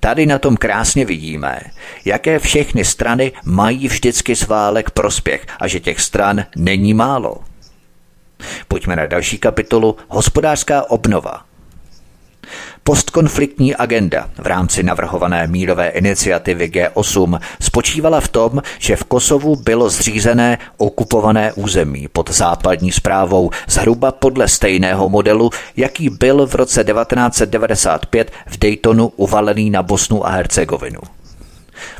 Tady 0.00 0.26
na 0.26 0.38
tom 0.38 0.56
krásně 0.56 1.04
vidíme, 1.04 1.60
jaké 2.04 2.38
všechny 2.38 2.84
strany 2.84 3.32
mají 3.44 3.88
vždycky 3.88 4.36
sválek 4.36 4.90
prospěch 4.90 5.46
a 5.60 5.68
že 5.68 5.80
těch 5.80 6.00
stran 6.00 6.44
není 6.56 6.94
málo. 6.94 7.36
Pojďme 8.68 8.96
na 8.96 9.06
další 9.06 9.38
kapitolu 9.38 9.96
Hospodářská 10.08 10.90
obnova– 10.90 11.44
Postkonfliktní 12.84 13.76
agenda 13.76 14.30
v 14.38 14.46
rámci 14.46 14.82
navrhované 14.82 15.46
mírové 15.46 15.88
iniciativy 15.88 16.68
G8 16.68 17.40
spočívala 17.60 18.20
v 18.20 18.28
tom, 18.28 18.62
že 18.78 18.96
v 18.96 19.04
Kosovu 19.04 19.56
bylo 19.56 19.90
zřízené 19.90 20.58
okupované 20.76 21.52
území 21.52 22.08
pod 22.08 22.30
západní 22.30 22.92
zprávou 22.92 23.50
zhruba 23.68 24.12
podle 24.12 24.48
stejného 24.48 25.08
modelu, 25.08 25.50
jaký 25.76 26.10
byl 26.10 26.46
v 26.46 26.54
roce 26.54 26.84
1995 26.84 28.32
v 28.46 28.58
Daytonu 28.58 29.12
uvalený 29.16 29.70
na 29.70 29.82
Bosnu 29.82 30.26
a 30.26 30.30
Hercegovinu. 30.30 31.00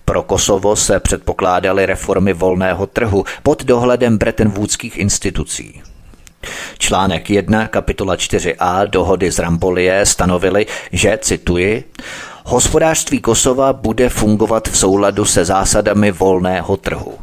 Pro 0.05 0.23
Kosovo 0.23 0.77
se 0.77 1.01
předpokládaly 1.01 1.87
reformy 1.87 2.33
volného 2.33 2.87
trhu 2.87 3.25
pod 3.43 3.65
dohledem 3.65 4.19
Bretton 4.19 4.49
Woodských 4.49 4.99
institucí. 4.99 5.83
Článek 6.79 7.31
1, 7.31 7.69
kapitola 7.69 8.17
4a 8.17 8.87
dohody 8.87 9.31
z 9.31 9.39
Rambolie 9.39 10.07
stanovili, 10.07 10.67
že, 10.93 11.19
cituji, 11.23 11.85
hospodářství 12.45 13.21
Kosova 13.21 13.73
bude 13.73 14.09
fungovat 14.09 14.69
v 14.69 14.79
souladu 14.79 15.25
se 15.25 15.45
zásadami 15.45 16.13
volného 16.13 16.77
trhu. 16.77 17.15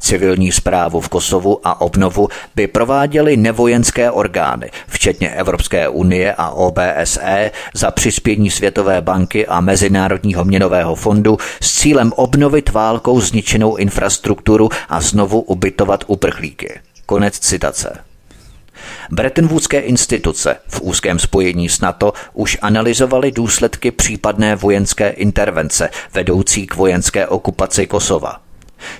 Civilní 0.00 0.52
zprávu 0.52 1.00
v 1.00 1.08
Kosovu 1.08 1.60
a 1.64 1.80
obnovu 1.80 2.28
by 2.54 2.66
prováděly 2.66 3.36
nevojenské 3.36 4.10
orgány, 4.10 4.70
včetně 4.86 5.30
Evropské 5.30 5.88
unie 5.88 6.34
a 6.38 6.50
OBSE, 6.50 7.50
za 7.74 7.90
přispění 7.90 8.50
Světové 8.50 9.00
banky 9.00 9.46
a 9.46 9.60
Mezinárodního 9.60 10.44
měnového 10.44 10.94
fondu 10.94 11.38
s 11.60 11.74
cílem 11.74 12.12
obnovit 12.16 12.70
válkou 12.70 13.20
zničenou 13.20 13.76
infrastrukturu 13.76 14.68
a 14.88 15.00
znovu 15.00 15.40
ubytovat 15.40 16.04
uprchlíky. 16.06 16.80
Konec 17.06 17.38
citace. 17.38 17.98
Brettonwoodské 19.10 19.80
instituce 19.80 20.56
v 20.68 20.80
úzkém 20.80 21.18
spojení 21.18 21.68
s 21.68 21.80
NATO 21.80 22.12
už 22.32 22.58
analyzovaly 22.62 23.32
důsledky 23.32 23.90
případné 23.90 24.56
vojenské 24.56 25.08
intervence 25.08 25.90
vedoucí 26.14 26.66
k 26.66 26.74
vojenské 26.74 27.26
okupaci 27.26 27.86
Kosova. 27.86 28.40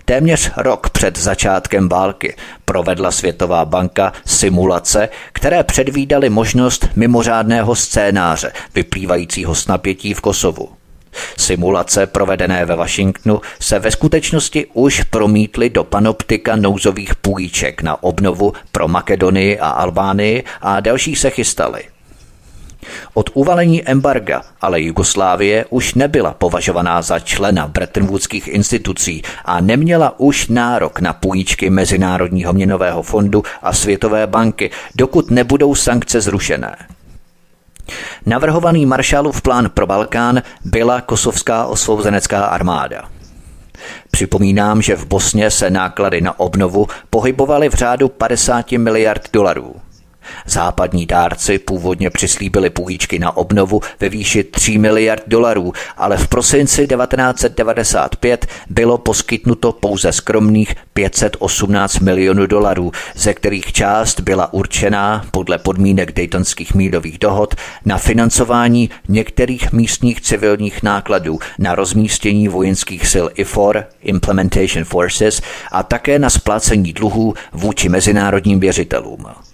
Téměř 0.04 0.50
rok 0.56 0.90
před 0.90 1.18
začátkem 1.18 1.88
války 1.88 2.36
provedla 2.64 3.10
Světová 3.10 3.64
banka 3.64 4.12
simulace, 4.26 5.08
které 5.32 5.64
předvídaly 5.64 6.30
možnost 6.30 6.88
mimořádného 6.96 7.74
scénáře 7.74 8.52
vyplývajícího 8.74 9.54
z 9.54 9.66
napětí 9.66 10.14
v 10.14 10.20
Kosovu. 10.20 10.68
Simulace 11.38 12.06
provedené 12.06 12.64
ve 12.64 12.76
Washingtonu 12.76 13.40
se 13.60 13.78
ve 13.78 13.90
skutečnosti 13.90 14.66
už 14.72 15.02
promítly 15.02 15.70
do 15.70 15.84
panoptika 15.84 16.56
nouzových 16.56 17.14
půjček 17.14 17.82
na 17.82 18.02
obnovu 18.02 18.52
pro 18.72 18.88
Makedonii 18.88 19.58
a 19.58 19.68
Albánii 19.68 20.44
a 20.60 20.80
další 20.80 21.16
se 21.16 21.30
chystaly. 21.30 21.82
Od 23.14 23.30
uvalení 23.34 23.88
embarga 23.88 24.42
ale 24.60 24.80
Jugoslávie 24.80 25.64
už 25.70 25.94
nebyla 25.94 26.34
považovaná 26.34 27.02
za 27.02 27.18
člena 27.18 27.66
Brettonwoodských 27.66 28.48
institucí 28.48 29.22
a 29.44 29.60
neměla 29.60 30.20
už 30.20 30.48
nárok 30.48 31.00
na 31.00 31.12
půjčky 31.12 31.70
Mezinárodního 31.70 32.52
měnového 32.52 33.02
fondu 33.02 33.42
a 33.62 33.72
Světové 33.72 34.26
banky, 34.26 34.70
dokud 34.94 35.30
nebudou 35.30 35.74
sankce 35.74 36.20
zrušené. 36.20 36.76
Navrhovaný 38.26 38.86
Maršálův 38.86 39.42
plán 39.42 39.70
pro 39.74 39.86
Balkán 39.86 40.42
byla 40.64 41.00
kosovská 41.00 41.66
osvobozenecká 41.66 42.44
armáda. 42.44 43.02
Připomínám, 44.10 44.82
že 44.82 44.96
v 44.96 45.06
Bosně 45.06 45.50
se 45.50 45.70
náklady 45.70 46.20
na 46.20 46.40
obnovu 46.40 46.86
pohybovaly 47.10 47.68
v 47.68 47.74
řádu 47.74 48.08
50 48.08 48.72
miliard 48.72 49.28
dolarů. 49.32 49.74
Západní 50.46 51.06
dárci 51.06 51.58
původně 51.58 52.10
přislíbili 52.10 52.70
půjčky 52.70 53.18
na 53.18 53.36
obnovu 53.36 53.80
ve 54.00 54.08
výši 54.08 54.44
3 54.44 54.78
miliard 54.78 55.22
dolarů, 55.26 55.72
ale 55.96 56.16
v 56.16 56.28
prosinci 56.28 56.86
1995 56.86 58.46
bylo 58.70 58.98
poskytnuto 58.98 59.72
pouze 59.72 60.12
skromných 60.12 60.74
518 60.94 61.98
milionů 61.98 62.46
dolarů, 62.46 62.92
ze 63.14 63.34
kterých 63.34 63.72
část 63.72 64.20
byla 64.20 64.52
určená 64.52 65.24
podle 65.30 65.58
podmínek 65.58 66.12
Daytonských 66.12 66.74
mírových 66.74 67.18
dohod 67.18 67.54
na 67.84 67.98
financování 67.98 68.90
některých 69.08 69.72
místních 69.72 70.20
civilních 70.20 70.82
nákladů 70.82 71.38
na 71.58 71.74
rozmístění 71.74 72.48
vojenských 72.48 73.06
sil 73.12 73.26
IFOR, 73.34 73.84
Implementation 74.02 74.84
Forces, 74.84 75.42
a 75.72 75.82
také 75.82 76.18
na 76.18 76.30
splácení 76.30 76.92
dluhů 76.92 77.34
vůči 77.52 77.88
mezinárodním 77.88 78.60
věřitelům. 78.60 79.45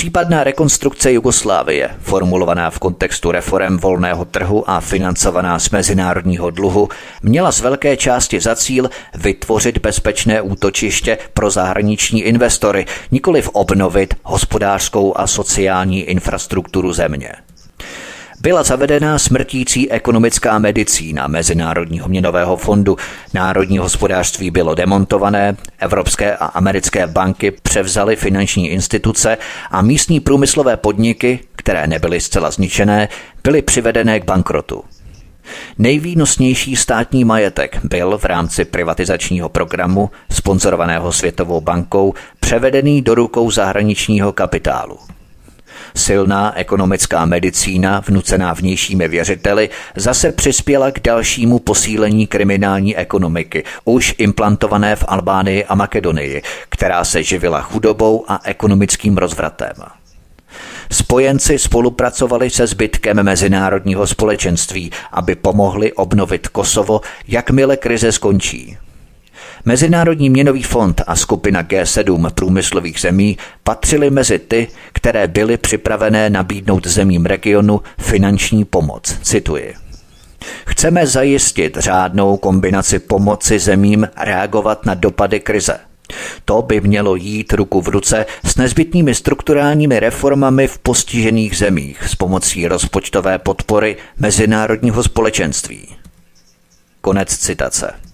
Případná 0.00 0.44
rekonstrukce 0.44 1.12
Jugoslávie, 1.12 1.90
formulovaná 2.00 2.70
v 2.70 2.78
kontextu 2.78 3.30
reform 3.30 3.78
volného 3.78 4.24
trhu 4.24 4.70
a 4.70 4.80
financovaná 4.80 5.58
z 5.58 5.70
mezinárodního 5.70 6.50
dluhu, 6.50 6.88
měla 7.22 7.52
z 7.52 7.60
velké 7.60 7.96
části 7.96 8.40
za 8.40 8.54
cíl 8.54 8.90
vytvořit 9.14 9.78
bezpečné 9.78 10.42
útočiště 10.42 11.18
pro 11.34 11.50
zahraniční 11.50 12.22
investory, 12.22 12.86
nikoliv 13.10 13.48
obnovit 13.48 14.14
hospodářskou 14.22 15.18
a 15.18 15.26
sociální 15.26 16.00
infrastrukturu 16.00 16.92
země 16.92 17.32
byla 18.40 18.62
zavedena 18.62 19.18
smrtící 19.18 19.90
ekonomická 19.90 20.58
medicína 20.58 21.26
Mezinárodního 21.26 22.08
měnového 22.08 22.56
fondu. 22.56 22.96
Národní 23.34 23.78
hospodářství 23.78 24.50
bylo 24.50 24.74
demontované, 24.74 25.56
evropské 25.78 26.36
a 26.36 26.46
americké 26.46 27.06
banky 27.06 27.50
převzaly 27.50 28.16
finanční 28.16 28.68
instituce 28.68 29.38
a 29.70 29.82
místní 29.82 30.20
průmyslové 30.20 30.76
podniky, 30.76 31.40
které 31.56 31.86
nebyly 31.86 32.20
zcela 32.20 32.50
zničené, 32.50 33.08
byly 33.44 33.62
přivedené 33.62 34.20
k 34.20 34.24
bankrotu. 34.24 34.84
Nejvýnosnější 35.78 36.76
státní 36.76 37.24
majetek 37.24 37.80
byl 37.84 38.18
v 38.18 38.24
rámci 38.24 38.64
privatizačního 38.64 39.48
programu, 39.48 40.10
sponzorovaného 40.30 41.12
Světovou 41.12 41.60
bankou, 41.60 42.14
převedený 42.40 43.02
do 43.02 43.14
rukou 43.14 43.50
zahraničního 43.50 44.32
kapitálu. 44.32 44.98
Silná 45.96 46.58
ekonomická 46.58 47.26
medicína, 47.26 48.00
vnucená 48.06 48.52
vnějšími 48.52 49.08
věřiteli, 49.08 49.70
zase 49.96 50.32
přispěla 50.32 50.90
k 50.90 51.00
dalšímu 51.00 51.58
posílení 51.58 52.26
kriminální 52.26 52.96
ekonomiky, 52.96 53.64
už 53.84 54.14
implantované 54.18 54.96
v 54.96 55.04
Albánii 55.08 55.64
a 55.64 55.74
Makedonii, 55.74 56.42
která 56.68 57.04
se 57.04 57.22
živila 57.22 57.60
chudobou 57.60 58.24
a 58.28 58.40
ekonomickým 58.44 59.16
rozvratem. 59.16 59.74
Spojenci 60.92 61.58
spolupracovali 61.58 62.50
se 62.50 62.66
zbytkem 62.66 63.22
mezinárodního 63.22 64.06
společenství, 64.06 64.90
aby 65.12 65.34
pomohli 65.34 65.92
obnovit 65.92 66.48
Kosovo, 66.48 67.00
jakmile 67.28 67.76
krize 67.76 68.12
skončí. 68.12 68.78
Mezinárodní 69.64 70.30
měnový 70.30 70.62
fond 70.62 71.02
a 71.06 71.16
skupina 71.16 71.62
G7 71.62 72.30
průmyslových 72.30 73.00
zemí 73.00 73.38
patřily 73.64 74.10
mezi 74.10 74.38
ty, 74.38 74.68
které 74.92 75.28
byly 75.28 75.56
připravené 75.56 76.30
nabídnout 76.30 76.86
zemím 76.86 77.26
regionu 77.26 77.80
finanční 77.98 78.64
pomoc. 78.64 79.18
Cituji. 79.22 79.74
Chceme 80.66 81.06
zajistit 81.06 81.76
řádnou 81.80 82.36
kombinaci 82.36 82.98
pomoci 82.98 83.58
zemím 83.58 84.08
reagovat 84.16 84.86
na 84.86 84.94
dopady 84.94 85.40
krize. 85.40 85.78
To 86.44 86.62
by 86.62 86.80
mělo 86.80 87.16
jít 87.16 87.52
ruku 87.52 87.80
v 87.80 87.88
ruce 87.88 88.26
s 88.44 88.56
nezbytnými 88.56 89.14
strukturálními 89.14 90.00
reformami 90.00 90.68
v 90.68 90.78
postižených 90.78 91.56
zemích 91.56 92.02
s 92.06 92.14
pomocí 92.14 92.68
rozpočtové 92.68 93.38
podpory 93.38 93.96
mezinárodního 94.18 95.02
společenství. 95.02 95.88
Konec 97.00 97.36
citace. 97.36 98.09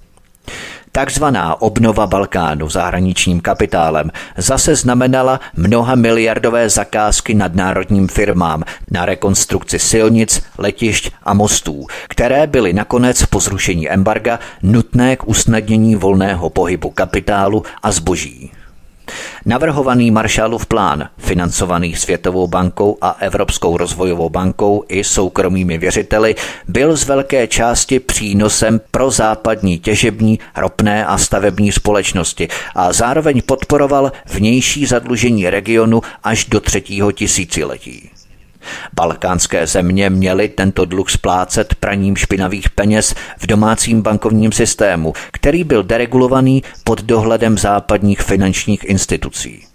Takzvaná 0.97 1.61
obnova 1.61 2.07
Balkánu 2.07 2.69
zahraničním 2.69 3.41
kapitálem 3.41 4.11
zase 4.37 4.77
znamenala 4.77 5.41
mnoha 5.57 5.95
miliardové 5.95 6.71
zakázky 6.71 7.35
nadnárodním 7.35 8.09
firmám 8.09 8.65
na 8.91 9.07
rekonstrukci 9.07 9.79
silnic, 9.79 10.43
letišť 10.59 11.11
a 11.23 11.35
mostů, 11.35 11.87
které 12.09 12.47
byly 12.47 12.73
nakonec 12.73 13.27
po 13.27 13.41
zrušení 13.41 13.91
embarga 13.91 14.39
nutné 14.63 15.17
k 15.17 15.29
usnadnění 15.29 15.97
volného 15.97 16.51
pohybu 16.51 16.91
kapitálu 16.91 17.63
a 17.83 17.93
zboží. 17.93 18.53
Navrhovaný 19.45 20.11
Marshallův 20.11 20.67
plán, 20.67 21.09
financovaný 21.19 21.97
Světovou 21.97 22.47
bankou 22.47 22.99
a 23.01 23.17
Evropskou 23.21 23.77
rozvojovou 23.77 24.31
bankou 24.31 24.85
i 24.89 25.05
soukromými 25.05 25.79
věřiteli, 25.79 26.35
byl 26.69 26.97
z 26.97 27.05
velké 27.05 27.47
části 27.47 28.01
přínosem 28.01 28.81
pro 28.91 29.11
západní 29.11 29.79
těžební, 29.79 30.39
ropné 30.57 31.07
a 31.07 31.19
stavební 31.19 31.73
společnosti 31.73 32.49
a 32.75 32.93
zároveň 32.93 33.43
podporoval 33.43 34.13
vnější 34.27 34.87
zadlužení 34.87 35.51
regionu 35.51 36.03
až 36.25 36.45
do 36.45 36.61
třetího 36.61 37.13
tisíciletí. 37.13 38.16
Balkánské 38.95 39.67
země 39.67 40.11
měly 40.11 40.49
tento 40.49 40.85
dluh 40.85 41.11
splácet 41.11 41.75
praním 41.75 42.17
špinavých 42.17 42.71
peněz 42.71 43.15
v 43.39 43.47
domácím 43.47 44.03
bankovním 44.03 44.53
systému, 44.53 45.13
který 45.33 45.65
byl 45.65 45.83
deregulovaný 45.83 46.63
pod 46.85 47.03
dohledem 47.03 47.59
západních 47.59 48.21
finančních 48.21 48.85
institucí. 48.85 49.67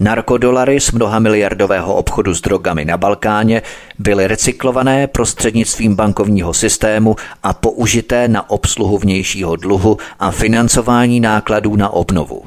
Narkodolary 0.00 0.80
z 0.80 0.92
mnoha 0.92 1.18
miliardového 1.18 1.94
obchodu 1.94 2.34
s 2.34 2.40
drogami 2.40 2.84
na 2.84 2.96
Balkáně 2.96 3.62
byly 3.98 4.26
recyklované 4.26 5.06
prostřednictvím 5.06 5.94
bankovního 5.94 6.54
systému 6.54 7.16
a 7.42 7.52
použité 7.52 8.28
na 8.28 8.50
obsluhu 8.50 8.98
vnějšího 8.98 9.56
dluhu 9.56 9.98
a 10.18 10.30
financování 10.30 11.20
nákladů 11.20 11.76
na 11.76 11.88
obnovu. 11.90 12.42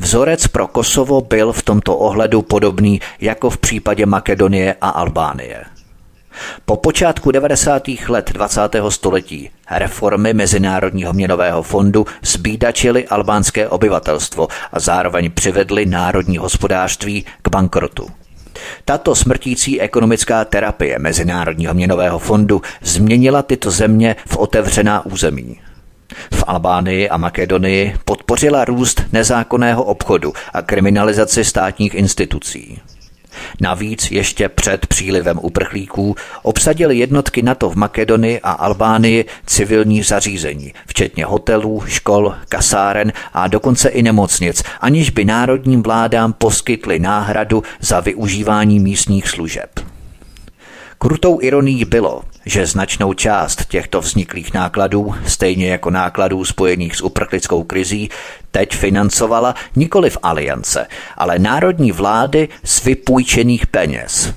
Vzorec 0.00 0.46
pro 0.46 0.66
Kosovo 0.66 1.20
byl 1.20 1.52
v 1.52 1.62
tomto 1.62 1.96
ohledu 1.96 2.42
podobný 2.42 3.00
jako 3.20 3.50
v 3.50 3.58
případě 3.58 4.06
Makedonie 4.06 4.76
a 4.80 4.88
Albánie. 4.88 5.64
Po 6.64 6.76
počátku 6.76 7.30
90. 7.30 7.82
let 8.08 8.30
20. 8.32 8.60
století 8.88 9.50
reformy 9.70 10.34
Mezinárodního 10.34 11.12
měnového 11.12 11.62
fondu 11.62 12.06
zbídačily 12.22 13.08
albánské 13.08 13.68
obyvatelstvo 13.68 14.48
a 14.72 14.80
zároveň 14.80 15.30
přivedly 15.30 15.86
národní 15.86 16.38
hospodářství 16.38 17.24
k 17.42 17.48
bankrotu. 17.48 18.06
Tato 18.84 19.14
smrtící 19.14 19.80
ekonomická 19.80 20.44
terapie 20.44 20.98
Mezinárodního 20.98 21.74
měnového 21.74 22.18
fondu 22.18 22.62
změnila 22.82 23.42
tyto 23.42 23.70
země 23.70 24.16
v 24.26 24.36
otevřená 24.36 25.06
území. 25.06 25.60
V 26.34 26.44
Albánii 26.46 27.08
a 27.08 27.16
Makedonii 27.16 27.96
podpořila 28.04 28.64
růst 28.64 29.02
nezákonného 29.12 29.84
obchodu 29.84 30.32
a 30.52 30.62
kriminalizaci 30.62 31.44
státních 31.44 31.94
institucí. 31.94 32.78
Navíc 33.60 34.10
ještě 34.10 34.48
před 34.48 34.86
přílivem 34.86 35.38
uprchlíků 35.42 36.16
obsadili 36.42 36.98
jednotky 36.98 37.42
NATO 37.42 37.70
v 37.70 37.76
Makedonii 37.76 38.40
a 38.40 38.50
Albánii 38.50 39.24
civilní 39.46 40.02
zařízení, 40.02 40.72
včetně 40.86 41.24
hotelů, 41.24 41.82
škol, 41.86 42.34
kasáren 42.48 43.12
a 43.32 43.48
dokonce 43.48 43.88
i 43.88 44.02
nemocnic, 44.02 44.62
aniž 44.80 45.10
by 45.10 45.24
národním 45.24 45.82
vládám 45.82 46.32
poskytli 46.32 46.98
náhradu 46.98 47.62
za 47.80 48.00
využívání 48.00 48.80
místních 48.80 49.28
služeb. 49.28 49.70
Krutou 50.98 51.38
ironií 51.42 51.84
bylo, 51.84 52.22
že 52.46 52.66
značnou 52.66 53.12
část 53.12 53.64
těchto 53.64 54.00
vzniklých 54.00 54.54
nákladů, 54.54 55.14
stejně 55.26 55.68
jako 55.68 55.90
nákladů 55.90 56.44
spojených 56.44 56.96
s 56.96 57.00
uprchlickou 57.00 57.62
krizí, 57.64 58.10
teď 58.50 58.76
financovala 58.76 59.54
nikoli 59.76 60.10
v 60.10 60.18
aliance, 60.22 60.86
ale 61.16 61.38
národní 61.38 61.92
vlády 61.92 62.48
z 62.64 62.84
vypůjčených 62.84 63.66
peněz. 63.66 64.34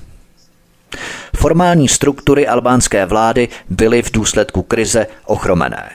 Formální 1.36 1.88
struktury 1.88 2.46
albánské 2.46 3.06
vlády 3.06 3.48
byly 3.70 4.02
v 4.02 4.12
důsledku 4.12 4.62
krize 4.62 5.06
ochromené. 5.24 5.90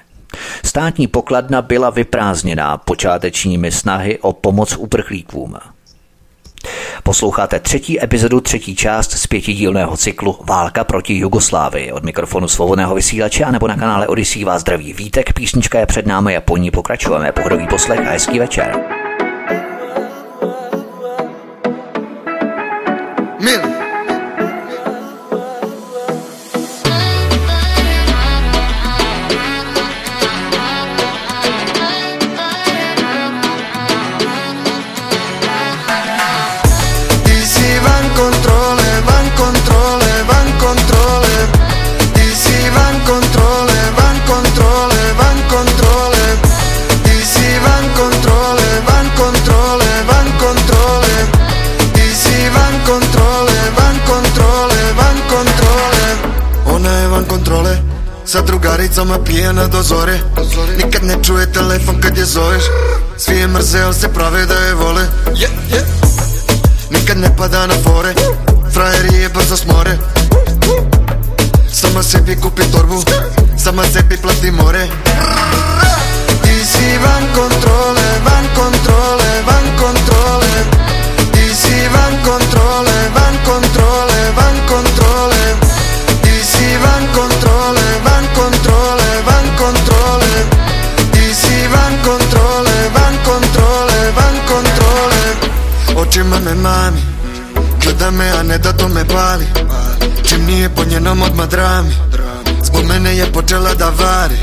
Státní 0.66 1.08
pokladna 1.08 1.62
byla 1.62 1.90
vyprázdněná 1.90 2.78
počátečními 2.78 3.72
snahy 3.72 4.20
o 4.20 4.34
pomoc 4.34 4.78
uprchlíkům. 4.78 5.58
Posloucháte 7.04 7.60
třetí 7.60 8.04
epizodu, 8.04 8.42
třetí 8.42 8.76
část 8.76 9.12
z 9.12 9.28
pětidílného 9.28 9.98
cyklu 9.98 10.38
Válka 10.50 10.84
proti 10.84 11.14
Jugoslávii. 11.18 11.92
Od 11.92 12.04
mikrofonu 12.04 12.48
svobodného 12.48 12.96
vysílače 12.96 13.44
a 13.44 13.52
nebo 13.52 13.68
na 13.68 13.76
kanále 13.76 14.08
Odisí 14.08 14.44
vás 14.44 14.62
zdraví 14.62 14.94
Vítek. 14.94 15.34
Písnička 15.34 15.80
je 15.80 15.86
před 15.86 16.08
námi 16.08 16.38
a 16.38 16.42
po 16.42 16.58
ní 16.58 16.72
pokračujeme. 16.72 17.32
Pohodový 17.32 17.68
poslech 17.68 18.00
a 18.00 18.12
hezký 18.12 18.40
večer. 18.40 18.80
Mil. 23.40 23.79
Sa 58.30 58.42
drugarica 58.42 59.04
me 59.04 59.24
pije 59.26 59.54
na 59.54 59.68
dozore. 59.68 60.20
Nikad 60.78 61.04
ne 61.04 61.18
čuje 61.24 61.52
telefon 61.54 62.02
kad 62.02 62.18
je 62.18 62.26
zoveš. 62.26 62.64
Svi 63.18 63.38
je 63.38 63.48
mrze, 63.48 63.82
ali 63.82 63.94
se 63.94 64.08
prave 64.14 64.46
da 64.46 64.54
je 64.54 64.74
vole. 64.74 65.06
Nikad 66.90 67.18
ne 67.18 67.36
pada 67.38 67.68
na 67.68 67.74
fore. 67.84 68.14
Frajeri 68.74 69.16
je 69.16 69.30
brzo 69.30 69.58
smore. 69.58 69.98
Sama 71.74 72.04
sebi 72.04 72.36
kupi 72.36 72.62
torbu. 72.72 73.04
Sama 73.58 73.84
sebi 73.94 74.18
plati 74.18 74.52
more. 74.52 74.88
Ti 76.44 76.66
si 76.66 76.98
van 76.98 77.24
kontrole, 77.36 78.08
van 78.26 78.46
kontrole, 78.56 79.44
van 79.46 79.66
kontrole 79.78 80.39
me 96.50 96.56
mami 96.56 97.02
Gleda 97.80 98.12
me, 98.12 98.30
a 98.30 98.44
ne 98.44 98.58
da 98.58 98.74
to 98.74 98.88
me 98.90 99.06
pali 99.06 99.46
Čim 100.24 100.46
nije 100.46 100.70
po 100.70 100.84
njenom 100.86 101.22
odmah 101.22 101.48
drami. 101.48 101.94
Zbog 102.64 102.86
mene 102.86 103.18
je 103.18 103.32
počela 103.34 103.74
da 103.74 103.90
vari. 103.90 104.38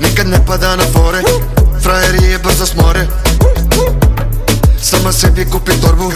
Nikad 0.00 0.28
ne 0.28 0.46
pada 0.46 0.76
na 0.76 0.84
fore 0.92 1.22
Frajeri 1.82 2.24
je 2.24 2.38
brzo 2.38 2.66
smore. 2.66 3.06
Sama 4.82 5.12
sebi 5.12 5.44
kupi 5.44 5.72
torbu 5.80 6.12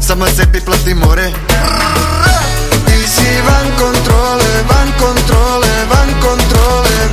Sama 0.00 0.26
sebi 0.26 0.60
plati 0.60 0.94
more. 0.94 1.32
Ti 2.86 3.08
si 3.16 3.30
van 3.46 3.68
kontrole, 3.78 4.64
van 4.68 4.92
kontrole, 5.00 5.86
van 5.88 6.20
kontrole. 6.20 7.08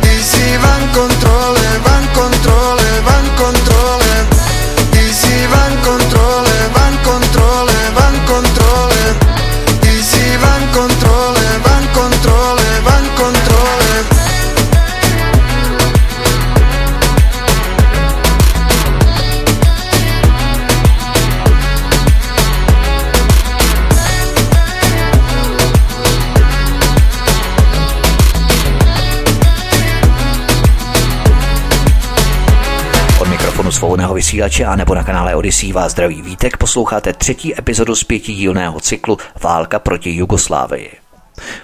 Ti 0.00 0.22
si 0.32 0.56
van 0.62 0.82
kontrole, 0.94 1.68
van 1.84 2.04
kontrole 2.14 2.49
vysílače 34.30 34.64
a 34.64 34.76
nebo 34.76 34.94
na 34.94 35.04
kanále 35.04 35.34
Odisí 35.34 35.72
vás 35.72 35.92
zdraví 35.92 36.22
vítek. 36.22 36.56
Posloucháte 36.56 37.12
třetí 37.12 37.58
epizodu 37.58 37.94
z 37.94 38.04
pětidílného 38.04 38.80
cyklu 38.80 39.18
Válka 39.42 39.78
proti 39.78 40.10
Jugoslávii. 40.10 40.92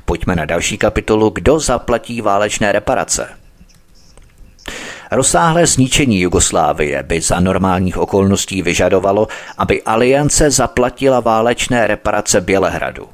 Pojďme 0.05 0.37
na 0.37 0.45
další 0.45 0.79
kapitolu 0.79 1.31
Kdo 1.31 1.59
zaplatí 1.59 2.21
válečné 2.21 2.73
reparace? 2.73 3.29
Rozsáhlé 5.11 5.67
zničení 5.67 6.21
Jugoslávie 6.21 7.03
by 7.03 7.21
za 7.21 7.41
normálních 7.41 7.99
okolností 7.99 8.63
vyžadovalo, 8.63 9.29
aby 9.59 9.83
aliance 9.83 10.51
zaplatila 10.51 11.21
válečné 11.21 11.87
reparace 11.87 12.41
Bělehradu. 12.41 13.09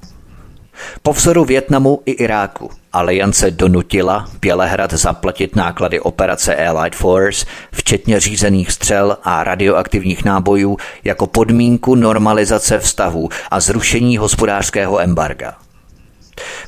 Po 1.03 1.13
vzoru 1.13 1.45
Větnamu 1.45 2.03
i 2.07 2.11
Iráku 2.11 2.71
aliance 2.93 3.51
donutila 3.51 4.29
Bělehrad 4.41 4.93
zaplatit 4.93 5.57
náklady 5.57 6.01
operace 6.01 6.67
Allied 6.67 6.97
Force, 6.97 7.47
včetně 7.73 8.21
řízených 8.21 8.73
střel 8.73 9.17
a 9.25 9.45
radioaktivních 9.45 10.25
nábojů, 10.25 10.77
jako 11.05 11.27
podmínku 11.27 11.95
normalizace 11.95 12.79
vztahů 12.79 13.29
a 13.51 13.61
zrušení 13.61 14.17
hospodářského 14.17 15.01
embarga. 15.01 15.62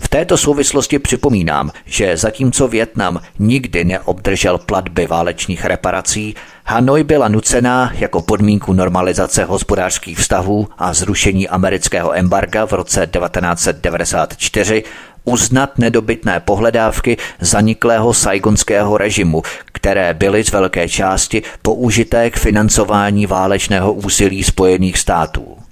V 0.00 0.08
této 0.08 0.36
souvislosti 0.36 0.98
připomínám, 0.98 1.70
že 1.86 2.16
zatímco 2.16 2.68
Větnam 2.68 3.20
nikdy 3.38 3.84
neobdržel 3.84 4.58
platby 4.58 5.06
válečných 5.06 5.64
reparací, 5.64 6.34
Hanoj 6.66 7.04
byla 7.04 7.28
nucená 7.28 7.92
jako 7.94 8.22
podmínku 8.22 8.72
normalizace 8.72 9.44
hospodářských 9.44 10.18
vztahů 10.18 10.68
a 10.78 10.94
zrušení 10.94 11.48
amerického 11.48 12.16
embarga 12.16 12.64
v 12.66 12.72
roce 12.72 13.06
1994 13.06 14.84
uznat 15.24 15.78
nedobytné 15.78 16.40
pohledávky 16.40 17.16
zaniklého 17.40 18.14
saigonského 18.14 18.98
režimu, 18.98 19.42
které 19.72 20.14
byly 20.14 20.44
z 20.44 20.52
velké 20.52 20.88
části 20.88 21.42
použité 21.62 22.30
k 22.30 22.38
financování 22.38 23.26
válečného 23.26 23.92
úsilí 23.92 24.44
Spojených 24.44 24.98
států. 24.98 25.63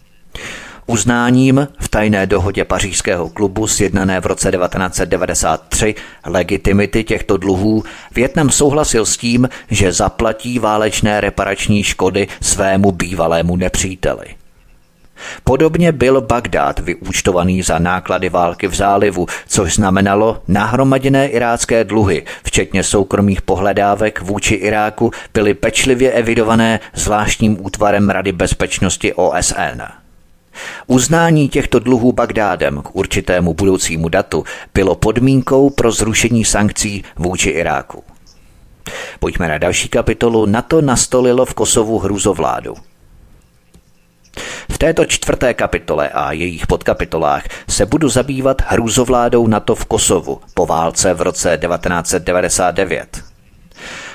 Uznáním 0.86 1.68
v 1.80 1.88
tajné 1.88 2.26
dohodě 2.26 2.64
pařížského 2.64 3.28
klubu 3.28 3.66
sjednané 3.66 4.20
v 4.20 4.26
roce 4.26 4.50
1993 4.50 5.94
legitimity 6.26 7.04
těchto 7.04 7.36
dluhů 7.36 7.82
Větnam 8.14 8.50
souhlasil 8.50 9.06
s 9.06 9.16
tím, 9.16 9.48
že 9.70 9.92
zaplatí 9.92 10.58
válečné 10.58 11.20
reparační 11.20 11.82
škody 11.82 12.28
svému 12.40 12.92
bývalému 12.92 13.56
nepříteli. 13.56 14.26
Podobně 15.44 15.92
byl 15.92 16.20
Bagdád 16.20 16.78
vyúčtovaný 16.78 17.62
za 17.62 17.78
náklady 17.78 18.28
války 18.28 18.66
v 18.66 18.74
zálivu, 18.74 19.26
což 19.48 19.74
znamenalo 19.74 20.42
nahromaděné 20.48 21.28
irácké 21.28 21.84
dluhy, 21.84 22.24
včetně 22.44 22.84
soukromých 22.84 23.42
pohledávek 23.42 24.22
vůči 24.22 24.54
Iráku, 24.54 25.10
byly 25.34 25.54
pečlivě 25.54 26.12
evidované 26.12 26.80
zvláštním 26.94 27.64
útvarem 27.66 28.10
Rady 28.10 28.32
bezpečnosti 28.32 29.14
OSN. 29.14 30.01
Uznání 30.86 31.48
těchto 31.48 31.78
dluhů 31.78 32.12
Bagdádem 32.12 32.82
k 32.82 32.96
určitému 32.96 33.54
budoucímu 33.54 34.08
datu 34.08 34.44
bylo 34.74 34.94
podmínkou 34.94 35.70
pro 35.70 35.92
zrušení 35.92 36.44
sankcí 36.44 37.04
vůči 37.16 37.50
Iráku. 37.50 38.04
Pojďme 39.20 39.48
na 39.48 39.58
další 39.58 39.88
kapitolu. 39.88 40.46
NATO 40.46 40.80
nastolilo 40.80 41.44
v 41.44 41.54
Kosovu 41.54 41.98
hrůzovládu. 41.98 42.74
V 44.72 44.78
této 44.78 45.04
čtvrté 45.04 45.54
kapitole 45.54 46.08
a 46.08 46.32
jejich 46.32 46.66
podkapitolách 46.66 47.44
se 47.68 47.86
budu 47.86 48.08
zabývat 48.08 48.62
hrůzovládou 48.66 49.46
NATO 49.46 49.74
v 49.74 49.84
Kosovu 49.84 50.40
po 50.54 50.66
válce 50.66 51.14
v 51.14 51.20
roce 51.20 51.58
1999. 51.62 53.31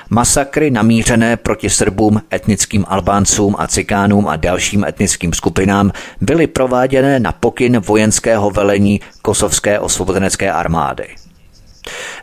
Masakry 0.10 0.72
namířené 0.72 1.38
proti 1.38 1.70
Srbům, 1.70 2.22
etnickým 2.34 2.86
Albáncům 2.88 3.55
a 3.60 3.68
Cikánům 3.68 4.28
a 4.28 4.36
dalším 4.36 4.86
etnickým 4.86 5.34
skupinám 5.34 5.91
byly 6.22 6.47
prováděné 6.47 7.20
na 7.20 7.32
pokyn 7.32 7.80
vojenského 7.80 8.51
velení 8.51 9.01
Kosovské 9.22 9.80
osvobozenecké 9.80 10.51
armády. 10.51 11.08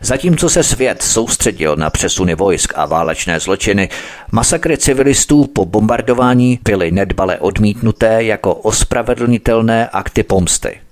Zatímco 0.01 0.49
se 0.49 0.63
svět 0.63 1.01
soustředil 1.01 1.75
na 1.75 1.89
přesuny 1.89 2.35
vojsk 2.35 2.73
a 2.75 2.85
válečné 2.85 3.39
zločiny, 3.39 3.89
masakry 4.31 4.77
civilistů 4.77 5.47
po 5.47 5.65
bombardování 5.65 6.59
byly 6.63 6.91
nedbale 6.91 7.39
odmítnuté 7.39 8.23
jako 8.23 8.53
ospravedlnitelné 8.55 9.89
akty 9.89 10.23
pomsty. 10.23 10.84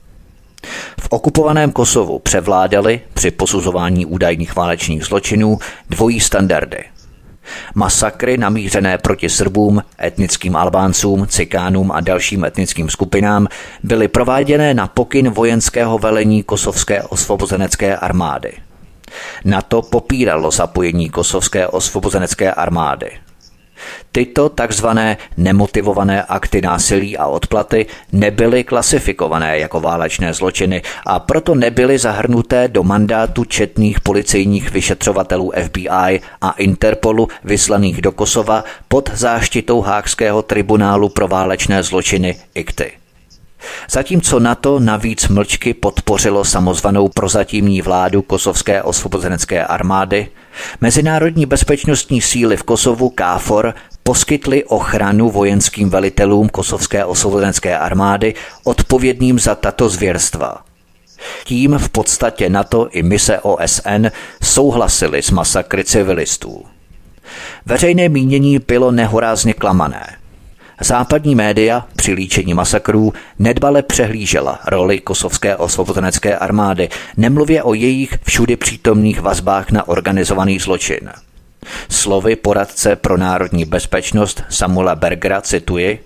V 1.02 1.08
okupovaném 1.10 1.72
Kosovu 1.72 2.20
převládaly 2.20 3.02
při 3.14 3.32
posuzování 3.32 4.06
údajných 4.06 4.56
válečných 4.56 5.06
zločinů 5.06 5.60
dvojí 5.90 6.20
standardy. 6.20 6.84
Masakry 7.76 8.38
namířené 8.38 8.98
proti 8.98 9.30
Srbům, 9.30 9.82
etnickým 10.04 10.56
Albáncům, 10.56 11.28
Cikánům 11.28 11.92
a 11.92 12.02
dalším 12.02 12.46
etnickým 12.46 12.90
skupinám 12.90 13.48
byly 13.84 14.08
prováděné 14.08 14.74
na 14.74 14.88
pokyn 14.88 15.30
vojenského 15.30 16.00
velení 16.00 16.44
kosovské 16.44 17.04
osvobozenecké 17.04 17.98
armády. 17.98 18.54
NATO 19.46 19.82
popíralo 19.82 20.52
zapojení 20.52 21.10
kosovské 21.10 21.68
osvobozenecké 21.68 22.54
armády. 22.54 23.12
Tyto 24.12 24.50
takzvané 24.50 25.18
nemotivované 25.38 26.24
akty 26.24 26.62
násilí 26.62 27.18
a 27.18 27.28
odplaty 27.28 27.86
nebyly 28.12 28.64
klasifikované 28.64 29.60
jako 29.60 29.80
válečné 29.80 30.34
zločiny 30.34 30.82
a 31.06 31.20
proto 31.20 31.56
nebyly 31.56 31.98
zahrnuté 31.98 32.68
do 32.68 32.84
mandátu 32.84 33.44
četných 33.46 34.02
policejních 34.02 34.72
vyšetřovatelů 34.72 35.52
FBI 35.64 36.22
a 36.42 36.52
Interpolu 36.58 37.28
vyslaných 37.44 38.02
do 38.02 38.12
Kosova 38.12 38.64
pod 38.88 39.10
záštitou 39.14 39.82
Hákského 39.82 40.42
tribunálu 40.42 41.10
pro 41.10 41.28
válečné 41.28 41.84
zločiny 41.84 42.36
ICTY. 42.56 43.03
Zatímco 43.90 44.40
NATO 44.40 44.80
navíc 44.80 45.28
mlčky 45.28 45.74
podpořilo 45.74 46.46
samozvanou 46.46 47.10
prozatímní 47.10 47.82
vládu 47.82 48.22
kosovské 48.22 48.84
osvobozenecké 48.84 49.66
armády, 49.66 50.28
mezinárodní 50.82 51.46
bezpečnostní 51.46 52.22
síly 52.22 52.58
v 52.58 52.64
Kosovu 52.64 53.10
KFOR 53.10 53.74
poskytly 54.04 54.64
ochranu 54.64 55.30
vojenským 55.30 55.90
velitelům 55.90 56.50
kosovské 56.50 57.06
osvobozenecké 57.06 57.78
armády 57.78 58.34
odpovědným 58.64 59.40
za 59.40 59.56
tato 59.56 59.90
zvěrstva. 59.90 60.58
Tím 61.44 61.78
v 61.78 61.90
podstatě 61.90 62.50
NATO 62.50 62.88
i 62.92 63.04
mise 63.04 63.40
OSN 63.40 64.08
souhlasili 64.44 65.22
s 65.22 65.32
masakry 65.32 65.84
civilistů. 65.84 66.66
Veřejné 67.66 68.10
mínění 68.10 68.60
bylo 68.60 68.92
nehorázně 68.92 69.54
klamané– 69.54 70.18
Západní 70.84 71.36
média 71.36 71.86
při 71.96 72.14
líčení 72.14 72.54
masakrů 72.54 73.14
nedbale 73.40 73.84
přehlížela 73.84 74.60
roli 74.68 75.00
kosovské 75.00 75.56
osvobozenecké 75.56 76.38
armády, 76.38 76.90
nemluvě 77.18 77.64
o 77.64 77.74
jejich 77.74 78.18
všudy 78.24 78.56
přítomných 78.56 79.22
vazbách 79.22 79.72
na 79.72 79.88
organizovaný 79.88 80.60
zločin. 80.60 81.10
Slovy 81.90 82.36
poradce 82.36 82.96
pro 82.96 83.18
národní 83.18 83.66
bezpečnost 83.66 84.44
Samuela 84.50 84.96
Bergera 84.96 85.42
cituji, 85.42 86.00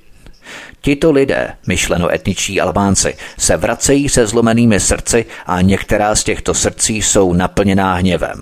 Tito 0.82 1.12
lidé, 1.12 1.54
myšleno 1.68 2.14
etničtí 2.14 2.62
Albánci, 2.62 3.16
se 3.38 3.58
vracejí 3.58 4.10
se 4.10 4.28
zlomenými 4.28 4.80
srdci 4.80 5.26
a 5.46 5.62
některá 5.62 6.16
z 6.16 6.24
těchto 6.24 6.54
srdcí 6.54 7.02
jsou 7.02 7.34
naplněná 7.34 7.94
hněvem. 7.94 8.42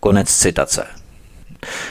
Konec 0.00 0.36
citace. 0.36 0.95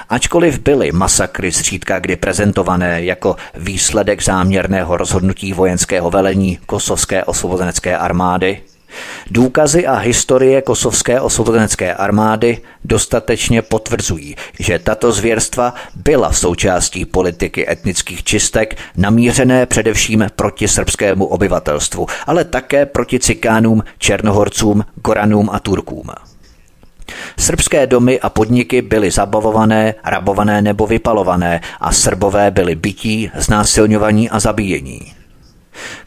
Ačkoliv 0.09 0.59
byly 0.59 0.91
masakry 0.91 1.51
zřídka 1.51 1.99
kdy 1.99 2.15
prezentované 2.15 3.03
jako 3.03 3.35
výsledek 3.55 4.23
záměrného 4.23 4.97
rozhodnutí 4.97 5.53
vojenského 5.53 6.09
velení 6.09 6.59
kosovské 6.65 7.23
osvobozenecké 7.23 7.97
armády, 7.97 8.61
Důkazy 9.31 9.87
a 9.87 9.95
historie 9.95 10.61
kosovské 10.61 11.21
osvobozenecké 11.21 11.93
armády 11.93 12.57
dostatečně 12.85 13.61
potvrzují, 13.61 14.35
že 14.59 14.79
tato 14.79 15.11
zvěrstva 15.11 15.73
byla 15.95 16.33
součástí 16.33 17.05
politiky 17.05 17.71
etnických 17.71 18.23
čistek 18.23 18.77
namířené 18.97 19.65
především 19.65 20.27
proti 20.35 20.67
srbskému 20.67 21.25
obyvatelstvu, 21.25 22.07
ale 22.27 22.43
také 22.43 22.85
proti 22.85 23.19
cikánům, 23.19 23.83
černohorcům, 23.97 24.85
goranům 24.95 25.49
a 25.53 25.59
turkům. 25.59 26.09
Srbské 27.39 27.87
domy 27.87 28.19
a 28.19 28.29
podniky 28.29 28.81
byly 28.81 29.11
zabavované, 29.11 29.95
rabované 30.03 30.61
nebo 30.61 30.87
vypalované 30.87 31.61
a 31.79 31.91
Srbové 31.91 32.51
byli 32.51 32.75
bytí, 32.75 33.31
znásilňovaní 33.35 34.29
a 34.29 34.39
zabíjení. 34.39 35.13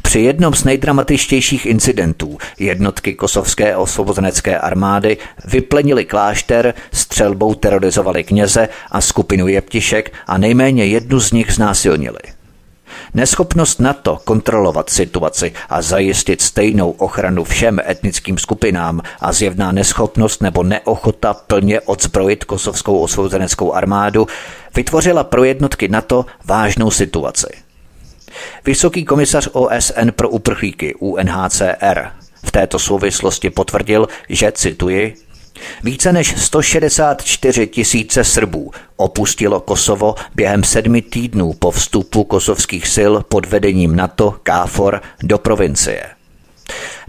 Při 0.03 0.21
jednom 0.21 0.55
z 0.55 0.65
nejdramatičtějších 0.65 1.67
incidentů 1.67 2.39
jednotky 2.59 3.15
kosovské 3.15 3.77
osvobozenecké 3.77 4.59
armády 4.59 5.17
vyplenili 5.45 6.05
klášter, 6.05 6.75
střelbou 6.93 7.55
terorizovali 7.55 8.25
kněze 8.25 8.69
a 8.91 9.01
skupinu 9.01 9.49
jeptišek 9.49 10.13
a 10.27 10.39
nejméně 10.39 10.85
jednu 10.85 11.21
z 11.21 11.33
nich 11.33 11.53
znásilnili. 11.53 12.38
Neschopnost 13.15 13.81
NATO 13.81 14.19
kontrolovat 14.25 14.91
situaci 14.91 15.53
a 15.69 15.83
zajistit 15.83 16.43
stejnou 16.43 16.91
ochranu 16.91 17.45
všem 17.45 17.81
etnickým 17.89 18.39
skupinám 18.39 19.01
a 19.21 19.33
zjevná 19.33 19.73
neschopnost 19.73 20.43
nebo 20.43 20.63
neochota 20.63 21.35
plně 21.35 21.81
odzbrojit 21.81 22.45
kosovskou 22.45 22.99
osvobozeneckou 22.99 23.73
armádu 23.73 24.27
vytvořila 24.75 25.25
pro 25.25 25.45
jednotky 25.45 25.89
NATO 25.89 26.27
vážnou 26.45 26.91
situaci. 26.91 27.47
Vysoký 28.65 29.05
komisař 29.05 29.49
OSN 29.53 30.11
pro 30.17 30.29
uprchlíky 30.29 30.95
UNHCR 30.95 32.09
v 32.45 32.51
této 32.51 32.79
souvislosti 32.79 33.51
potvrdil, 33.51 34.09
že, 34.29 34.53
cituji, 34.53 35.15
více 35.85 36.13
než 36.13 36.35
164 36.37 37.67
tisíce 37.67 38.25
Srbů 38.25 38.71
opustilo 38.97 39.61
Kosovo 39.61 40.15
během 40.35 40.65
sedmi 40.65 41.03
týdnů 41.03 41.53
po 41.59 41.71
vstupu 41.71 42.25
kosovských 42.25 42.89
sil 42.97 43.13
pod 43.29 43.47
vedením 43.47 43.97
NATO 43.97 44.35
KFOR 44.43 45.01
do 45.23 45.39
provincie. 45.39 46.03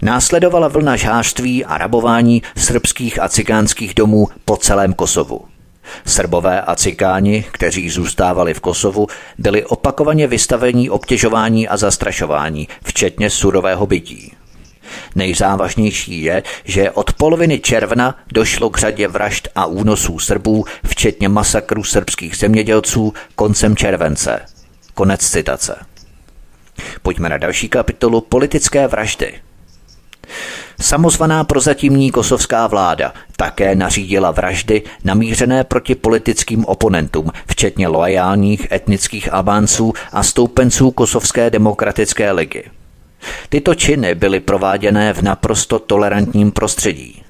Následovala 0.02 0.68
vlna 0.68 0.96
žářství 0.96 1.64
a 1.64 1.78
rabování 1.78 2.42
srbských 2.56 3.22
a 3.22 3.28
cikánských 3.28 3.94
domů 3.94 4.28
po 4.44 4.56
celém 4.56 4.94
Kosovu. 4.94 5.40
Srbové 6.04 6.60
a 6.60 6.74
cikáni, 6.74 7.44
kteří 7.52 7.90
zůstávali 7.90 8.54
v 8.54 8.60
Kosovu, 8.60 9.06
byli 9.38 9.64
opakovaně 9.64 10.26
vystaveni 10.26 10.90
obtěžování 10.90 11.68
a 11.68 11.76
zastrašování, 11.76 12.68
včetně 12.84 13.30
surového 13.30 13.86
bytí. 13.86 14.32
Nejzávažnější 15.14 16.22
je, 16.22 16.42
že 16.64 16.90
od 16.90 17.12
poloviny 17.12 17.60
června 17.60 18.18
došlo 18.32 18.70
k 18.70 18.78
řadě 18.78 19.08
vražd 19.08 19.48
a 19.54 19.66
únosů 19.66 20.18
Srbů, 20.18 20.64
včetně 20.86 21.28
masakru 21.28 21.84
srbských 21.84 22.36
zemědělců 22.36 23.12
koncem 23.34 23.76
července. 23.76 24.40
Konec 24.94 25.30
citace. 25.30 25.76
Pojďme 27.02 27.28
na 27.28 27.38
další 27.38 27.68
kapitolu 27.68 28.20
politické 28.20 28.88
vraždy. 28.88 29.34
Samozvaná 30.80 31.44
prozatímní 31.44 32.10
kosovská 32.10 32.66
vláda 32.66 33.12
také 33.36 33.74
nařídila 33.74 34.30
vraždy 34.30 34.82
namířené 35.04 35.64
proti 35.64 35.94
politickým 35.94 36.64
oponentům, 36.64 37.30
včetně 37.46 37.88
loajálních 37.88 38.72
etnických 38.72 39.32
Albánců 39.32 39.92
a 40.12 40.22
stoupenců 40.22 40.90
Kosovské 40.90 41.50
demokratické 41.50 42.32
ligy. 42.32 42.79
Tyto 43.48 43.74
činy 43.74 44.14
byly 44.14 44.40
prováděné 44.40 45.12
v 45.12 45.22
naprosto 45.22 45.78
tolerantním 45.78 46.52
prostředí. 46.52 47.22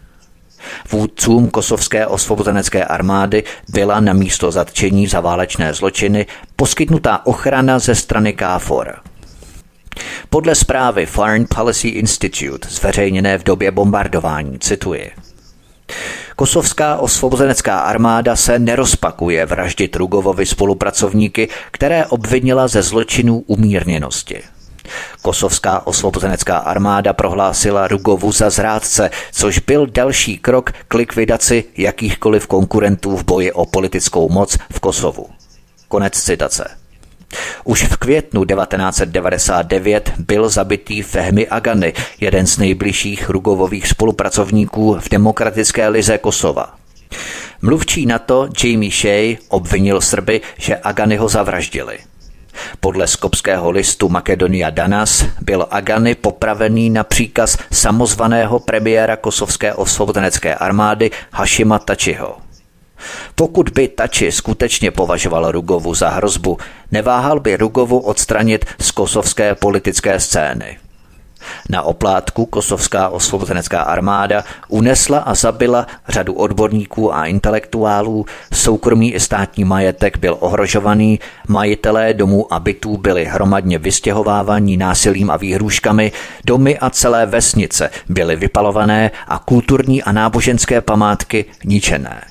Vůdcům 0.91 1.51
kosovské 1.51 2.07
osvobozenecké 2.07 2.85
armády 2.85 3.45
byla 3.69 4.01
na 4.01 4.13
místo 4.13 4.51
zatčení 4.51 5.07
za 5.07 5.21
válečné 5.21 5.75
zločiny 5.75 6.27
poskytnutá 6.57 7.27
ochrana 7.27 7.79
ze 7.79 7.95
strany 7.95 8.33
KFOR. 8.33 8.95
Podle 10.31 10.55
zprávy 10.55 11.07
Foreign 11.07 11.47
Policy 11.55 11.89
Institute 11.89 12.69
zveřejněné 12.69 13.39
v 13.39 13.45
době 13.45 13.71
bombardování, 13.71 14.59
cituji. 14.59 15.11
Kosovská 16.37 16.97
osvobozenecká 16.97 17.81
armáda 17.81 18.37
se 18.37 18.59
nerozpakuje 18.59 19.47
vraždit 19.47 19.97
Rugovovi 19.97 20.47
spolupracovníky, 20.47 21.49
které 21.71 22.07
obvinila 22.07 22.69
ze 22.69 22.83
zločinů 22.83 23.45
umírněnosti. 23.47 24.43
Kosovská 25.23 25.87
osvobozenecká 25.87 26.57
armáda 26.57 27.13
prohlásila 27.13 27.89
Rugovu 27.89 28.33
za 28.33 28.51
zrádce, 28.51 29.11
což 29.33 29.59
byl 29.59 29.87
další 29.87 30.39
krok 30.39 30.73
k 30.89 30.95
likvidaci 30.95 31.65
jakýchkoliv 31.77 32.47
konkurentů 32.47 33.17
v 33.17 33.25
boji 33.25 33.53
o 33.53 33.67
politickou 33.67 34.29
moc 34.29 34.59
v 34.73 34.81
Kosovu. 34.81 35.27
Konec 35.89 36.21
citace. 36.21 36.81
Už 37.65 37.85
v 37.85 37.97
květnu 37.97 38.45
1999 38.45 40.13
byl 40.19 40.49
zabitý 40.49 41.03
Fehmi 41.03 41.49
Agany, 41.49 41.93
jeden 42.21 42.47
z 42.47 42.59
nejbližších 42.59 43.31
Rugovových 43.31 43.89
spolupracovníků 43.89 44.97
v 45.01 45.09
demokratické 45.09 45.89
lize 45.89 46.19
Kosova. 46.19 46.75
Mluvčí 47.63 48.07
na 48.07 48.19
to 48.19 48.49
Jamie 48.65 48.93
Shea 48.93 49.37
obvinil 49.49 50.01
Srby, 50.01 50.41
že 50.59 50.77
Agany 50.77 51.17
ho 51.17 51.29
zavraždili. 51.29 51.99
Podle 52.81 53.07
skopského 53.07 53.71
listu 53.71 54.09
Makedonia 54.09 54.71
Danas 54.71 55.25
byl 55.41 55.67
Agany 55.71 56.15
popravený 56.15 56.91
na 56.91 57.05
příkaz 57.05 57.59
samozvaného 57.73 58.59
premiéra 58.59 59.17
kosovské 59.17 59.75
osvobozenecké 59.75 60.55
armády 60.55 61.11
Hashima 61.33 61.79
Tačiho. 61.79 62.37
Pokud 63.35 63.69
by 63.69 63.89
Tači 63.89 64.33
skutečně 64.33 64.91
považoval 64.91 65.53
Rugovu 65.53 65.95
za 65.95 66.09
hrozbu, 66.09 66.59
neváhal 66.93 67.41
by 67.41 67.57
Rugovu 67.57 67.99
odstranit 67.99 68.65
z 68.81 68.91
kosovské 68.91 69.55
politické 69.55 70.21
scény. 70.21 70.79
Na 71.69 71.83
oplátku 71.83 72.47
kosovská 72.47 73.09
osvobozenecká 73.09 73.83
armáda 73.83 74.45
unesla 74.69 75.19
a 75.19 75.35
zabila 75.35 75.87
řadu 76.09 76.33
odborníků 76.33 77.15
a 77.15 77.27
intelektuálů, 77.27 78.27
soukromý 78.53 79.15
i 79.15 79.21
státní 79.21 79.65
majetek 79.65 80.19
byl 80.19 80.37
ohrožovaný, 80.41 81.21
majitelé 81.49 82.15
domů 82.15 82.53
a 82.53 82.61
bytů 82.61 82.97
byli 82.97 83.25
hromadně 83.25 83.79
vystěhovávaní 83.79 84.77
násilím 84.77 85.31
a 85.31 85.37
výhruškami, 85.37 86.13
domy 86.45 86.79
a 86.79 86.91
celé 86.91 87.27
vesnice 87.27 87.91
byly 88.09 88.37
vypalované 88.37 89.11
a 89.29 89.39
kulturní 89.39 90.03
a 90.03 90.13
náboženské 90.13 90.81
památky 90.81 91.45
ničené. 91.65 92.23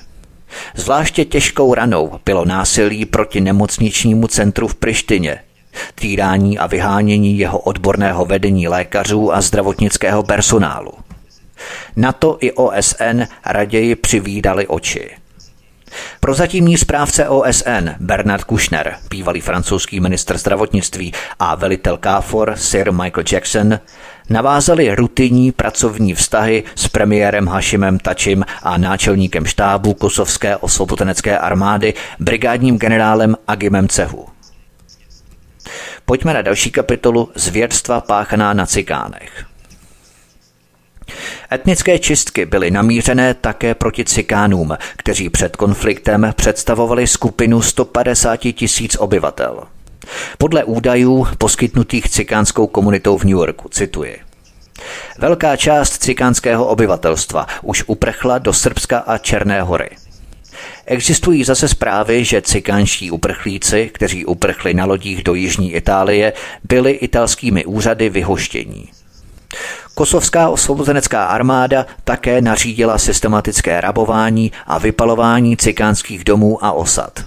Zvláště 0.74 1.24
těžkou 1.24 1.74
ranou 1.74 2.20
bylo 2.24 2.44
násilí 2.44 3.04
proti 3.04 3.40
nemocničnímu 3.40 4.26
centru 4.26 4.68
v 4.68 4.74
Prištině, 4.74 5.38
týrání 5.94 6.58
a 6.58 6.66
vyhánění 6.66 7.38
jeho 7.38 7.58
odborného 7.58 8.24
vedení 8.24 8.68
lékařů 8.68 9.34
a 9.34 9.40
zdravotnického 9.40 10.22
personálu. 10.22 10.92
NATO 11.96 12.36
i 12.40 12.52
OSN 12.52 13.22
raději 13.46 13.94
přivídali 13.94 14.66
oči. 14.66 15.10
Prozatímní 16.20 16.78
správce 16.78 17.28
OSN 17.28 17.90
Bernard 18.00 18.44
Kushner, 18.44 18.96
bývalý 19.10 19.40
francouzský 19.40 20.00
ministr 20.00 20.38
zdravotnictví 20.38 21.12
a 21.38 21.54
velitel 21.54 21.98
KFOR 21.98 22.54
Sir 22.56 22.92
Michael 22.92 23.24
Jackson 23.32 23.78
navázali 24.30 24.94
rutinní 24.94 25.52
pracovní 25.52 26.14
vztahy 26.14 26.64
s 26.74 26.88
premiérem 26.88 27.46
Hašimem 27.46 27.98
Tačim 27.98 28.44
a 28.62 28.76
náčelníkem 28.76 29.46
štábu 29.46 29.94
kosovské 29.94 30.56
osvobozenecké 30.56 31.38
armády 31.38 31.94
brigádním 32.18 32.78
generálem 32.78 33.36
Agimem 33.48 33.88
Cehu. 33.88 34.26
Pojďme 36.10 36.34
na 36.34 36.42
další 36.42 36.70
kapitolu 36.70 37.30
Zvěrstva 37.34 38.00
páchaná 38.00 38.52
na 38.52 38.66
cikánech. 38.66 39.46
Etnické 41.52 41.98
čistky 41.98 42.46
byly 42.46 42.70
namířené 42.70 43.34
také 43.34 43.74
proti 43.74 44.04
cikánům, 44.04 44.76
kteří 44.96 45.30
před 45.30 45.56
konfliktem 45.56 46.32
představovali 46.36 47.06
skupinu 47.06 47.62
150 47.62 48.36
tisíc 48.36 48.96
obyvatel. 48.96 49.62
Podle 50.38 50.64
údajů 50.64 51.26
poskytnutých 51.38 52.08
cikánskou 52.08 52.66
komunitou 52.66 53.18
v 53.18 53.24
New 53.24 53.36
Yorku, 53.36 53.68
cituji. 53.68 54.20
Velká 55.18 55.56
část 55.56 56.02
cikánského 56.02 56.66
obyvatelstva 56.66 57.46
už 57.62 57.84
uprchla 57.86 58.38
do 58.38 58.52
Srbska 58.52 58.98
a 58.98 59.18
Černé 59.18 59.62
hory. 59.62 59.90
Existují 60.86 61.44
zase 61.44 61.68
zprávy, 61.68 62.24
že 62.24 62.42
cikánští 62.42 63.10
uprchlíci, 63.10 63.90
kteří 63.94 64.26
uprchli 64.26 64.74
na 64.74 64.84
lodích 64.84 65.24
do 65.24 65.34
jižní 65.34 65.72
Itálie, 65.72 66.32
byli 66.64 66.90
italskými 66.90 67.64
úřady 67.64 68.08
vyhoštění. 68.08 68.88
Kosovská 69.94 70.48
osvobozenecká 70.48 71.24
armáda 71.24 71.86
také 72.04 72.40
nařídila 72.40 72.98
systematické 72.98 73.80
rabování 73.80 74.52
a 74.66 74.78
vypalování 74.78 75.56
cikánských 75.56 76.24
domů 76.24 76.64
a 76.64 76.72
osad. 76.72 77.24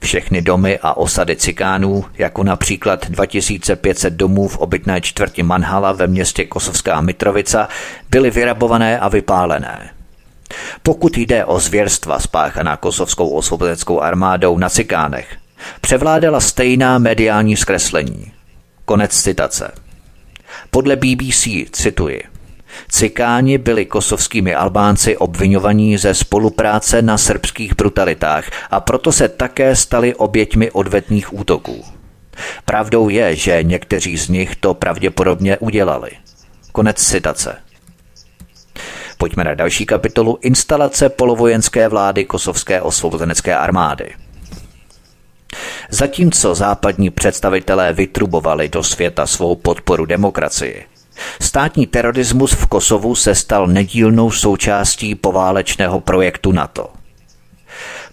Všechny 0.00 0.42
domy 0.42 0.78
a 0.82 0.96
osady 0.96 1.36
cikánů, 1.36 2.04
jako 2.18 2.44
například 2.44 3.10
2500 3.10 4.12
domů 4.12 4.48
v 4.48 4.58
obytné 4.58 5.00
čtvrti 5.00 5.42
Manhala 5.42 5.92
ve 5.92 6.06
městě 6.06 6.44
Kosovská 6.44 7.00
Mitrovica, 7.00 7.68
byly 8.10 8.30
vyrabované 8.30 8.98
a 8.98 9.08
vypálené. 9.08 9.95
Pokud 10.82 11.18
jde 11.18 11.44
o 11.44 11.60
zvěrstva 11.60 12.20
spáchaná 12.20 12.76
kosovskou 12.76 13.28
osvobozeneckou 13.28 14.00
armádou 14.00 14.58
na 14.58 14.68
cikánech, 14.68 15.36
převládala 15.80 16.40
stejná 16.40 16.98
mediální 16.98 17.56
zkreslení. 17.56 18.32
Konec 18.84 19.22
citace. 19.22 19.72
Podle 20.70 20.96
BBC, 20.96 21.48
cituji, 21.72 22.22
Cikáni 22.88 23.58
byli 23.58 23.86
kosovskými 23.86 24.54
Albánci 24.54 25.16
obvinovaní 25.16 25.98
ze 25.98 26.14
spolupráce 26.14 27.02
na 27.02 27.18
srbských 27.18 27.76
brutalitách 27.76 28.50
a 28.70 28.80
proto 28.80 29.12
se 29.12 29.28
také 29.28 29.76
stali 29.76 30.14
oběťmi 30.14 30.70
odvetných 30.70 31.34
útoků. 31.34 31.84
Pravdou 32.64 33.08
je, 33.08 33.36
že 33.36 33.62
někteří 33.62 34.18
z 34.18 34.28
nich 34.28 34.56
to 34.56 34.74
pravděpodobně 34.74 35.58
udělali. 35.58 36.10
Konec 36.72 37.02
citace. 37.02 37.56
Pojďme 39.18 39.44
na 39.44 39.54
další 39.54 39.86
kapitolu 39.86 40.38
Instalace 40.42 41.08
polovojenské 41.08 41.88
vlády 41.88 42.24
Kosovské 42.24 42.80
osvobozenecké 42.82 43.56
armády. 43.56 44.10
Zatímco 45.90 46.54
západní 46.54 47.10
představitelé 47.10 47.92
vytrubovali 47.92 48.68
do 48.68 48.82
světa 48.82 49.26
svou 49.26 49.54
podporu 49.56 50.06
demokracii, 50.06 50.84
státní 51.40 51.86
terorismus 51.86 52.52
v 52.52 52.66
Kosovu 52.66 53.14
se 53.14 53.34
stal 53.34 53.66
nedílnou 53.66 54.30
součástí 54.30 55.14
poválečného 55.14 56.00
projektu 56.00 56.52
NATO. 56.52 56.88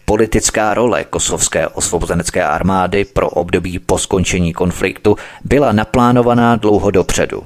Politická 0.05 0.73
role 0.73 1.03
kosovské 1.03 1.67
osvobozenecké 1.67 2.43
armády 2.43 3.05
pro 3.05 3.29
období 3.29 3.79
po 3.79 3.97
skončení 3.97 4.53
konfliktu 4.53 5.15
byla 5.43 5.71
naplánovaná 5.71 6.55
dlouho 6.55 6.91
dopředu. 6.91 7.43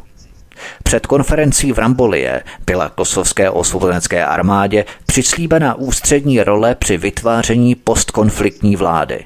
Před 0.83 1.07
konferencí 1.07 1.71
v 1.71 1.79
Rambolie 1.79 2.43
byla 2.65 2.89
kosovské 2.89 3.49
osvobozenecké 3.49 4.25
armádě 4.25 4.85
přislíbená 5.05 5.75
ústřední 5.75 6.43
role 6.43 6.75
při 6.75 6.97
vytváření 6.97 7.75
postkonfliktní 7.75 8.75
vlády. 8.75 9.25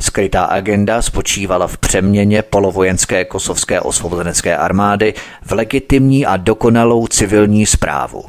Skrytá 0.00 0.44
agenda 0.44 1.02
spočívala 1.02 1.66
v 1.66 1.78
přeměně 1.78 2.42
polovojenské 2.42 3.24
kosovské 3.24 3.80
osvobozenecké 3.80 4.56
armády 4.56 5.14
v 5.46 5.52
legitimní 5.52 6.26
a 6.26 6.36
dokonalou 6.36 7.06
civilní 7.06 7.66
zprávu. 7.66 8.24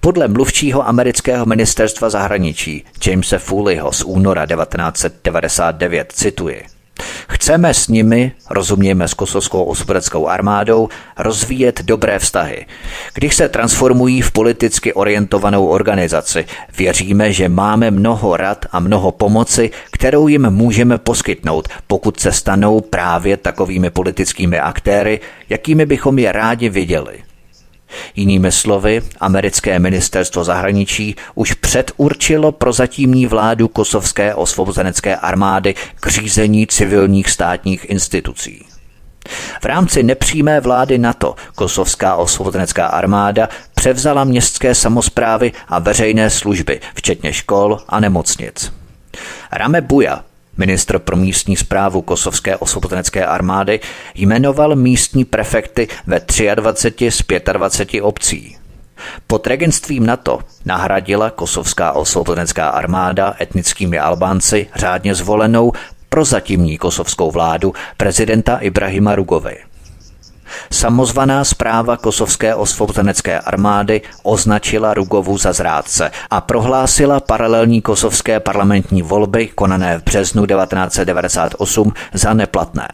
Podle 0.00 0.28
mluvčího 0.28 0.88
amerického 0.88 1.46
ministerstva 1.46 2.10
zahraničí 2.10 2.84
Jamesa 3.06 3.38
Foleyho 3.38 3.92
z 3.92 4.02
února 4.02 4.46
1999 4.46 6.12
cituji– 6.12 6.64
Chceme 7.28 7.74
s 7.74 7.88
nimi, 7.88 8.32
rozumějme 8.50 9.08
s 9.08 9.14
kosovskou 9.14 9.64
osvobodeckou 9.64 10.28
armádou, 10.28 10.88
rozvíjet 11.18 11.82
dobré 11.82 12.18
vztahy. 12.18 12.66
Když 13.14 13.34
se 13.34 13.48
transformují 13.48 14.20
v 14.20 14.30
politicky 14.32 14.92
orientovanou 14.92 15.66
organizaci, 15.66 16.44
věříme, 16.78 17.32
že 17.32 17.48
máme 17.48 17.90
mnoho 17.90 18.36
rad 18.36 18.66
a 18.72 18.80
mnoho 18.80 19.12
pomoci, 19.12 19.70
kterou 19.90 20.28
jim 20.28 20.50
můžeme 20.50 20.98
poskytnout, 20.98 21.68
pokud 21.86 22.20
se 22.20 22.32
stanou 22.32 22.80
právě 22.80 23.36
takovými 23.36 23.90
politickými 23.90 24.58
aktéry, 24.58 25.20
jakými 25.48 25.86
bychom 25.86 26.18
je 26.18 26.32
rádi 26.32 26.68
viděli. 26.68 27.33
Jinými 28.16 28.52
slovy, 28.52 29.02
americké 29.20 29.78
ministerstvo 29.78 30.44
zahraničí 30.44 31.16
už 31.34 31.54
předurčilo 31.54 32.52
prozatímní 32.52 33.26
vládu 33.26 33.68
kosovské 33.68 34.34
osvobozenecké 34.34 35.16
armády 35.16 35.74
k 36.00 36.08
řízení 36.08 36.66
civilních 36.66 37.30
státních 37.30 37.90
institucí. 37.90 38.66
V 39.62 39.64
rámci 39.64 40.02
nepřímé 40.02 40.60
vlády 40.60 40.98
NATO 40.98 41.34
kosovská 41.54 42.16
osvobozenecká 42.16 42.86
armáda 42.86 43.48
převzala 43.74 44.24
městské 44.24 44.74
samozprávy 44.74 45.52
a 45.68 45.78
veřejné 45.78 46.30
služby, 46.30 46.80
včetně 46.94 47.32
škol 47.32 47.78
a 47.88 48.00
nemocnic. 48.00 48.72
Rame 49.52 49.80
Buja, 49.80 50.24
Ministr 50.56 50.98
pro 50.98 51.16
místní 51.16 51.56
zprávu 51.56 52.02
kosovské 52.02 52.56
osvobozenecké 52.56 53.26
armády 53.26 53.80
jmenoval 54.14 54.76
místní 54.76 55.24
prefekty 55.24 55.88
ve 56.06 56.20
23 56.54 57.10
z 57.10 57.22
25 57.52 58.02
obcí. 58.02 58.56
Pod 59.26 59.46
regentstvím 59.46 60.06
NATO 60.06 60.38
nahradila 60.64 61.30
kosovská 61.30 61.92
osvobozenecká 61.92 62.68
armáda 62.68 63.34
etnickými 63.40 63.98
Albánci 63.98 64.66
řádně 64.74 65.14
zvolenou 65.14 65.72
prozatímní 66.08 66.78
kosovskou 66.78 67.30
vládu 67.30 67.72
prezidenta 67.96 68.56
Ibrahima 68.56 69.14
Rugovy. 69.14 69.56
Samozvaná 70.70 71.44
zpráva 71.44 71.96
kosovské 71.96 72.54
osvobozenecké 72.54 73.38
armády 73.38 74.02
označila 74.22 74.94
Rugovu 74.94 75.38
za 75.38 75.52
zrádce 75.52 76.10
a 76.30 76.40
prohlásila 76.40 77.20
paralelní 77.20 77.80
kosovské 77.80 78.40
parlamentní 78.40 79.02
volby 79.02 79.46
konané 79.46 79.98
v 79.98 80.04
březnu 80.04 80.46
1998 80.46 81.92
za 82.12 82.34
neplatné. 82.34 82.88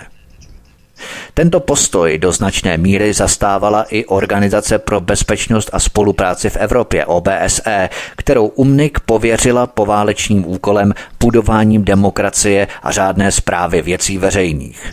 Tento 1.35 1.61
postoj 1.61 2.19
do 2.19 2.33
značné 2.33 2.77
míry 2.77 3.13
zastávala 3.13 3.87
i 3.91 4.05
Organizace 4.05 4.79
pro 4.79 5.01
bezpečnost 5.01 5.71
a 5.73 5.79
spolupráci 5.79 6.51
v 6.51 6.57
Evropě 6.57 7.07
OBSE, 7.07 7.89
kterou 8.17 8.47
UMNIK 8.47 9.01
pověřila 9.01 9.67
poválečným 9.67 10.49
úkolem 10.49 10.95
budováním 11.21 11.85
demokracie 11.85 12.69
a 12.83 12.91
řádné 12.91 13.33
zprávy 13.33 13.83
věcí 13.83 14.19
veřejných. 14.19 14.93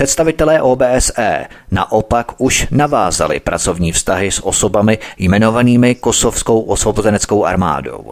Představitelé 0.00 0.62
OBSE 0.62 1.46
naopak 1.70 2.32
už 2.38 2.66
navázali 2.70 3.40
pracovní 3.40 3.92
vztahy 3.92 4.30
s 4.30 4.46
osobami 4.46 4.98
jmenovanými 5.18 5.94
Kosovskou 5.94 6.60
osvobozeneckou 6.60 7.44
armádou. 7.44 8.10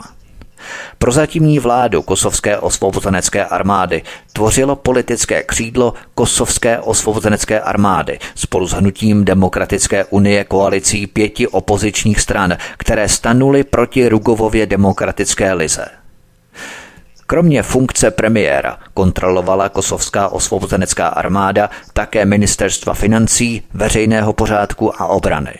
Prozatímní 0.98 1.58
vládu 1.58 2.02
Kosovské 2.02 2.58
osvobozenecké 2.58 3.44
armády 3.44 4.02
tvořilo 4.32 4.76
politické 4.76 5.42
křídlo 5.42 5.94
Kosovské 6.14 6.78
osvobozenecké 6.78 7.60
armády 7.60 8.18
spolu 8.34 8.66
s 8.66 8.72
hnutím 8.72 9.24
Demokratické 9.24 10.04
unie 10.04 10.44
koalicí 10.44 11.06
pěti 11.06 11.48
opozičních 11.48 12.20
stran, 12.20 12.56
které 12.76 13.08
stanuly 13.08 13.64
proti 13.64 14.08
Rugovově 14.08 14.66
demokratické 14.66 15.52
lize. 15.52 15.88
Kromě 17.30 17.62
funkce 17.62 18.10
premiéra 18.10 18.78
kontrolovala 18.94 19.68
kosovská 19.68 20.28
osvobozenecká 20.28 21.08
armáda 21.08 21.70
také 21.92 22.24
ministerstva 22.24 22.94
financí, 22.94 23.62
veřejného 23.74 24.32
pořádku 24.32 25.02
a 25.02 25.06
obrany. 25.06 25.54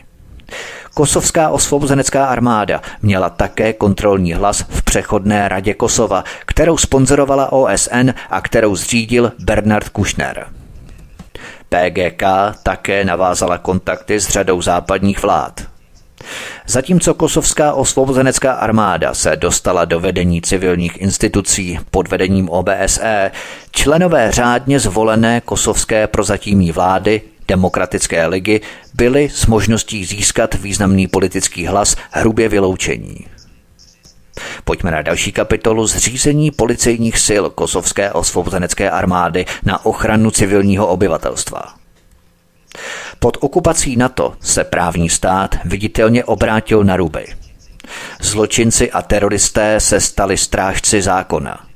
Kosovská 0.94 1.50
osvobozenecká 1.50 2.26
armáda 2.26 2.82
měla 3.02 3.30
také 3.30 3.72
kontrolní 3.72 4.32
hlas 4.32 4.64
v 4.68 4.82
přechodné 4.82 5.48
radě 5.48 5.74
Kosova, 5.74 6.24
kterou 6.46 6.76
sponzorovala 6.76 7.52
OSN 7.52 8.10
a 8.30 8.40
kterou 8.40 8.76
zřídil 8.76 9.32
Bernard 9.38 9.88
Kushner. 9.88 10.46
PGK 11.68 12.22
také 12.62 13.04
navázala 13.04 13.58
kontakty 13.58 14.20
s 14.20 14.28
řadou 14.28 14.62
západních 14.62 15.22
vlád. 15.22 15.78
Zatímco 16.66 17.14
kosovská 17.14 17.72
osvobozenecká 17.72 18.52
armáda 18.52 19.14
se 19.14 19.36
dostala 19.36 19.84
do 19.84 20.00
vedení 20.00 20.42
civilních 20.42 21.00
institucí 21.00 21.78
pod 21.90 22.08
vedením 22.08 22.48
OBSE, 22.48 23.30
členové 23.70 24.32
řádně 24.32 24.80
zvolené 24.80 25.40
kosovské 25.40 26.06
prozatímní 26.06 26.72
vlády 26.72 27.22
Demokratické 27.48 28.26
ligy 28.26 28.60
byli 28.94 29.28
s 29.28 29.46
možností 29.46 30.04
získat 30.04 30.54
významný 30.54 31.06
politický 31.06 31.66
hlas 31.66 31.96
hrubě 32.10 32.48
vyloučení. 32.48 33.26
Pojďme 34.64 34.90
na 34.90 35.02
další 35.02 35.32
kapitolu 35.32 35.86
zřízení 35.86 36.50
policejních 36.50 37.18
sil 37.28 37.44
kosovské 37.50 38.12
osvobozenecké 38.12 38.90
armády 38.90 39.44
na 39.64 39.84
ochranu 39.86 40.30
civilního 40.30 40.86
obyvatelstva. 40.86 41.78
Pod 43.18 43.36
okupací 43.40 43.96
NATO 43.96 44.34
se 44.40 44.64
právní 44.64 45.08
stát 45.08 45.56
viditelně 45.64 46.24
obrátil 46.24 46.84
na 46.84 46.96
ruby. 46.96 47.26
Zločinci 48.20 48.90
a 48.90 49.02
teroristé 49.02 49.80
se 49.80 50.00
stali 50.00 50.36
strážci 50.36 51.02
zákona. 51.02 51.68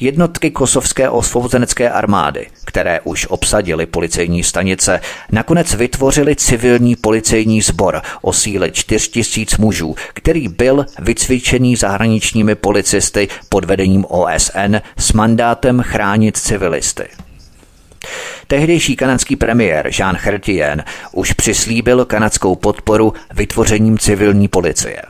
Jednotky 0.00 0.50
kosovské 0.50 1.10
osvobozenecké 1.10 1.90
armády, 1.90 2.46
které 2.64 3.00
už 3.00 3.26
obsadily 3.26 3.86
policejní 3.86 4.42
stanice, 4.42 5.00
nakonec 5.32 5.74
vytvořili 5.74 6.36
civilní 6.36 6.96
policejní 6.96 7.62
sbor 7.62 8.02
o 8.22 8.32
síle 8.32 8.70
4000 8.70 9.58
mužů, 9.58 9.94
který 10.14 10.48
byl 10.48 10.86
vycvičený 10.98 11.76
zahraničními 11.76 12.54
policisty 12.54 13.28
pod 13.48 13.64
vedením 13.64 14.04
OSN 14.08 14.76
s 14.96 15.12
mandátem 15.12 15.82
chránit 15.82 16.36
civilisty. 16.36 17.04
Tehdejší 18.46 18.96
kanadský 18.96 19.36
premiér 19.36 19.90
Jean 19.98 20.16
Chrétien 20.16 20.84
už 21.12 21.32
přislíbil 21.32 22.04
kanadskou 22.04 22.56
podporu 22.56 23.14
vytvořením 23.34 23.98
civilní 23.98 24.48
policie. 24.48 25.02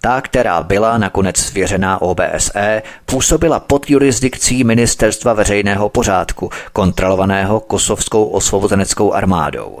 Ta, 0.00 0.20
která 0.20 0.62
byla 0.62 0.98
nakonec 0.98 1.36
svěřená 1.36 2.02
OBSE, 2.02 2.82
působila 3.06 3.60
pod 3.60 3.90
jurisdikcí 3.90 4.64
Ministerstva 4.64 5.32
veřejného 5.32 5.88
pořádku, 5.88 6.50
kontrolovaného 6.72 7.60
kosovskou 7.60 8.24
osvobozeneckou 8.24 9.12
armádou. 9.12 9.78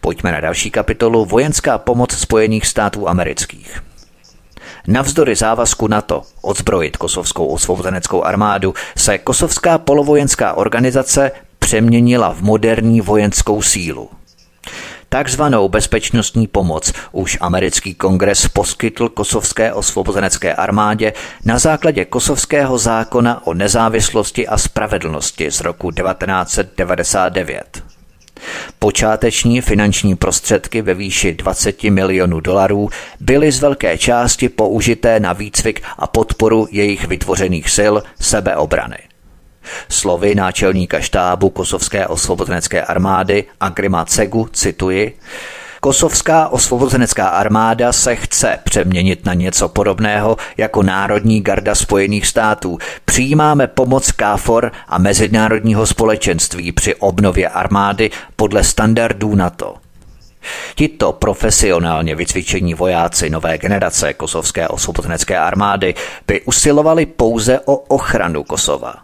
Pojďme 0.00 0.32
na 0.32 0.40
další 0.40 0.70
kapitolu 0.70 1.24
Vojenská 1.24 1.78
pomoc 1.78 2.16
Spojených 2.16 2.66
států 2.66 3.08
amerických. 3.08 3.89
Navzdory 4.90 5.34
závazku 5.34 5.88
NATO 5.88 6.22
odzbrojit 6.42 6.96
kosovskou 6.96 7.46
osvobozeneckou 7.46 8.22
armádu 8.22 8.74
se 8.96 9.18
kosovská 9.18 9.78
polovojenská 9.78 10.54
organizace 10.54 11.30
přeměnila 11.58 12.34
v 12.34 12.42
moderní 12.42 13.00
vojenskou 13.00 13.62
sílu. 13.62 14.10
Takzvanou 15.08 15.68
bezpečnostní 15.68 16.46
pomoc 16.46 16.92
už 17.12 17.38
americký 17.40 17.94
kongres 17.94 18.48
poskytl 18.48 19.08
kosovské 19.08 19.72
osvobozenecké 19.72 20.54
armádě 20.54 21.12
na 21.44 21.58
základě 21.58 22.04
kosovského 22.04 22.78
zákona 22.78 23.46
o 23.46 23.54
nezávislosti 23.54 24.48
a 24.48 24.58
spravedlnosti 24.58 25.50
z 25.50 25.60
roku 25.60 25.90
1999. 25.90 27.89
Počáteční 28.78 29.60
finanční 29.60 30.16
prostředky 30.16 30.82
ve 30.82 30.94
výši 30.94 31.32
20 31.32 31.84
milionů 31.84 32.40
dolarů 32.40 32.90
byly 33.20 33.52
z 33.52 33.60
velké 33.60 33.98
části 33.98 34.48
použité 34.48 35.20
na 35.20 35.32
výcvik 35.32 35.82
a 35.98 36.06
podporu 36.06 36.68
jejich 36.70 37.06
vytvořených 37.06 37.70
sil 37.76 37.94
sebeobrany. 38.20 38.98
Slovy 39.88 40.34
náčelníka 40.34 41.00
štábu 41.00 41.50
kosovské 41.50 42.06
osvobozenecké 42.06 42.82
armády 42.82 43.44
Agrima 43.60 44.04
Cegu 44.04 44.48
cituji, 44.52 45.18
Kosovská 45.80 46.48
osvobozenecká 46.48 47.28
armáda 47.28 47.92
se 47.92 48.16
chce 48.16 48.58
přeměnit 48.64 49.24
na 49.24 49.34
něco 49.34 49.68
podobného 49.68 50.36
jako 50.56 50.82
Národní 50.82 51.40
garda 51.40 51.74
Spojených 51.74 52.26
států. 52.26 52.78
Přijímáme 53.04 53.66
pomoc 53.66 54.12
KFOR 54.12 54.72
a 54.88 54.98
mezinárodního 54.98 55.86
společenství 55.86 56.72
při 56.72 56.94
obnově 56.94 57.48
armády 57.48 58.10
podle 58.36 58.64
standardů 58.64 59.34
NATO. 59.34 59.74
Tito 60.74 61.12
profesionálně 61.12 62.14
vycvičení 62.14 62.74
vojáci 62.74 63.30
nové 63.30 63.58
generace 63.58 64.12
kosovské 64.12 64.68
osvobozenecké 64.68 65.38
armády 65.38 65.94
by 66.26 66.40
usilovali 66.40 67.06
pouze 67.06 67.60
o 67.64 67.76
ochranu 67.76 68.44
Kosova. 68.44 68.94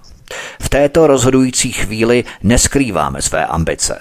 V 0.60 0.68
této 0.68 1.06
rozhodující 1.06 1.72
chvíli 1.72 2.24
neskrýváme 2.42 3.22
své 3.22 3.46
ambice. 3.46 3.98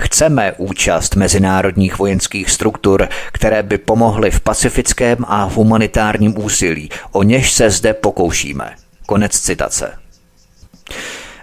Chceme 0.00 0.52
účast 0.52 1.16
mezinárodních 1.16 1.98
vojenských 1.98 2.50
struktur, 2.50 3.08
které 3.32 3.62
by 3.62 3.78
pomohly 3.78 4.30
v 4.30 4.40
pacifickém 4.40 5.16
a 5.28 5.44
humanitárním 5.44 6.38
úsilí, 6.38 6.90
o 7.12 7.22
něž 7.22 7.52
se 7.52 7.70
zde 7.70 7.94
pokoušíme. 7.94 8.70
Konec 9.06 9.40
citace. 9.40 9.92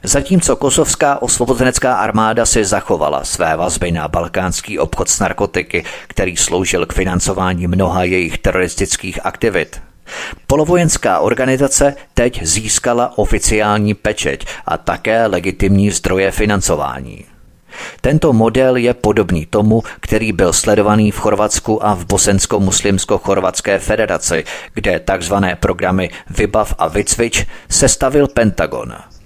Zatímco 0.03 0.55
kosovská 0.55 1.21
osvobozenecká 1.21 1.95
armáda 1.95 2.45
si 2.45 2.65
zachovala 2.65 3.23
své 3.23 3.55
vazby 3.55 3.91
na 3.91 4.07
balkánský 4.07 4.79
obchod 4.79 5.09
s 5.09 5.19
narkotiky, 5.19 5.83
který 6.07 6.37
sloužil 6.37 6.85
k 6.85 6.93
financování 6.93 7.67
mnoha 7.67 8.03
jejich 8.03 8.37
teroristických 8.37 9.25
aktivit, 9.25 9.81
Polovojenská 10.47 11.19
organizace 11.19 11.95
teď 12.13 12.43
získala 12.43 13.17
oficiální 13.17 13.93
pečeť 13.93 14.45
a 14.65 14.77
také 14.77 15.25
legitimní 15.25 15.91
zdroje 15.91 16.31
financování. 16.31 17.25
Tento 18.01 18.33
model 18.33 18.75
je 18.75 18.93
podobný 18.93 19.45
tomu, 19.45 19.83
který 19.99 20.31
byl 20.31 20.53
sledovaný 20.53 21.11
v 21.11 21.19
Chorvatsku 21.19 21.85
a 21.85 21.93
v 21.93 22.05
Bosensko-muslimsko-chorvatské 22.05 23.79
federaci, 23.79 24.43
kde 24.73 24.99
tzv. 24.99 25.35
programy 25.59 26.09
Vybav 26.29 26.73
a 26.77 26.87
Vycvič 26.87 27.45
sestavil 27.69 28.27
Pentagon. 28.27 29.18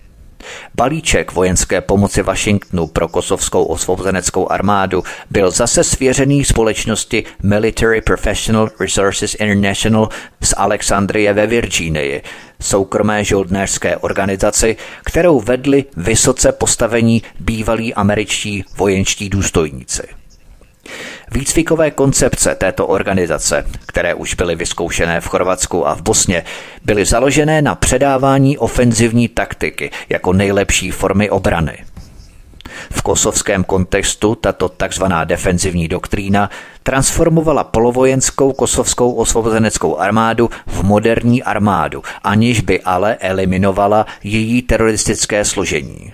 Balíček 0.76 1.32
vojenské 1.32 1.82
pomoci 1.82 2.22
Washingtonu 2.22 2.88
pro 2.88 3.08
kosovskou 3.08 3.64
osvobozeneckou 3.64 4.52
armádu 4.52 5.04
byl 5.30 5.52
zase 5.52 5.84
svěřený 5.84 6.46
společnosti 6.46 7.24
Military 7.44 8.02
Professional 8.02 8.70
Resources 8.80 9.36
International 9.40 10.10
z 10.42 10.54
Alexandrie 10.58 11.34
ve 11.34 11.48
Virginii, 11.48 12.22
soukromé 12.62 13.24
žoldnéřské 13.24 13.98
organizaci, 13.98 14.78
kterou 15.06 15.40
vedli 15.40 15.86
vysoce 15.98 16.52
postavení 16.52 17.22
bývalí 17.40 17.94
američtí 17.94 18.66
vojenští 18.78 19.30
důstojníci. 19.30 20.04
Výcvikové 21.34 21.92
koncepce 21.92 22.56
této 22.56 22.88
organizace, 22.88 23.66
které 23.86 24.14
už 24.14 24.34
byly 24.34 24.56
vyzkoušené 24.56 25.22
v 25.22 25.28
Chorvatsku 25.28 25.88
a 25.88 25.96
v 25.96 26.02
Bosně, 26.02 26.44
byly 26.84 27.06
založené 27.06 27.62
na 27.62 27.76
předávání 27.76 28.58
ofenzivní 28.58 29.28
taktiky 29.28 29.92
jako 30.10 30.34
nejlepší 30.34 30.92
formy 30.92 31.30
obrany. 31.30 31.78
V 32.92 33.02
kosovském 33.02 33.64
kontextu 33.64 34.36
tato 34.36 34.70
tzv. 34.70 35.04
defenzivní 35.24 35.88
doktrína 35.88 36.50
transformovala 36.84 37.64
polovojenskou 37.64 38.54
kosovskou 38.54 39.14
osvobozeneckou 39.14 39.98
armádu 39.98 40.50
v 40.68 40.84
moderní 40.84 41.44
armádu, 41.44 42.04
aniž 42.24 42.62
by 42.62 42.82
ale 42.82 43.16
eliminovala 43.16 44.06
její 44.24 44.62
teroristické 44.62 45.46
složení. 45.46 46.14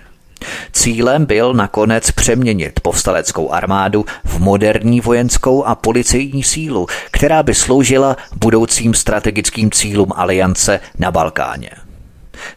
Cílem 0.72 1.26
byl 1.26 1.54
nakonec 1.54 2.10
přeměnit 2.10 2.80
povstaleckou 2.80 3.52
armádu 3.52 4.04
v 4.24 4.38
moderní 4.38 5.00
vojenskou 5.00 5.64
a 5.64 5.74
policejní 5.74 6.42
sílu, 6.42 6.86
která 7.10 7.42
by 7.42 7.54
sloužila 7.54 8.16
budoucím 8.36 8.94
strategickým 8.94 9.70
cílům 9.70 10.12
aliance 10.16 10.80
na 10.98 11.10
Balkáně. 11.10 11.70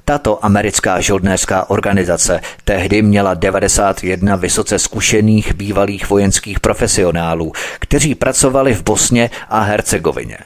Tato 0.06 0.46
americká 0.46 1.02
žoldnéřská 1.02 1.70
organizace 1.70 2.42
tehdy 2.64 3.02
měla 3.02 3.34
91 3.34 4.36
vysoce 4.36 4.80
zkušených 4.80 5.54
bývalých 5.54 6.10
vojenských 6.10 6.60
profesionálů, 6.60 7.52
kteří 7.80 8.16
pracovali 8.16 8.74
v 8.74 8.84
Bosně 8.84 9.30
a 9.50 9.62
Hercegovině. 9.62 10.38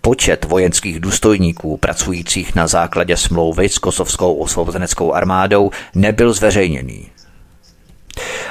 Počet 0.00 0.44
vojenských 0.44 1.00
důstojníků 1.00 1.76
pracujících 1.76 2.54
na 2.54 2.66
základě 2.66 3.16
smlouvy 3.16 3.68
s 3.68 3.78
kosovskou 3.78 4.34
osvobozeneckou 4.34 5.12
armádou 5.12 5.70
nebyl 5.94 6.32
zveřejněný. 6.32 7.10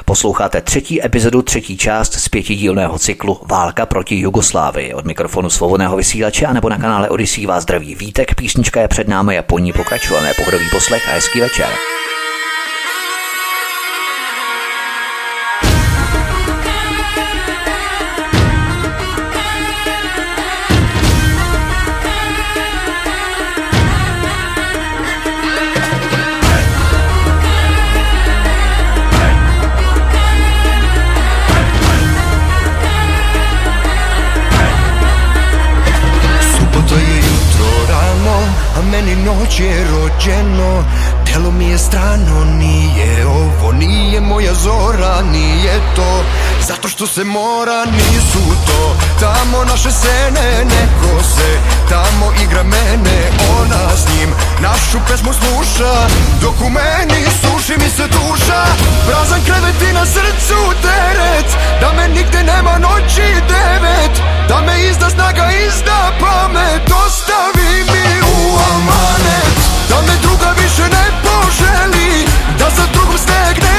Posloucháte 0.06 0.62
třetí 0.62 1.06
epizodu, 1.06 1.42
třetí 1.42 1.78
část 1.78 2.14
z 2.14 2.30
pětidílného 2.30 3.00
cyklu 3.00 3.40
Válka 3.46 3.86
proti 3.86 4.16
Jugoslávii. 4.16 4.94
Od 4.94 5.06
mikrofonu 5.06 5.50
svobodného 5.50 5.98
vysílače 5.98 6.46
a 6.46 6.54
nebo 6.54 6.70
na 6.70 6.78
kanále 6.78 7.10
Odisí 7.10 7.46
vás 7.46 7.64
zdraví 7.64 7.96
Vítek. 7.96 8.36
Písnička 8.36 8.82
je 8.82 8.88
před 8.88 9.08
námi 9.08 9.38
a 9.38 9.44
po 9.44 9.60
ní 9.60 9.74
pokračujeme. 9.74 10.32
Pohodový 10.38 10.66
poslech 10.72 11.10
a 11.10 11.12
hezký 11.12 11.40
večer. 11.40 11.70
Noć 39.54 39.60
je 39.60 39.86
rođeno 39.92 40.84
Telo 41.26 41.52
mi 41.52 41.66
je 41.70 41.78
strano, 41.78 42.46
nije 42.60 43.28
ovo, 43.28 43.72
nije 43.72 44.22
moja 44.22 44.54
zora, 44.54 45.22
nije 45.32 45.80
to 45.96 46.24
Zato 46.68 46.88
što 46.88 47.08
se 47.08 47.24
mora, 47.24 47.86
nisu 47.86 48.56
to. 48.68 48.96
Tamo 49.20 49.64
naše 49.64 49.92
sene 49.92 50.66
ne 50.66 50.88
kose 51.02 51.60
Tamo 51.90 52.32
igra 52.44 52.64
mene, 52.64 53.32
ona 53.60 53.96
s 53.96 54.08
njim. 54.08 54.30
Našu 54.62 54.98
pesmu 55.08 55.34
sluša 55.34 55.94
Dok 56.42 56.62
u 56.62 56.70
meni 56.70 57.22
suši 57.42 57.74
mi 57.78 57.90
se 57.90 58.08
duša 58.08 58.66
Prazan 59.08 59.42
krevet 59.46 59.90
i 59.90 59.94
na 59.94 60.06
srcu 60.06 60.60
teret 60.82 61.58
Da 61.82 61.94
me 61.94 62.08
nigde 62.08 62.44
nema 62.44 62.78
noći 62.78 63.28
devet. 63.50 64.22
Da 64.50 64.62
me 64.62 64.90
izda 64.90 65.10
snaga, 65.10 65.50
izda 65.68 66.12
pamet 66.20 66.92
Ostavi 67.06 67.84
mi 67.92 68.13
amanet 68.72 69.58
Da 69.90 70.02
me 70.02 70.16
druga 70.22 70.50
više 70.62 70.84
ne 70.84 71.06
poželi 71.24 72.26
Da 72.60 72.66
za 72.78 72.86
drugom 72.94 73.18
sneg 73.18 73.64
ne 73.64 73.76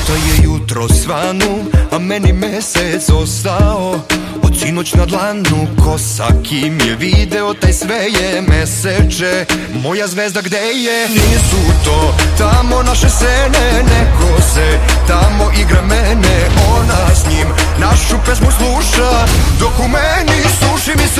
Subota 0.00 0.12
je 0.12 0.44
jutro 0.44 0.88
svanu, 0.88 1.64
a 1.90 1.98
meni 1.98 2.32
mesec 2.32 3.10
ostao. 3.10 4.00
Od 4.42 4.58
sinoć 4.60 4.94
na 4.94 5.06
dlanu, 5.06 5.66
kosa 5.84 6.28
kim 6.42 6.80
je 6.80 6.96
video 6.96 7.54
Taj 7.54 7.72
sve 7.72 7.96
je 7.96 8.42
meseče, 8.42 9.44
moja 9.82 10.06
zvezda 10.06 10.40
gde 10.40 10.56
je? 10.56 11.08
Nisu 11.08 11.62
to 11.84 12.14
tamo 12.38 12.82
naše 12.82 13.08
sene, 13.08 13.82
neko 13.82 14.42
se 14.54 14.78
Tamo 15.06 15.50
igra 15.60 15.82
mene, 15.82 16.48
ona 16.76 17.14
s 17.14 17.30
njim 17.30 17.48
Našu 17.78 18.16
pesmu 18.26 18.50
sluša, 18.58 19.26
dok 19.60 19.78
u 19.78 19.88
meni 19.88 20.40
suši 20.60 20.90
mi 20.98 21.08
se 21.14 21.19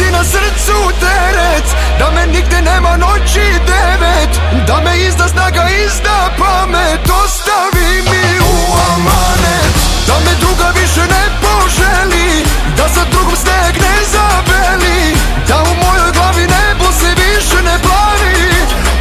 Prazan 0.00 0.08
krevet 0.08 0.08
i 0.08 0.10
na 0.10 0.24
srcu 0.24 0.90
teret 1.00 1.64
Da 1.98 2.10
me 2.10 2.26
nigde 2.26 2.62
nema 2.62 2.96
noći 2.96 3.40
devet. 3.66 4.40
Da 4.66 4.80
me 4.84 4.98
izda 4.98 5.28
snaga, 5.28 5.68
izda 5.86 6.30
pamet 6.38 7.10
Ostavi 7.24 8.02
mi 8.10 8.38
u 8.40 8.54
amanet. 8.94 9.74
Da 10.06 10.14
me 10.24 10.32
druga 10.40 10.68
više 10.80 11.00
ne 11.00 11.24
poželi 11.42 12.44
Da 12.76 12.88
sa 12.94 13.04
drugom 13.10 13.36
sneg 13.36 13.74
ne 13.82 13.96
zabeli. 14.12 15.16
Da 15.48 15.62
u 15.62 15.74
mojoj 15.84 16.12
glavi 16.12 16.46
nebo 16.46 16.92
se 17.00 17.08
više 17.08 17.62
ne 17.62 17.78
plavi 17.82 18.36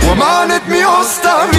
U 0.08 0.12
amanet 0.12 0.64
mi 0.68 0.84
ostavi 0.86 1.59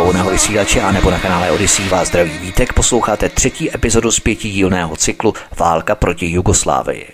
svobodného 0.00 0.30
vysílače 0.30 0.80
a 0.80 0.92
nebo 0.92 1.10
na 1.10 1.18
kanále 1.18 1.50
Odisí 1.50 1.88
vás 1.88 2.08
zdraví 2.08 2.38
vítek 2.38 2.72
posloucháte 2.72 3.28
třetí 3.28 3.74
epizodu 3.74 4.10
z 4.10 4.20
pětidílného 4.20 4.96
cyklu 4.96 5.34
Válka 5.58 5.94
proti 5.94 6.26
Jugoslávii. 6.26 7.08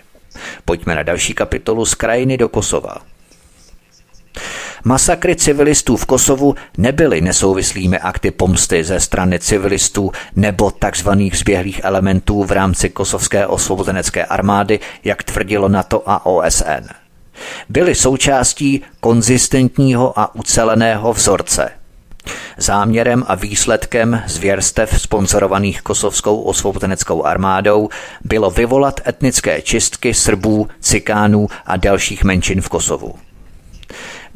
Pojďme 0.64 0.94
na 0.94 1.02
další 1.02 1.34
kapitolu 1.34 1.84
z 1.84 1.94
krajiny 1.94 2.36
do 2.36 2.48
Kosova. 2.48 2.96
Masakry 4.84 5.36
civilistů 5.36 5.96
v 5.96 6.06
Kosovu 6.06 6.54
nebyly 6.78 7.20
nesouvislými 7.20 7.98
akty 7.98 8.30
pomsty 8.30 8.84
ze 8.84 9.00
strany 9.00 9.38
civilistů 9.38 10.12
nebo 10.36 10.70
tzv. 10.70 11.10
zběhlých 11.34 11.80
elementů 11.84 12.44
v 12.44 12.52
rámci 12.52 12.90
kosovské 12.90 13.46
osvobozenecké 13.46 14.24
armády, 14.24 14.80
jak 15.04 15.22
tvrdilo 15.22 15.68
NATO 15.68 16.02
a 16.06 16.26
OSN. 16.26 16.86
Byly 17.68 17.94
součástí 17.94 18.82
konzistentního 19.00 20.18
a 20.18 20.34
uceleného 20.34 21.12
vzorce– 21.12 21.70
Záměrem 22.56 23.24
a 23.26 23.34
výsledkem 23.34 24.22
zvěrstev 24.26 25.00
sponzorovaných 25.02 25.82
kosovskou 25.82 26.40
osvobozeneckou 26.40 27.24
armádou 27.24 27.88
bylo 28.24 28.50
vyvolat 28.50 29.00
etnické 29.06 29.62
čistky 29.62 30.14
Srbů, 30.14 30.68
Cikánů 30.80 31.48
a 31.66 31.76
dalších 31.76 32.24
menšin 32.24 32.60
v 32.60 32.68
Kosovu. 32.68 33.14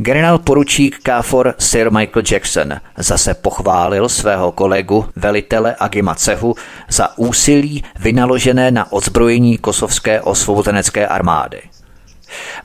Generál 0.03 0.39
poručík 0.39 0.99
Káfor 1.03 1.55
Sir 1.59 1.91
Michael 1.91 2.23
Jackson 2.33 2.75
zase 2.99 3.35
pochválil 3.35 4.09
svého 4.09 4.53
kolegu, 4.53 5.07
velitele 5.17 5.77
Agima 5.79 6.15
Cehu, 6.15 6.55
za 6.89 7.19
úsilí 7.19 7.85
vynaložené 7.99 8.71
na 8.71 8.93
odzbrojení 8.93 9.59
kosovské 9.59 10.21
osvobozenecké 10.21 11.07
armády. 11.07 11.70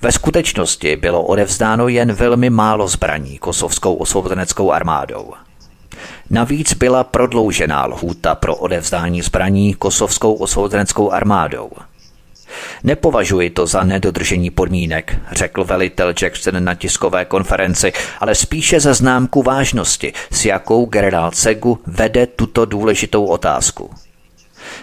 Ve 0.02 0.12
skutečnosti 0.12 0.96
bylo 0.96 1.22
odevzdáno 1.24 1.88
jen 1.88 2.14
velmi 2.14 2.50
málo 2.50 2.88
zbraní 2.88 3.38
kosovskou 3.38 3.94
osvobozeneckou 3.96 4.72
armádou. 4.72 5.34
Navíc 6.30 6.74
byla 6.74 7.04
prodloužená 7.04 7.86
lhůta 7.86 8.36
pro 8.36 8.56
odevzdání 8.56 9.22
zbraní 9.22 9.74
kosovskou 9.74 10.34
osvobozeneckou 10.34 11.12
armádou. 11.12 11.72
Nepovažuji 12.84 13.50
to 13.50 13.68
za 13.68 13.84
nedodržení 13.84 14.50
podmínek, 14.50 15.20
řekl 15.32 15.64
velitel 15.64 16.14
Jackson 16.22 16.64
na 16.64 16.76
tiskové 16.76 17.26
konferenci, 17.26 17.94
ale 18.20 18.36
spíše 18.36 18.80
za 18.80 18.94
známku 18.94 19.44
vážnosti, 19.44 20.14
s 20.32 20.46
jakou 20.46 20.86
generál 20.86 21.32
Cegu 21.32 21.80
vede 21.88 22.28
tuto 22.28 22.66
důležitou 22.66 23.26
otázku. 23.26 23.90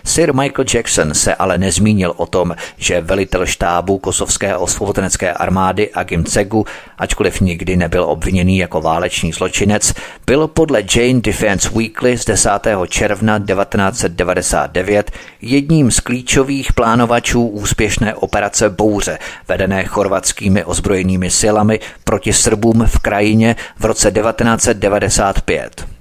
Sir 0.05 0.35
Michael 0.35 0.65
Jackson 0.75 1.15
se 1.15 1.35
ale 1.35 1.59
nezmínil 1.59 2.15
o 2.17 2.27
tom, 2.27 2.57
že 2.77 3.01
velitel 3.01 3.47
štábu 3.47 3.99
kosovské 3.99 4.57
osvobozenecké 4.57 5.33
armády 5.33 5.91
Agim 5.91 6.25
Cegu, 6.25 6.67
ačkoliv 6.99 7.41
nikdy 7.41 7.77
nebyl 7.77 8.05
obviněný 8.05 8.59
jako 8.59 8.81
válečný 8.81 9.33
zločinec, 9.33 9.95
byl 10.27 10.49
podle 10.49 10.83
Jane 10.97 11.21
Defense 11.21 11.69
Weekly 11.69 12.19
z 12.19 12.25
10. 12.25 12.51
června 12.89 13.39
1999 13.39 15.11
jedním 15.43 15.91
z 15.91 16.01
klíčových 16.01 16.73
plánovačů 16.73 17.47
úspěšné 17.47 18.15
operace 18.15 18.71
Bouře, 18.71 19.19
vedené 19.49 19.85
chorvatskými 19.85 20.65
ozbrojenými 20.65 21.31
silami 21.31 21.81
proti 22.05 22.33
Srbům 22.33 22.87
v 22.87 22.99
krajině 22.99 23.57
v 23.79 23.85
roce 23.85 24.11
1995. 24.11 25.92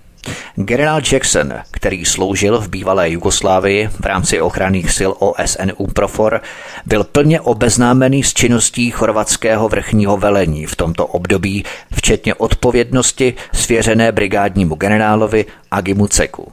Generál 0.56 1.02
Jackson, 1.12 1.54
který 1.72 2.06
sloužil 2.06 2.60
v 2.60 2.70
bývalé 2.70 3.10
Jugoslávii 3.10 3.88
v 3.88 4.06
rámci 4.06 4.42
ochranných 4.42 4.92
sil 4.98 5.12
OSN 5.20 5.72
UPROFOR, 5.78 6.42
byl 6.86 7.04
plně 7.04 7.42
obeznámený 7.42 8.24
s 8.24 8.34
činností 8.34 8.92
chorvatského 8.92 9.70
vrchního 9.70 10.18
velení 10.18 10.66
v 10.66 10.76
tomto 10.76 11.06
období, 11.06 11.66
včetně 11.94 12.36
odpovědnosti 12.36 13.34
svěřené 13.54 14.12
brigádnímu 14.12 14.76
generálovi 14.76 15.46
Agimu 15.72 16.08
Ceku. 16.08 16.52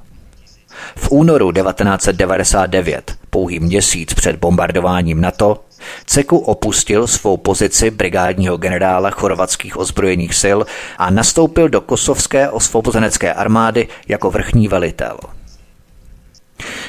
V 0.96 1.10
únoru 1.10 1.52
1999, 1.52 3.17
pouhý 3.30 3.60
měsíc 3.60 4.14
před 4.14 4.36
bombardováním 4.36 5.20
NATO, 5.20 5.64
Ceku 6.06 6.38
opustil 6.38 7.06
svou 7.06 7.36
pozici 7.36 7.90
brigádního 7.90 8.56
generála 8.56 9.10
chorvatských 9.10 9.76
ozbrojených 9.76 10.34
sil 10.42 10.58
a 10.98 11.10
nastoupil 11.10 11.68
do 11.68 11.80
kosovské 11.80 12.50
osvobozenecké 12.50 13.32
armády 13.32 13.88
jako 14.08 14.30
vrchní 14.30 14.68
velitel. 14.68 15.18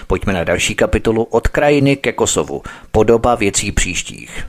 Pojďme 0.07 0.33
na 0.33 0.43
další 0.43 0.75
kapitolu 0.75 1.23
od 1.23 1.47
krajiny 1.47 1.95
ke 1.95 2.11
Kosovu. 2.11 2.61
Podoba 2.91 3.35
věcí 3.35 3.71
příštích. 3.71 4.45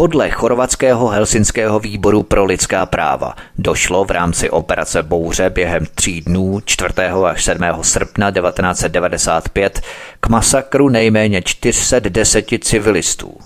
Podle 0.00 0.30
chorvatského 0.30 1.08
Helsinského 1.08 1.80
výboru 1.80 2.22
pro 2.22 2.44
lidská 2.44 2.86
práva 2.86 3.34
došlo 3.58 4.04
v 4.04 4.10
rámci 4.10 4.50
operace 4.50 5.02
Bouře 5.02 5.50
během 5.50 5.86
tří 5.94 6.20
dnů 6.20 6.60
4. 6.64 6.90
až 7.26 7.44
7. 7.44 7.64
srpna 7.82 8.30
1995 8.30 9.80
k 10.20 10.28
masakru 10.28 10.88
nejméně 10.88 11.42
410 11.42 12.46
civilistů. 12.60 13.38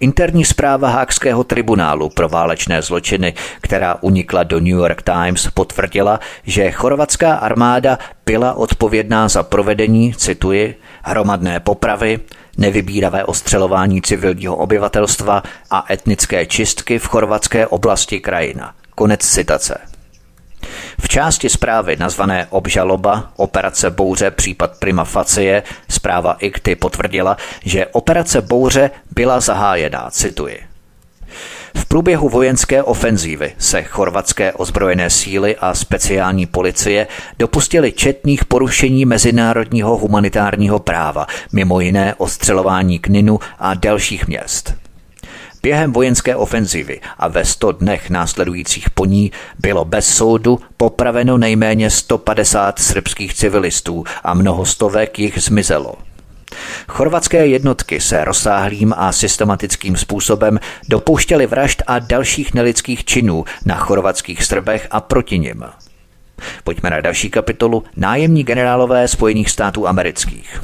Interní 0.00 0.44
zpráva 0.44 0.88
Hákského 0.88 1.44
tribunálu 1.44 2.08
pro 2.08 2.28
válečné 2.28 2.82
zločiny, 2.82 3.34
která 3.60 3.96
unikla 4.00 4.42
do 4.42 4.60
New 4.60 4.78
York 4.78 5.02
Times, 5.02 5.48
potvrdila, 5.54 6.20
že 6.44 6.70
chorvatská 6.70 7.34
armáda 7.34 7.98
byla 8.26 8.52
odpovědná 8.54 9.28
za 9.28 9.42
provedení, 9.42 10.14
cituji, 10.14 10.74
hromadné 11.02 11.60
popravy, 11.60 12.20
nevybíravé 12.58 13.24
ostřelování 13.24 14.02
civilního 14.02 14.56
obyvatelstva 14.56 15.42
a 15.70 15.84
etnické 15.90 16.46
čistky 16.46 16.98
v 16.98 17.06
chorvatské 17.06 17.66
oblasti 17.66 18.20
krajina. 18.20 18.74
Konec 18.94 19.20
citace. 19.20 19.78
V 21.00 21.08
části 21.08 21.48
zprávy 21.48 21.96
nazvané 21.96 22.46
Obžaloba, 22.50 23.32
operace 23.36 23.90
Bouře, 23.90 24.30
případ 24.30 24.78
Prima 24.78 25.04
Facie, 25.04 25.62
zpráva 25.88 26.32
IKTY 26.32 26.76
potvrdila, 26.76 27.36
že 27.64 27.86
operace 27.86 28.40
Bouře 28.40 28.90
byla 29.10 29.40
zahájená, 29.40 30.10
cituji. 30.10 30.73
V 31.76 31.86
průběhu 31.86 32.28
vojenské 32.28 32.82
ofenzívy 32.82 33.52
se 33.58 33.82
chorvatské 33.82 34.52
ozbrojené 34.52 35.10
síly 35.10 35.56
a 35.56 35.74
speciální 35.74 36.46
policie 36.46 37.06
dopustili 37.38 37.92
četných 37.92 38.44
porušení 38.44 39.04
mezinárodního 39.04 39.96
humanitárního 39.96 40.78
práva, 40.78 41.26
mimo 41.52 41.80
jiné 41.80 42.14
ostřelování 42.14 42.98
Kninu 42.98 43.38
a 43.58 43.74
dalších 43.74 44.26
měst. 44.28 44.74
Během 45.62 45.92
vojenské 45.92 46.36
ofenzivy 46.36 47.00
a 47.18 47.28
ve 47.28 47.44
100 47.44 47.72
dnech 47.72 48.10
následujících 48.10 48.90
po 48.90 49.04
ní 49.04 49.32
bylo 49.58 49.84
bez 49.84 50.16
soudu 50.16 50.60
popraveno 50.76 51.38
nejméně 51.38 51.90
150 51.90 52.78
srbských 52.78 53.34
civilistů 53.34 54.04
a 54.24 54.34
mnoho 54.34 54.64
stovek 54.64 55.18
jich 55.18 55.38
zmizelo. 55.38 55.94
Chorvatské 56.88 57.46
jednotky 57.46 58.00
se 58.00 58.24
rozsáhlým 58.24 58.94
a 58.96 59.12
systematickým 59.12 59.96
způsobem 59.96 60.60
dopouštěly 60.88 61.46
vražd 61.46 61.82
a 61.86 61.98
dalších 61.98 62.54
nelidských 62.54 63.04
činů 63.04 63.44
na 63.64 63.76
chorvatských 63.76 64.44
Srbech 64.44 64.86
a 64.90 65.00
proti 65.00 65.38
nim. 65.38 65.64
Pojďme 66.64 66.90
na 66.90 67.00
další 67.00 67.30
kapitolu 67.30 67.84
Nájemní 67.96 68.44
generálové 68.44 69.08
Spojených 69.08 69.50
států 69.50 69.88
amerických. 69.88 70.62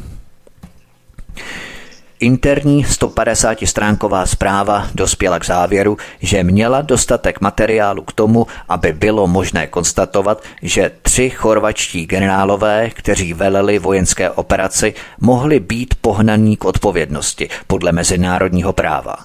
Interní 2.20 2.84
150-stránková 2.84 4.26
zpráva 4.26 4.88
dospěla 4.94 5.38
k 5.38 5.46
závěru, 5.46 5.96
že 6.20 6.44
měla 6.44 6.82
dostatek 6.82 7.40
materiálu 7.40 8.02
k 8.02 8.12
tomu, 8.12 8.46
aby 8.68 8.92
bylo 8.92 9.26
možné 9.26 9.66
konstatovat, 9.66 10.42
že 10.62 10.90
tři 11.02 11.30
chorvačtí 11.30 12.06
generálové, 12.06 12.90
kteří 12.90 13.32
veleli 13.32 13.78
vojenské 13.78 14.30
operaci, 14.30 14.94
mohli 15.20 15.60
být 15.60 15.94
pohnaní 16.00 16.56
k 16.56 16.64
odpovědnosti 16.64 17.48
podle 17.66 17.92
mezinárodního 17.92 18.72
práva. 18.72 19.16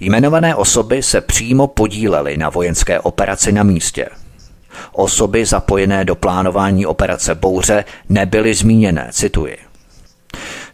Jmenované 0.00 0.54
osoby 0.54 1.02
se 1.02 1.20
přímo 1.20 1.66
podílely 1.66 2.36
na 2.36 2.48
vojenské 2.48 3.00
operaci 3.00 3.52
na 3.52 3.62
místě. 3.62 4.08
Osoby 4.92 5.46
zapojené 5.46 6.04
do 6.04 6.14
plánování 6.14 6.86
operace 6.86 7.34
Bouře 7.34 7.84
nebyly 8.08 8.54
zmíněné, 8.54 9.08
cituji. 9.12 9.73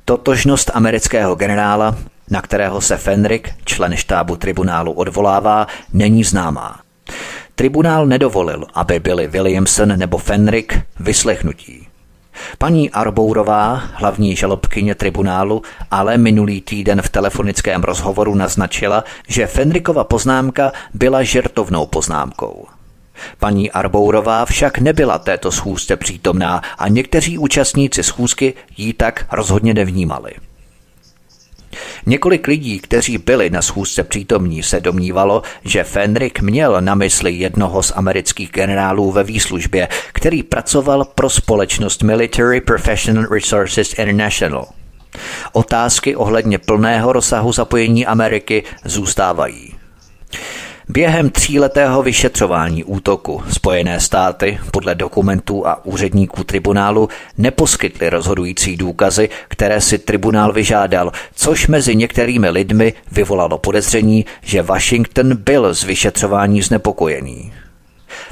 Totožnost 0.04 0.70
amerického 0.74 1.34
generála, 1.34 1.96
na 2.30 2.42
kterého 2.42 2.80
se 2.80 2.96
Fenrick, 2.96 3.48
člen 3.64 3.96
štábu 3.96 4.36
tribunálu, 4.36 4.92
odvolává, 4.92 5.66
není 5.92 6.24
známá. 6.24 6.80
Tribunál 7.54 8.06
nedovolil, 8.06 8.66
aby 8.74 9.00
byli 9.00 9.26
Williamson 9.26 9.98
nebo 9.98 10.18
Fenrick 10.18 10.78
vyslechnutí. 11.00 11.86
Paní 12.58 12.90
Arbourová, 12.90 13.82
hlavní 13.94 14.36
žalobkyně 14.36 14.94
tribunálu, 14.94 15.62
ale 15.90 16.18
minulý 16.18 16.60
týden 16.60 17.02
v 17.02 17.08
telefonickém 17.08 17.82
rozhovoru 17.82 18.34
naznačila, 18.34 19.04
že 19.28 19.46
Fenrikova 19.46 20.04
poznámka 20.04 20.72
byla 20.94 21.22
žertovnou 21.22 21.86
poznámkou– 21.86 22.66
Paní 23.38 23.70
Arbourová 23.70 24.44
však 24.44 24.78
nebyla 24.78 25.18
této 25.18 25.52
schůzce 25.52 25.96
přítomná 25.96 26.62
a 26.78 26.88
někteří 26.88 27.38
účastníci 27.38 28.02
schůzky 28.02 28.54
ji 28.76 28.92
tak 28.92 29.26
rozhodně 29.32 29.74
nevnímali. 29.74 30.32
Několik 32.06 32.46
lidí, 32.46 32.80
kteří 32.80 33.18
byli 33.18 33.50
na 33.50 33.62
schůzce 33.62 34.04
přítomní, 34.04 34.62
se 34.62 34.80
domnívalo, 34.80 35.42
že 35.64 35.84
Fenrick 35.84 36.40
měl 36.40 36.80
na 36.80 36.94
mysli 36.94 37.32
jednoho 37.32 37.82
z 37.82 37.92
amerických 37.96 38.50
generálů 38.50 39.12
ve 39.12 39.24
výslužbě, 39.24 39.88
který 40.12 40.42
pracoval 40.42 41.04
pro 41.04 41.30
společnost 41.30 42.02
Military 42.02 42.60
Professional 42.60 43.24
Resources 43.24 43.98
International. 43.98 44.66
Otázky 45.52 46.16
ohledně 46.16 46.58
plného 46.58 47.12
rozsahu 47.12 47.52
zapojení 47.52 48.06
Ameriky 48.06 48.64
zůstávají. 48.84 49.74
Během 50.92 51.30
tříletého 51.30 52.02
vyšetřování 52.02 52.84
útoku 52.84 53.42
Spojené 53.50 54.00
státy 54.00 54.58
podle 54.70 54.94
dokumentů 54.94 55.66
a 55.66 55.84
úředníků 55.84 56.44
tribunálu 56.44 57.08
neposkytly 57.38 58.10
rozhodující 58.10 58.76
důkazy, 58.76 59.28
které 59.48 59.80
si 59.80 59.98
tribunál 59.98 60.52
vyžádal, 60.52 61.12
což 61.34 61.66
mezi 61.66 61.96
některými 61.96 62.50
lidmi 62.50 62.92
vyvolalo 63.12 63.58
podezření, 63.58 64.26
že 64.42 64.62
Washington 64.62 65.36
byl 65.36 65.74
z 65.74 65.84
vyšetřování 65.84 66.62
znepokojený. 66.62 67.52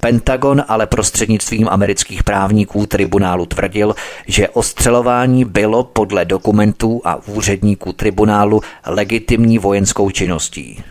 Pentagon 0.00 0.64
ale 0.68 0.86
prostřednictvím 0.86 1.68
amerických 1.68 2.24
právníků 2.24 2.86
tribunálu 2.86 3.46
tvrdil, 3.46 3.94
že 4.26 4.48
ostřelování 4.48 5.44
bylo 5.44 5.84
podle 5.84 6.24
dokumentů 6.24 7.00
a 7.04 7.18
úředníků 7.26 7.92
tribunálu 7.92 8.60
legitimní 8.86 9.58
vojenskou 9.58 10.10
činností. 10.10 10.84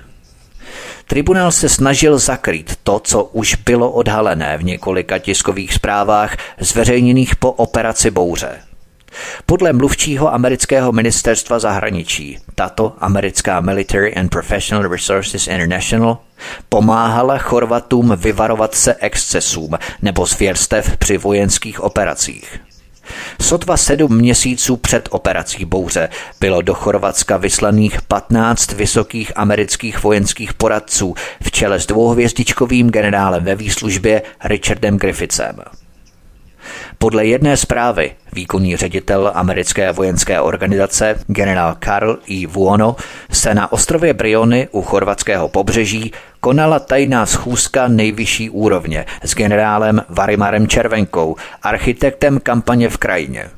Tribunál 1.07 1.51
se 1.51 1.69
snažil 1.69 2.19
zakrýt 2.19 2.75
to, 2.83 2.99
co 2.99 3.23
už 3.23 3.55
bylo 3.55 3.91
odhalené 3.91 4.57
v 4.57 4.63
několika 4.63 5.17
tiskových 5.17 5.73
zprávách 5.73 6.37
zveřejněných 6.59 7.35
po 7.35 7.51
operaci 7.51 8.11
Bouře. 8.11 8.59
Podle 9.45 9.73
mluvčího 9.73 10.33
amerického 10.33 10.91
ministerstva 10.91 11.59
zahraničí, 11.59 12.37
tato 12.55 12.93
americká 12.99 13.61
Military 13.61 14.15
and 14.15 14.29
Professional 14.29 14.91
Resources 14.91 15.47
International 15.47 16.17
pomáhala 16.69 17.37
Chorvatům 17.37 18.13
vyvarovat 18.15 18.75
se 18.75 18.95
excesům 18.99 19.71
nebo 20.01 20.25
zvěrstev 20.25 20.97
při 20.97 21.17
vojenských 21.17 21.81
operacích. 21.81 22.59
Sotva 23.41 23.77
sedm 23.77 24.17
měsíců 24.17 24.77
před 24.77 25.09
operací 25.11 25.65
Bouře 25.65 26.09
bylo 26.39 26.61
do 26.61 26.73
Chorvatska 26.73 27.37
vyslaných 27.37 28.01
15 28.01 28.71
vysokých 28.71 29.31
amerických 29.35 30.03
vojenských 30.03 30.53
poradců 30.53 31.15
v 31.41 31.51
čele 31.51 31.79
s 31.79 31.85
dvouhvězdičkovým 31.85 32.89
generálem 32.89 33.43
ve 33.43 33.55
výslužbě 33.55 34.21
Richardem 34.43 34.97
Griffithsem. 34.97 35.55
Podle 36.97 37.25
jedné 37.25 37.57
zprávy 37.57 38.11
výkonný 38.33 38.75
ředitel 38.75 39.31
americké 39.33 39.91
vojenské 39.91 40.41
organizace 40.41 41.15
generál 41.27 41.75
Karl 41.79 42.19
I. 42.25 42.45
Vuono 42.45 42.95
se 43.31 43.53
na 43.53 43.71
ostrově 43.71 44.13
Briony 44.13 44.67
u 44.71 44.81
chorvatského 44.81 45.47
pobřeží 45.47 46.11
konala 46.39 46.79
tajná 46.79 47.25
schůzka 47.25 47.87
nejvyšší 47.87 48.49
úrovně 48.49 49.05
s 49.23 49.35
generálem 49.35 50.01
Varimarem 50.09 50.67
Červenkou, 50.67 51.35
architektem 51.63 52.39
kampaně 52.39 52.89
v 52.89 52.97
krajině. 52.97 53.49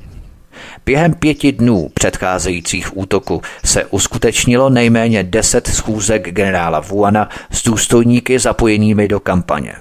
Během 0.86 1.14
pěti 1.14 1.52
dnů 1.52 1.88
předcházejících 1.94 2.96
útoku 2.96 3.42
se 3.64 3.84
uskutečnilo 3.84 4.70
nejméně 4.70 5.22
deset 5.22 5.66
schůzek 5.66 6.30
generála 6.30 6.80
Vuana 6.80 7.28
s 7.50 7.62
důstojníky 7.62 8.38
zapojenými 8.38 9.08
do 9.08 9.20
kampaně. 9.20 9.74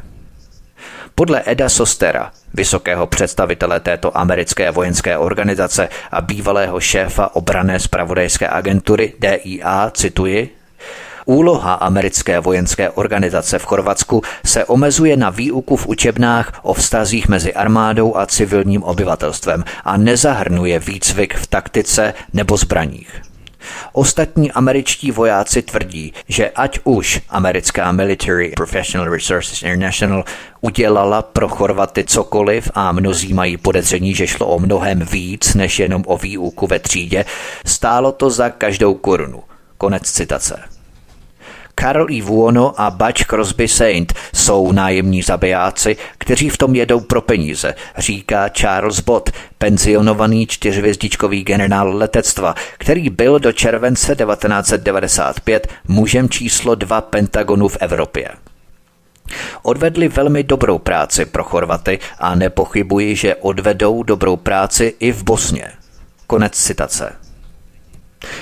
Podle 1.15 1.43
Eda 1.45 1.69
Sostera, 1.69 2.31
vysokého 2.53 3.07
představitele 3.07 3.79
této 3.79 4.17
americké 4.17 4.71
vojenské 4.71 5.17
organizace 5.17 5.89
a 6.11 6.21
bývalého 6.21 6.79
šéfa 6.79 7.35
obrané 7.35 7.79
spravodajské 7.79 8.49
agentury 8.49 9.13
DIA, 9.19 9.91
cituji, 9.93 10.58
Úloha 11.29 11.73
americké 11.73 12.39
vojenské 12.39 12.89
organizace 12.89 13.59
v 13.59 13.65
Chorvatsku 13.65 14.21
se 14.45 14.65
omezuje 14.65 15.17
na 15.17 15.29
výuku 15.29 15.75
v 15.75 15.87
učebnách 15.87 16.59
o 16.61 16.73
vztazích 16.73 17.27
mezi 17.27 17.53
armádou 17.53 18.17
a 18.17 18.25
civilním 18.25 18.83
obyvatelstvem 18.83 19.63
a 19.85 19.97
nezahrnuje 19.97 20.79
výcvik 20.79 21.37
v 21.37 21.47
taktice 21.47 22.13
nebo 22.33 22.57
zbraních. 22.57 23.21
Ostatní 23.93 24.51
američtí 24.51 25.11
vojáci 25.11 25.61
tvrdí, 25.61 26.13
že 26.27 26.49
ať 26.49 26.79
už 26.83 27.21
americká 27.29 27.91
Military 27.91 28.51
Professional 28.55 29.13
Resources 29.13 29.61
International 29.61 30.23
udělala 30.61 31.21
pro 31.21 31.47
Chorvaty 31.47 32.03
cokoliv 32.03 32.71
a 32.73 32.91
mnozí 32.91 33.33
mají 33.33 33.57
podezření, 33.57 34.13
že 34.13 34.27
šlo 34.27 34.47
o 34.47 34.59
mnohem 34.59 34.99
víc 34.99 35.53
než 35.53 35.79
jenom 35.79 36.03
o 36.07 36.17
výuku 36.17 36.67
ve 36.67 36.79
třídě, 36.79 37.25
stálo 37.65 38.11
to 38.11 38.29
za 38.29 38.49
každou 38.49 38.93
korunu. 38.93 39.43
Konec 39.77 40.11
citace. 40.11 40.78
Karl 41.79 42.11
E. 42.11 42.21
Vuono 42.21 42.73
a 42.81 42.91
Butch 42.91 43.25
Crosby 43.25 43.67
Saint 43.67 44.13
jsou 44.33 44.71
nájemní 44.71 45.21
zabijáci, 45.21 45.97
kteří 46.17 46.49
v 46.49 46.57
tom 46.57 46.75
jedou 46.75 46.99
pro 46.99 47.21
peníze, 47.21 47.75
říká 47.97 48.49
Charles 48.49 48.99
Bott, 48.99 49.29
penzionovaný 49.57 50.47
čtyřvězdičkový 50.47 51.43
generál 51.43 51.97
letectva, 51.97 52.55
který 52.77 53.09
byl 53.09 53.39
do 53.39 53.51
července 53.51 54.15
1995 54.15 55.67
mužem 55.87 56.29
číslo 56.29 56.75
dva 56.75 57.01
Pentagonu 57.01 57.67
v 57.67 57.77
Evropě. 57.79 58.29
Odvedli 59.61 60.07
velmi 60.07 60.43
dobrou 60.43 60.77
práci 60.77 61.25
pro 61.25 61.43
Chorvaty 61.43 61.99
a 62.19 62.35
nepochybuji, 62.35 63.15
že 63.15 63.35
odvedou 63.35 64.03
dobrou 64.03 64.35
práci 64.35 64.95
i 64.99 65.11
v 65.11 65.23
Bosně. 65.23 65.71
Konec 66.27 66.53
citace. 66.53 67.15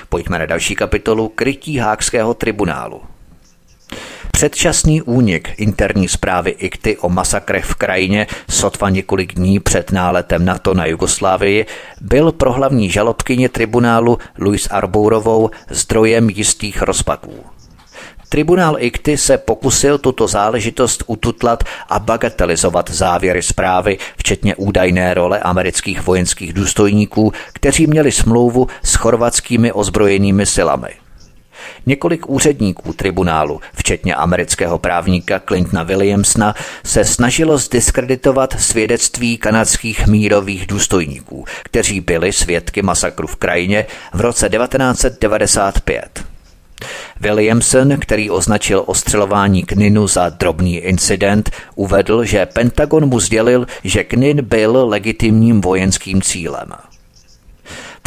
Pojďme 0.09 0.39
na 0.39 0.45
další 0.45 0.75
kapitolu 0.75 1.29
krytí 1.29 1.77
Hákského 1.77 2.33
tribunálu. 2.33 3.01
Předčasný 4.37 5.01
únik 5.01 5.49
interní 5.57 6.07
zprávy 6.07 6.51
IKTY 6.51 6.97
o 6.97 7.09
masakrech 7.09 7.65
v 7.65 7.75
krajině 7.75 8.27
sotva 8.49 8.89
několik 8.89 9.33
dní 9.33 9.59
před 9.59 9.91
náletem 9.91 10.45
NATO 10.45 10.73
na 10.73 10.85
Jugoslávii 10.85 11.65
byl 12.01 12.31
pro 12.31 12.53
hlavní 12.53 12.89
žalobkyně 12.89 13.49
tribunálu 13.49 14.17
Luis 14.39 14.67
Arbourovou 14.71 15.49
zdrojem 15.69 16.29
jistých 16.29 16.81
rozpaků. 16.81 17.45
Tribunál 18.29 18.75
IKTY 18.79 19.17
se 19.17 19.37
pokusil 19.37 19.97
tuto 19.97 20.27
záležitost 20.27 21.03
ututlat 21.07 21.63
a 21.89 21.99
bagatelizovat 21.99 22.91
závěry 22.91 23.41
zprávy, 23.41 23.97
včetně 24.17 24.55
údajné 24.55 25.13
role 25.13 25.39
amerických 25.39 26.01
vojenských 26.01 26.53
důstojníků, 26.53 27.33
kteří 27.53 27.87
měli 27.87 28.11
smlouvu 28.11 28.67
s 28.83 28.95
chorvatskými 28.95 29.71
ozbrojenými 29.71 30.45
silami. 30.45 31.06
Několik 31.85 32.29
úředníků 32.29 32.93
tribunálu, 32.93 33.61
včetně 33.75 34.15
amerického 34.15 34.77
právníka 34.77 35.41
Clintona 35.47 35.83
Williamsona, 35.83 36.55
se 36.85 37.05
snažilo 37.05 37.57
zdiskreditovat 37.57 38.55
svědectví 38.59 39.37
kanadských 39.37 40.07
mírových 40.07 40.67
důstojníků, 40.67 41.45
kteří 41.63 42.01
byli 42.01 42.33
svědky 42.33 42.81
masakru 42.81 43.27
v 43.27 43.35
krajině 43.35 43.85
v 44.13 44.21
roce 44.21 44.49
1995. 44.49 46.23
Williamson, 47.21 47.97
který 47.99 48.29
označil 48.29 48.83
ostřelování 48.85 49.63
Kninu 49.63 50.07
za 50.07 50.29
drobný 50.29 50.77
incident, 50.77 51.49
uvedl, 51.75 52.25
že 52.25 52.45
Pentagon 52.45 53.05
mu 53.05 53.19
sdělil, 53.19 53.67
že 53.83 54.03
Knin 54.03 54.45
byl 54.45 54.87
legitimním 54.87 55.61
vojenským 55.61 56.21
cílem. 56.21 56.69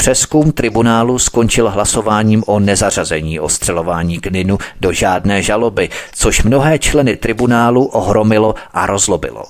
Přeskum 0.00 0.52
tribunálu 0.52 1.18
skončil 1.18 1.70
hlasováním 1.70 2.44
o 2.46 2.60
nezařazení 2.60 3.40
ostřelování 3.40 4.20
Kninu 4.20 4.58
do 4.80 4.92
žádné 4.92 5.42
žaloby, 5.42 5.88
což 6.12 6.42
mnohé 6.42 6.78
členy 6.78 7.16
tribunálu 7.16 7.84
ohromilo 7.84 8.54
a 8.72 8.86
rozlobilo. 8.86 9.44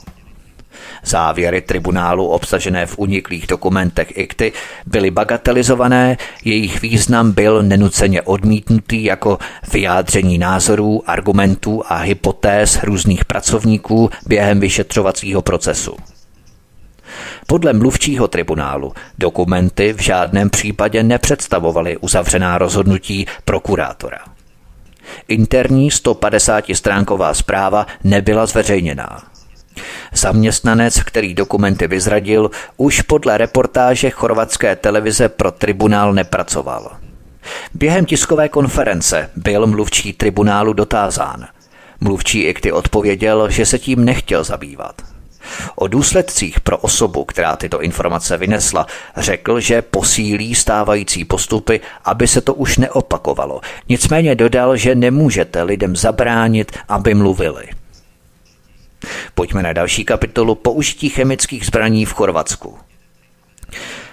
Závěry 1.05 1.60
tribunálu 1.60 2.27
obsažené 2.27 2.86
v 2.86 2.98
uniklých 2.98 3.47
dokumentech 3.47 4.18
ICTY 4.18 4.52
byly 4.86 5.10
bagatelizované, 5.10 6.16
jejich 6.44 6.82
význam 6.82 7.32
byl 7.32 7.62
nenuceně 7.62 8.22
odmítnutý 8.22 9.05
jako 9.05 9.39
vyjádření 9.72 10.39
názorů, 10.39 11.02
argumentů 11.06 11.82
a 11.86 11.97
hypotéz 11.97 12.82
různých 12.82 13.24
pracovníků 13.24 14.10
během 14.27 14.60
vyšetřovacího 14.60 15.43
procesu. 15.43 15.97
Podle 17.47 17.73
mluvčího 17.73 18.28
tribunálu 18.28 18.93
dokumenty 19.19 19.93
v 19.93 20.01
žádném 20.01 20.51
případě 20.51 21.03
nepředstavovaly 21.03 21.97
uzavřená 21.97 22.59
rozhodnutí 22.59 23.27
prokurátora. 23.45 24.19
Interní 25.28 25.91
150-stránková 25.91 27.32
zpráva 27.32 27.87
nebyla 28.05 28.47
zveřejněná. 28.47 29.23
Zaměstnanec, 30.12 31.03
který 31.03 31.35
dokumenty 31.35 31.87
vyzradil, 31.87 32.51
už 32.77 33.01
podle 33.01 33.39
reportáže 33.39 34.11
chorvatské 34.11 34.77
televize 34.77 35.28
pro 35.28 35.51
tribunál 35.51 36.12
nepracoval. 36.12 36.97
Během 37.74 38.05
tiskové 38.05 38.49
konference 38.49 39.31
byl 39.37 39.66
mluvčí 39.66 40.12
tribunálu 40.12 40.73
dotázán. 40.73 41.47
Mluvčí 42.01 42.43
Ikty 42.43 42.73
odpověděl, 42.73 43.51
že 43.51 43.66
se 43.66 43.78
tím 43.78 44.05
nechtěl 44.05 44.45
zabývat. 44.45 45.03
O 45.75 45.87
důsledcích 45.87 46.61
pro 46.61 46.79
osobu, 46.79 47.25
která 47.25 47.57
tyto 47.57 47.83
informace 47.83 48.37
vynesla, 48.37 48.87
řekl, 49.17 49.61
že 49.61 49.83
posílí 49.83 50.55
stávající 50.55 51.25
postupy, 51.25 51.81
aby 52.05 52.29
se 52.29 52.41
to 52.41 52.55
už 52.55 52.79
neopakovalo. 52.79 53.61
Nicméně 53.89 54.35
dodal, 54.35 54.77
že 54.77 54.95
nemůžete 54.95 55.62
lidem 55.62 55.97
zabránit, 55.97 56.79
aby 56.89 57.15
mluvili. 57.15 57.65
Pojďme 59.35 59.62
na 59.62 59.73
další 59.73 60.05
kapitolu 60.05 60.55
použití 60.55 61.09
chemických 61.09 61.67
zbraní 61.67 62.05
v 62.05 62.12
Chorvatsku. 62.12 62.79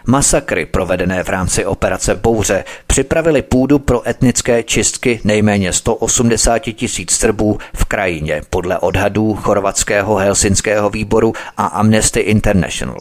Masakry 0.09 0.65
provedené 0.65 1.23
v 1.23 1.29
rámci 1.29 1.65
operace 1.65 2.15
Bouře 2.15 2.63
připravili 2.87 3.41
půdu 3.41 3.79
pro 3.79 4.09
etnické 4.09 4.63
čistky 4.63 5.21
nejméně 5.23 5.73
180 5.73 6.59
tisíc 6.59 7.11
Srbů 7.11 7.57
v 7.75 7.85
krajině 7.85 8.41
podle 8.49 8.79
odhadů 8.79 9.33
chorvatského 9.33 10.15
helsinského 10.15 10.89
výboru 10.89 11.33
a 11.57 11.65
Amnesty 11.65 12.19
International. 12.19 12.99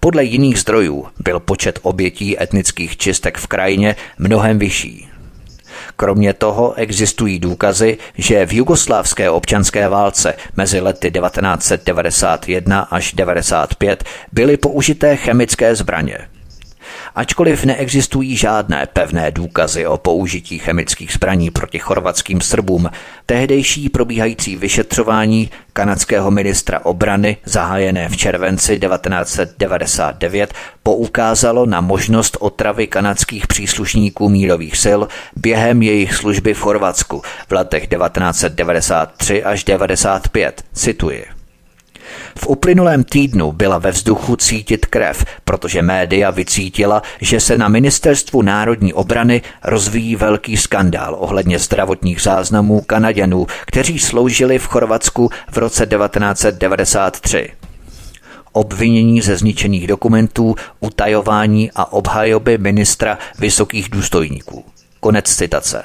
Podle 0.00 0.24
jiných 0.24 0.58
zdrojů 0.58 1.06
byl 1.18 1.40
počet 1.40 1.78
obětí 1.82 2.42
etnických 2.42 2.96
čistek 2.96 3.38
v 3.38 3.46
krajině 3.46 3.96
mnohem 4.18 4.58
vyšší. 4.58 5.09
Kromě 6.00 6.32
toho 6.32 6.74
existují 6.74 7.38
důkazy, 7.38 7.98
že 8.14 8.46
v 8.46 8.52
jugoslávské 8.52 9.30
občanské 9.30 9.88
válce 9.88 10.34
mezi 10.56 10.80
lety 10.80 11.10
1991 11.10 12.80
až 12.80 13.04
1995 13.04 14.04
byly 14.32 14.56
použité 14.56 15.16
chemické 15.16 15.74
zbraně. 15.76 16.18
Ačkoliv 17.14 17.64
neexistují 17.64 18.36
žádné 18.36 18.86
pevné 18.92 19.30
důkazy 19.30 19.86
o 19.86 19.98
použití 19.98 20.58
chemických 20.58 21.12
zbraní 21.12 21.50
proti 21.50 21.78
chorvatským 21.78 22.40
Srbům, 22.40 22.90
tehdejší 23.26 23.88
probíhající 23.88 24.56
vyšetřování 24.56 25.50
kanadského 25.72 26.30
ministra 26.30 26.80
obrany, 26.84 27.36
zahájené 27.44 28.08
v 28.08 28.16
červenci 28.16 28.80
1999, 28.80 30.54
poukázalo 30.82 31.66
na 31.66 31.80
možnost 31.80 32.36
otravy 32.40 32.86
kanadských 32.86 33.46
příslušníků 33.46 34.28
mírových 34.28 34.76
sil 34.84 35.00
během 35.36 35.82
jejich 35.82 36.14
služby 36.14 36.54
v 36.54 36.60
Chorvatsku 36.60 37.22
v 37.48 37.52
letech 37.52 37.86
1993 37.86 39.44
až 39.44 39.64
1995. 39.64 40.62
Cituji. 40.72 41.39
V 42.38 42.46
uplynulém 42.46 43.04
týdnu 43.04 43.52
byla 43.52 43.78
ve 43.78 43.90
vzduchu 43.90 44.36
cítit 44.36 44.86
krev, 44.86 45.24
protože 45.44 45.82
média 45.82 46.30
vycítila, 46.30 47.02
že 47.20 47.40
se 47.40 47.58
na 47.58 47.68
ministerstvu 47.68 48.42
národní 48.42 48.94
obrany 48.94 49.42
rozvíjí 49.64 50.16
velký 50.16 50.56
skandál 50.56 51.16
ohledně 51.18 51.58
zdravotních 51.58 52.22
záznamů 52.22 52.80
Kanaděnů, 52.80 53.46
kteří 53.66 53.98
sloužili 53.98 54.58
v 54.58 54.66
Chorvatsku 54.66 55.30
v 55.50 55.56
roce 55.56 55.86
1993 55.86 57.50
obvinění 58.52 59.20
ze 59.20 59.36
zničených 59.36 59.86
dokumentů, 59.86 60.54
utajování 60.80 61.70
a 61.74 61.92
obhajoby 61.92 62.58
ministra 62.58 63.18
vysokých 63.38 63.88
důstojníků. 63.90 64.64
Konec 65.00 65.36
citace. 65.36 65.84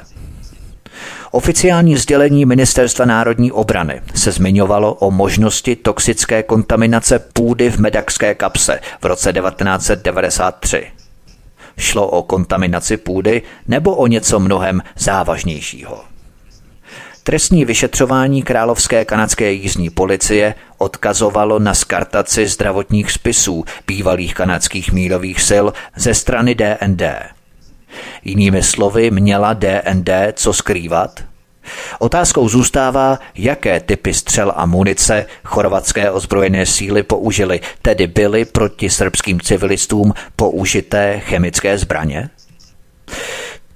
Oficiální 1.36 1.98
sdělení 1.98 2.46
Ministerstva 2.46 3.06
národní 3.06 3.52
obrany 3.52 4.02
se 4.14 4.32
zmiňovalo 4.32 4.94
o 4.94 5.12
možnosti 5.12 5.76
toxické 5.76 6.44
kontaminace 6.44 7.20
půdy 7.20 7.70
v 7.70 7.78
medakské 7.78 8.36
kapse 8.36 8.80
v 9.02 9.06
roce 9.06 9.34
1993. 9.34 10.88
Šlo 11.78 12.08
o 12.08 12.24
kontaminaci 12.24 12.98
půdy 12.98 13.42
nebo 13.68 13.96
o 13.96 14.08
něco 14.08 14.40
mnohem 14.40 14.82
závažnějšího. 14.98 16.04
Trestní 17.24 17.66
vyšetřování 17.66 18.44
královské 18.44 19.06
kanadské 19.06 19.52
jízdní 19.52 19.90
policie 19.90 20.56
odkazovalo 20.78 21.60
na 21.60 21.74
skartaci 21.74 22.48
zdravotních 22.48 23.12
spisů 23.12 23.66
bývalých 23.88 24.34
kanadských 24.34 24.92
mírových 24.92 25.42
sil 25.50 25.66
ze 25.96 26.14
strany 26.14 26.56
DND. 26.56 27.35
Jinými 28.24 28.64
slovy, 28.64 29.12
měla 29.12 29.54
DND 29.54 30.10
co 30.34 30.54
skrývat? 30.54 31.24
Otázkou 32.00 32.50
zůstává, 32.50 33.20
jaké 33.36 33.80
typy 33.80 34.14
střel 34.14 34.54
a 34.56 34.66
munice 34.66 35.26
chorvatské 35.44 36.12
ozbrojené 36.12 36.66
síly 36.66 37.04
použily, 37.04 37.62
tedy 37.82 38.08
byly 38.08 38.46
proti 38.46 38.90
srbským 38.90 39.42
civilistům 39.42 40.14
použité 40.36 41.20
chemické 41.20 41.78
zbraně? 41.78 42.30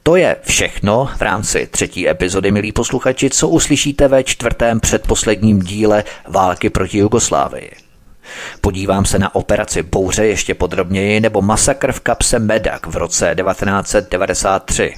To 0.03 0.15
je 0.15 0.35
všechno 0.43 1.09
v 1.17 1.21
rámci 1.21 1.67
třetí 1.71 2.09
epizody, 2.09 2.51
milí 2.51 2.71
posluchači, 2.71 3.29
co 3.29 3.47
uslyšíte 3.47 4.07
ve 4.07 4.23
čtvrtém 4.23 4.79
předposledním 4.79 5.59
díle 5.59 6.03
války 6.27 6.69
proti 6.69 6.97
Jugoslávii. 6.97 7.88
Podívám 8.61 9.05
se 9.05 9.19
na 9.19 9.35
operaci 9.35 9.83
Bouře 9.83 10.25
ještě 10.25 10.53
podrobněji 10.53 11.19
nebo 11.19 11.41
masakr 11.41 11.91
v 11.91 11.99
kapse 11.99 12.39
Medak 12.39 12.87
v 12.87 12.95
roce 12.97 13.35
1993. 13.43 14.93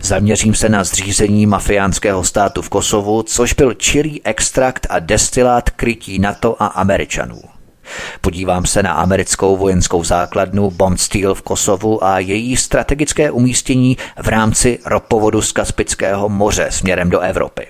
Zaměřím 0.00 0.54
se 0.54 0.68
na 0.68 0.84
zřízení 0.84 1.46
mafiánského 1.46 2.24
státu 2.24 2.62
v 2.62 2.68
Kosovu, 2.68 3.22
což 3.22 3.52
byl 3.52 3.74
čirý 3.74 4.26
extrakt 4.26 4.86
a 4.90 4.98
destilát 4.98 5.70
krytí 5.70 6.18
NATO 6.18 6.62
a 6.62 6.66
Američanů. 6.66 7.42
Podívám 8.20 8.66
se 8.66 8.82
na 8.82 8.92
americkou 8.92 9.56
vojenskou 9.56 10.04
základnu 10.04 10.70
Bond 10.70 11.00
Steel 11.00 11.34
v 11.34 11.42
Kosovu 11.42 12.04
a 12.04 12.18
její 12.18 12.56
strategické 12.56 13.30
umístění 13.30 13.96
v 14.22 14.28
rámci 14.28 14.78
ropovodu 14.86 15.42
z 15.42 15.52
Kaspického 15.52 16.28
moře 16.28 16.66
směrem 16.70 17.10
do 17.10 17.20
Evropy. 17.20 17.66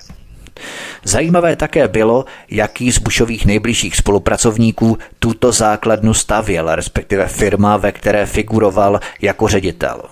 Zajímavé 1.07 1.57
také 1.57 1.89
bylo, 1.89 2.25
jaký 2.51 2.93
z 2.93 2.99
Bushových 2.99 3.47
nejbližších 3.47 3.97
spolupracovníků 3.97 4.99
tuto 5.19 5.53
základnu 5.53 6.15
stavěl, 6.15 6.75
respektive 6.75 7.27
firma, 7.27 7.77
ve 7.77 7.93
které 7.93 8.27
figuroval 8.27 9.01
jako 9.21 9.49
ředitel. 9.49 10.03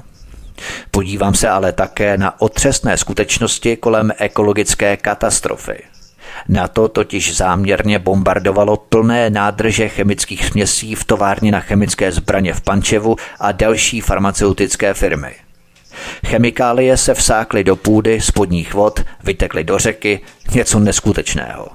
Podívám 0.91 1.35
se 1.35 1.49
ale 1.49 1.73
také 1.73 2.19
na 2.19 2.41
otřesné 2.41 2.97
skutečnosti 2.97 3.77
kolem 3.77 4.13
ekologické 4.19 4.97
katastrofy. 4.97 5.83
Na 6.49 6.69
to 6.69 6.89
totiž 6.89 7.37
záměrně 7.37 7.99
bombardovalo 7.99 8.77
plné 8.77 9.31
nádrže 9.31 9.89
chemických 9.89 10.47
směsí 10.47 10.95
v 10.95 11.05
továrně 11.05 11.53
na 11.53 11.61
chemické 11.61 12.13
zbraně 12.13 12.55
v 12.55 12.61
Pančevu 12.61 13.17
a 13.41 13.53
další 13.53 14.01
farmaceutické 14.01 14.95
firmy. 14.95 15.44
Chemikálie 16.27 16.97
se 16.97 17.15
vsákly 17.15 17.65
do 17.65 17.77
půdy, 17.77 18.21
spodních 18.21 18.75
vod, 18.75 19.01
vytekly 19.25 19.65
do 19.65 19.79
řeky, 19.79 20.21
něco 20.55 20.79
neskutečného. 20.79 21.69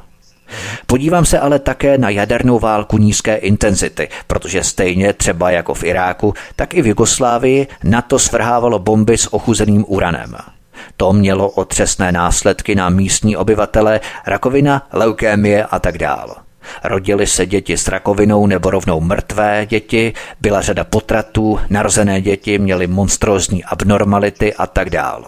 Podívám 0.86 1.26
se 1.26 1.40
ale 1.40 1.60
také 1.60 1.98
na 1.98 2.10
jadernou 2.10 2.60
válku 2.60 2.98
nízké 2.98 3.36
intenzity, 3.36 4.10
protože 4.28 4.64
stejně 4.64 5.14
třeba 5.14 5.52
jako 5.52 5.74
v 5.74 5.84
Iráku, 5.84 6.34
tak 6.56 6.74
i 6.74 6.82
v 6.82 6.88
Jugoslávii 6.88 7.68
NATO 7.84 8.20
svrhávalo 8.20 8.80
bomby 8.80 9.18
s 9.18 9.34
ochuzeným 9.34 9.86
uranem. 9.88 10.36
To 10.98 11.14
mělo 11.14 11.50
otřesné 11.50 12.12
následky 12.12 12.76
na 12.76 12.90
místní 12.90 13.38
obyvatele, 13.38 14.00
rakovina, 14.28 14.88
leukémie 14.94 15.66
a 15.66 15.80
tak 15.80 15.98
dále. 15.98 16.36
Rodily 16.84 17.28
se 17.28 17.46
děti 17.46 17.78
s 17.78 17.88
rakovinou 17.88 18.48
nebo 18.48 18.70
rovnou 18.70 19.02
mrtvé 19.02 19.66
děti, 19.70 20.14
byla 20.42 20.62
řada 20.62 20.84
potratů, 20.84 21.60
narozené 21.70 22.22
děti 22.22 22.60
měly 22.60 22.88
monstrózní 22.88 23.64
abnormality 23.64 24.54
a 24.54 24.68
tak 24.68 24.90
dále. 24.90 25.24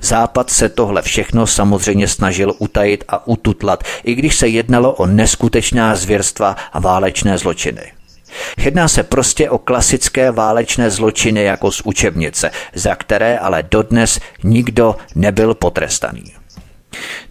Západ 0.00 0.50
se 0.50 0.68
tohle 0.68 1.02
všechno 1.02 1.46
samozřejmě 1.46 2.08
snažil 2.08 2.54
utajit 2.58 3.04
a 3.08 3.26
ututlat, 3.26 3.84
i 4.04 4.14
když 4.14 4.36
se 4.36 4.48
jednalo 4.48 4.92
o 4.92 5.06
neskutečná 5.06 5.96
zvěrstva 5.96 6.56
a 6.72 6.80
válečné 6.80 7.38
zločiny. 7.38 7.92
Jedná 8.58 8.88
se 8.88 9.02
prostě 9.02 9.50
o 9.50 9.58
klasické 9.58 10.30
válečné 10.30 10.90
zločiny 10.90 11.44
jako 11.44 11.72
z 11.72 11.80
učebnice, 11.80 12.50
za 12.74 12.94
které 12.94 13.38
ale 13.38 13.62
dodnes 13.62 14.20
nikdo 14.44 14.96
nebyl 15.14 15.54
potrestaný. 15.54 16.32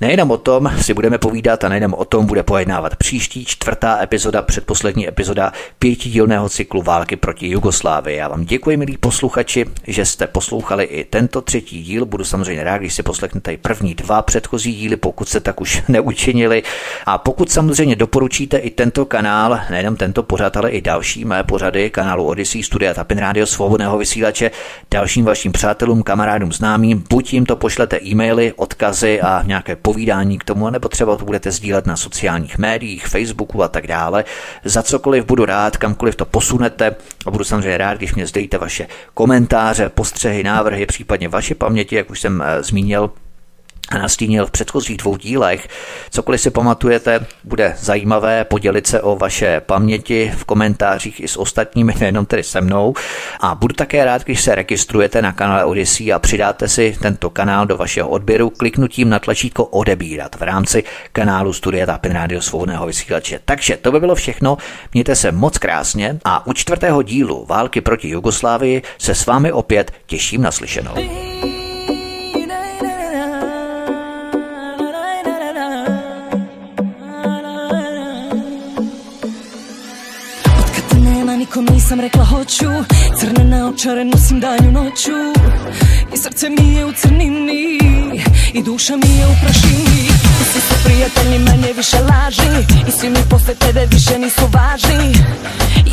Nejenom 0.02 0.32
o 0.32 0.38
tom 0.38 0.72
si 0.82 0.94
budeme 0.94 1.18
povídat 1.18 1.64
a 1.64 1.70
nejenom 1.70 1.94
o 1.94 2.06
tom 2.06 2.26
bude 2.26 2.44
pojednávat 2.44 2.96
příští 2.96 3.46
čtvrtá 3.46 4.04
epizoda, 4.04 4.42
předposlední 4.42 5.08
epizoda 5.08 5.52
pětidílného 5.80 6.50
cyklu 6.50 6.82
války 6.82 7.16
proti 7.16 7.48
Jugoslávii. 7.48 8.18
Já 8.18 8.28
vám 8.28 8.46
děkuji, 8.46 8.78
milí 8.78 8.98
posluchači, 8.98 9.66
že 9.88 10.06
jste 10.06 10.28
poslouchali 10.28 10.84
i 10.84 11.04
tento 11.04 11.42
třetí 11.42 11.84
díl. 11.84 12.06
Budu 12.06 12.24
samozřejmě 12.24 12.64
rád, 12.64 12.78
když 12.78 12.94
si 12.94 13.04
poslechnete 13.04 13.54
i 13.54 13.58
první 13.58 13.96
dva 13.96 14.22
předchozí 14.22 14.74
díly, 14.74 14.96
pokud 14.96 15.30
se 15.30 15.40
tak 15.40 15.62
už 15.62 15.84
neučinili. 15.88 16.64
A 17.06 17.18
pokud 17.18 17.52
samozřejmě 17.52 17.96
doporučíte 17.96 18.58
i 18.58 18.70
tento 18.70 19.06
kanál, 19.06 19.60
nejenom 19.70 19.96
tento 19.96 20.24
pořad, 20.24 20.58
ale 20.58 20.70
i 20.70 20.82
další 20.82 21.26
mé 21.26 21.44
pořady 21.44 21.90
kanálu 21.90 22.26
Odyssey, 22.26 22.64
Studia 22.64 22.94
Tapin 22.94 23.18
Radio 23.18 23.46
Svobodného 23.46 23.98
vysílače, 23.98 24.52
dalším 24.92 25.26
vašim 25.26 25.52
přátelům, 25.52 26.04
kamarádům, 26.04 26.54
známým, 26.54 27.04
buď 27.10 27.34
jim 27.34 27.46
to 27.46 27.56
pošlete 27.56 28.00
e-maily, 28.04 28.54
odkazy 28.56 29.22
a 29.22 29.44
nějaké 29.54 29.76
povídání 29.76 30.38
k 30.40 30.44
tomu, 30.44 30.70
nebo 30.70 30.90
třeba 30.90 31.18
to 31.18 31.26
budete 31.26 31.52
sdílet 31.52 31.86
na 31.86 31.98
sociálních 31.98 32.58
médiích, 32.58 33.08
Facebooku 33.08 33.64
a 33.64 33.68
tak 33.68 33.88
dále. 33.88 34.26
Za 34.64 34.84
cokoliv 34.84 35.26
budu 35.26 35.46
rád, 35.46 35.78
kamkoliv 35.78 36.16
to 36.16 36.26
posunete 36.26 36.96
a 37.26 37.32
budu 37.32 37.44
samozřejmě 37.44 37.78
rád, 37.78 37.98
když 37.98 38.16
mě 38.16 38.28
zdejte 38.28 38.58
vaše 38.58 38.88
komentáře, 39.14 39.90
postřehy, 39.90 40.44
návrhy, 40.44 40.86
případně 40.86 41.30
vaše 41.30 41.56
paměti, 41.56 41.96
jak 41.96 42.10
už 42.10 42.22
jsem 42.22 42.42
eh, 42.42 42.64
zmínil, 42.64 43.12
nastínil 43.92 44.46
v 44.46 44.52
předchozích 44.52 44.98
dvou 44.98 45.18
dílech. 45.18 45.68
Cokoliv 46.10 46.42
si 46.42 46.52
pamatujete, 46.52 47.26
bude 47.44 47.76
zajímavé 47.78 48.46
podělit 48.46 48.88
se 48.88 49.02
o 49.02 49.16
vaše 49.16 49.60
paměti 49.60 50.34
v 50.38 50.46
komentářích 50.46 51.20
i 51.20 51.28
s 51.28 51.38
ostatními, 51.38 51.94
nejenom 52.00 52.26
tedy 52.26 52.44
se 52.44 52.62
mnou. 52.62 52.94
A 53.40 53.56
budu 53.56 53.76
také 53.76 54.06
rád, 54.06 54.24
když 54.24 54.42
se 54.42 54.56
registrujete 54.56 55.22
na 55.22 55.32
kanále 55.32 55.66
Odyssey 55.66 56.14
a 56.14 56.20
přidáte 56.20 56.68
si 56.68 56.98
tento 57.02 57.30
kanál 57.30 57.66
do 57.66 57.78
vašeho 57.78 58.10
odběru 58.10 58.50
kliknutím 58.50 59.10
na 59.10 59.20
tlačítko 59.20 59.66
odebírat 59.66 60.36
v 60.36 60.42
rámci 60.42 60.84
kanálu 61.12 61.54
Studia 61.54 61.86
Tapin 61.86 62.12
Radio 62.12 62.42
Svobodného 62.42 62.86
vysílače. 62.86 63.40
Takže 63.46 63.78
to 63.78 63.92
by 63.92 64.00
bylo 64.00 64.16
všechno. 64.16 64.58
Mějte 64.94 65.16
se 65.16 65.32
moc 65.32 65.58
krásně 65.58 66.20
a 66.26 66.48
u 66.48 66.54
čtvrtého 66.54 67.02
dílu 67.02 67.46
Války 67.46 67.82
proti 67.82 68.10
Jugoslávii 68.10 68.82
se 68.98 69.16
s 69.16 69.26
vámi 69.26 69.52
opět 69.52 69.92
těším 70.06 70.42
na 70.42 70.52
slyšenou. 70.52 71.53
Nikom 81.54 81.76
nisam 81.76 82.00
rekla 82.00 82.26
hoću 82.26 82.66
Crne 83.20 83.44
naočare 83.44 84.06
nosim 84.06 84.40
danju 84.40 84.72
noću. 84.72 85.12
I 86.14 86.18
srce 86.18 86.50
mi 86.50 86.74
je 86.74 86.86
u 86.86 86.92
crnini 86.92 87.80
I 88.54 88.64
duša 88.64 88.96
mi 88.96 89.18
je 89.18 89.26
u 89.28 89.36
prašini. 89.44 90.06
I 90.42 90.44
svi 90.52 90.62
su 90.62 90.74
prijatelji 90.84 91.40
manje 91.40 91.74
više 91.78 91.98
laži. 92.00 92.66
I 92.88 92.92
svi 92.92 93.10
mi 93.10 93.18
posle 93.30 93.56
tebe 93.56 93.86
više 93.92 94.20
nisu 94.20 94.42
važni. 94.54 95.16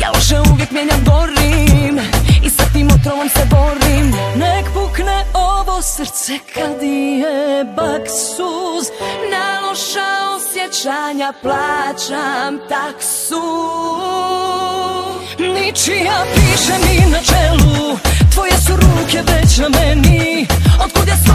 Ja 0.01 0.11
loše 0.15 0.51
uvijek 0.51 0.71
mijenjam 0.71 1.03
borim 1.05 1.99
I 2.43 2.49
sa 2.49 2.63
tim 2.73 2.87
otrovom 2.87 3.29
se 3.29 3.45
borim 3.49 4.11
Nek 4.35 4.65
pukne 4.73 5.25
ovo 5.33 5.81
srce 5.81 6.33
kad 6.53 6.83
je 6.83 7.63
bak 7.75 8.07
suz. 8.07 8.85
Na 9.31 9.67
loša 9.67 10.09
osjećanja 10.35 11.33
plaćam 11.41 12.59
taksu. 12.69 13.41
Ničija 15.39 16.25
piše 16.33 16.73
mi 16.85 17.11
na 17.11 17.19
čelu. 17.19 17.97
Tvoje 18.33 18.51
su 18.51 18.73
ruke 18.75 19.23
već 19.31 19.57
na 19.57 19.69
meni. 19.69 20.47
Otkud 20.85 21.07
ja 21.07 21.15
s 21.15 21.27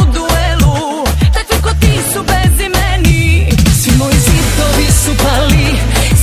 u 0.00 0.04
duelu? 0.12 1.04
Takvi 1.34 1.62
ko 1.62 1.70
ti 1.80 1.92
su 2.12 2.22
bez 2.22 2.60
imeni 2.60 3.50
Svi 3.82 3.92
moji 3.98 4.16
zidovi 4.16 4.86
su 4.92 5.24
pali 5.24 5.66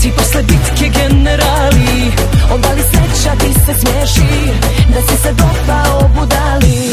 Svi 0.02 0.12
posle 0.12 0.44
bitke 0.44 1.00
generali. 1.00 2.12
Onda 2.54 2.70
li 2.70 2.82
sreća 2.82 3.36
ti 3.36 3.54
se 3.54 3.74
smiješi 3.80 4.54
Da 4.94 5.02
si 5.02 5.22
se 5.24 5.34
dopao 5.34 6.10
budali? 6.16 6.90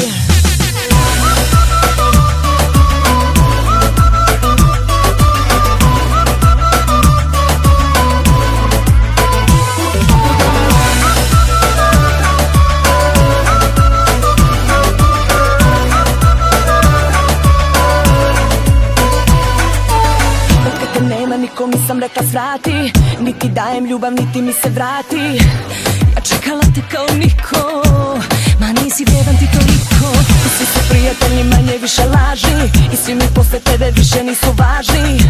Nisam 21.87 22.01
rekla 22.01 22.23
svrati 22.23 22.76
Niti 23.47 23.55
dajem 23.55 23.85
ljubav, 23.85 24.12
niti 24.12 24.43
mi 24.43 24.52
se 24.52 24.68
vrati. 24.70 25.16
Ja 26.14 26.20
čekala 26.23 26.62
te 26.74 26.82
kao 26.90 27.06
niko. 27.18 27.82
Ma 28.60 28.66
nisi 28.66 29.05
vredan 29.05 29.36
ti 29.39 29.47
toliko. 29.52 30.09
I 30.47 30.48
svi 30.56 30.66
su 30.66 30.81
prijatelji 30.89 31.44
manje 31.44 31.78
više 31.82 32.02
laži. 32.05 32.70
I 32.93 32.97
svi 32.97 33.14
mi 33.14 33.24
posle 33.35 33.59
tebe 33.60 33.90
više 33.90 34.24
nisu 34.24 34.47
važni. 34.59 35.20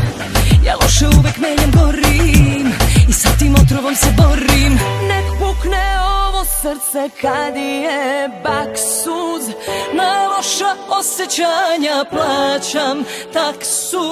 Ja 0.67 0.77
loše 0.83 1.07
uvek 1.19 1.39
menjam 1.39 1.71
gorim 1.71 2.73
I 3.09 3.13
sa 3.13 3.29
tim 3.39 3.55
otrovom 3.55 3.95
se 3.95 4.07
borim. 4.17 4.73
Nek 5.09 5.27
pukne 5.39 5.87
ovo 6.01 6.45
srce 6.45 7.09
kad 7.21 7.57
je 7.57 8.29
bak 8.45 8.79
suz. 8.79 9.55
Na 9.95 10.29
loša 10.29 10.73
osjećanja 10.99 12.05
plaćam 12.11 13.05
taksu. 13.33 14.07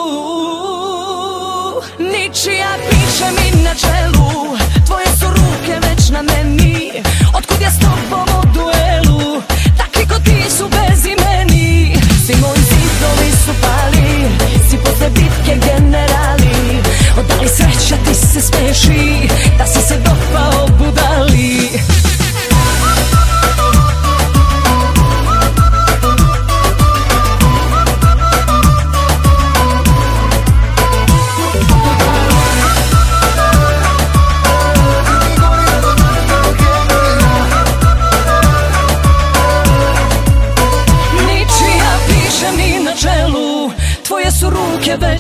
Ničija 1.99 2.69
piše 2.91 3.25
mi 3.37 3.63
na 3.63 3.74
čelu 3.85 4.57
Tvoje 4.87 5.07
su 5.21 5.27
ruke 5.29 5.75
već 5.89 6.11
na 6.11 6.23
meni. 6.23 6.93
Otkud 7.35 7.61
ja 7.61 7.71
s 7.71 7.79
tobom 7.79 8.29
u 8.41 8.43
duelu? 8.55 9.43
Takvi 9.79 10.07
ko 10.09 10.15
ti 10.25 10.51
su 10.59 10.69
bez 10.69 11.05
imeni. 11.05 11.97
Svi 12.27 12.35
moji 12.41 12.61
zidovi 12.71 13.31
su 13.45 13.53
pali 13.63 14.29
Svi 14.69 14.79
posle 14.79 15.11
bitke 15.11 15.55
generali. 15.67 16.83
Odali 17.19 17.49
sreća 17.49 17.97
ti 18.05 18.15
se 18.15 18.41
smeši 18.41 19.29
Da 19.59 19.67
si 19.67 19.89
se 19.89 19.97
dopao 19.97 20.67
budali 20.79 21.14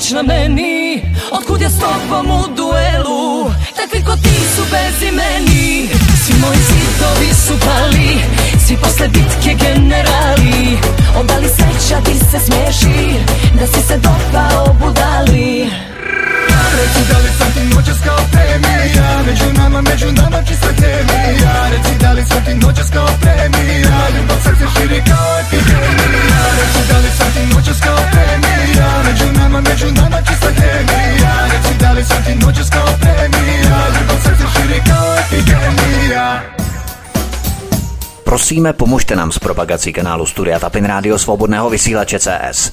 već 0.05 0.13
na 0.13 0.23
meni. 0.23 1.03
Otkud 1.33 1.61
ja 1.61 1.71
s 1.71 1.79
tobom 1.79 2.31
u 2.31 2.55
duelu? 2.57 3.51
Takvi 3.77 4.05
ko 4.05 4.17
ti 4.17 4.35
su 4.57 4.63
bez 4.71 5.03
imeni. 5.09 5.89
Svi 6.25 6.35
moji 6.41 6.59
zidovi 6.59 7.35
su 7.35 7.67
pali 7.67 8.21
Svi 8.67 8.77
posle 8.77 9.09
bitke 9.09 9.65
generali. 9.65 10.79
Onda 11.21 11.37
li 11.37 11.49
sreća 11.49 12.01
ti 12.05 12.19
se 12.31 12.39
smiješi 12.39 13.21
Da 13.61 13.67
si 13.67 13.87
se 13.87 13.99
dopao 13.99 14.75
budali 14.75 15.71
Reci 16.79 17.03
da 17.11 17.19
li 17.25 17.31
sam 17.39 17.51
ti 17.55 17.63
noćas 17.75 17.99
kao 18.07 18.21
premija 18.33 19.09
Među 19.27 19.49
nama, 19.61 19.81
među 19.91 20.09
nama 20.21 20.39
čista 20.49 20.71
kemija 20.81 21.55
Reci 21.73 21.95
da 22.03 22.11
li 22.13 22.23
sam 22.31 22.41
ti 22.45 22.55
noćas 22.55 22.89
kao 22.97 23.09
premija 23.23 23.97
Ljubav 24.15 24.39
srce 24.45 24.67
širi 24.75 25.01
kao 25.11 25.31
epidemija 25.43 26.41
Reci 26.59 26.83
da 26.91 26.97
li 27.03 27.11
sam 27.19 27.31
ti 27.35 27.43
noćas 27.55 27.79
kao 27.87 28.01
premija 28.13 28.89
Među 29.07 29.27
nama, 29.39 29.61
među 29.69 29.89
nama 30.01 30.19
čista 30.29 30.51
kemija 30.59 31.33
Reci 31.53 31.75
da 31.83 31.91
li 31.93 32.05
sam 32.05 32.21
ti 32.27 32.35
noćas 32.45 32.69
kao 32.77 32.89
premija 33.03 33.79
Ljubav 33.95 34.19
srce 34.25 34.45
širi 34.55 34.81
kao 34.91 35.09
epidemija 35.23 36.27
Prosíme, 38.25 38.73
pomožte 38.73 39.17
nám 39.17 39.33
s 39.33 39.39
propagací 39.39 39.93
kanálu 39.93 40.27
Studia 40.27 40.59
Tapin 40.59 40.83
Rádio 40.83 41.15
Svobodného 41.15 41.71
vysílače 41.71 42.19
CS. 42.19 42.73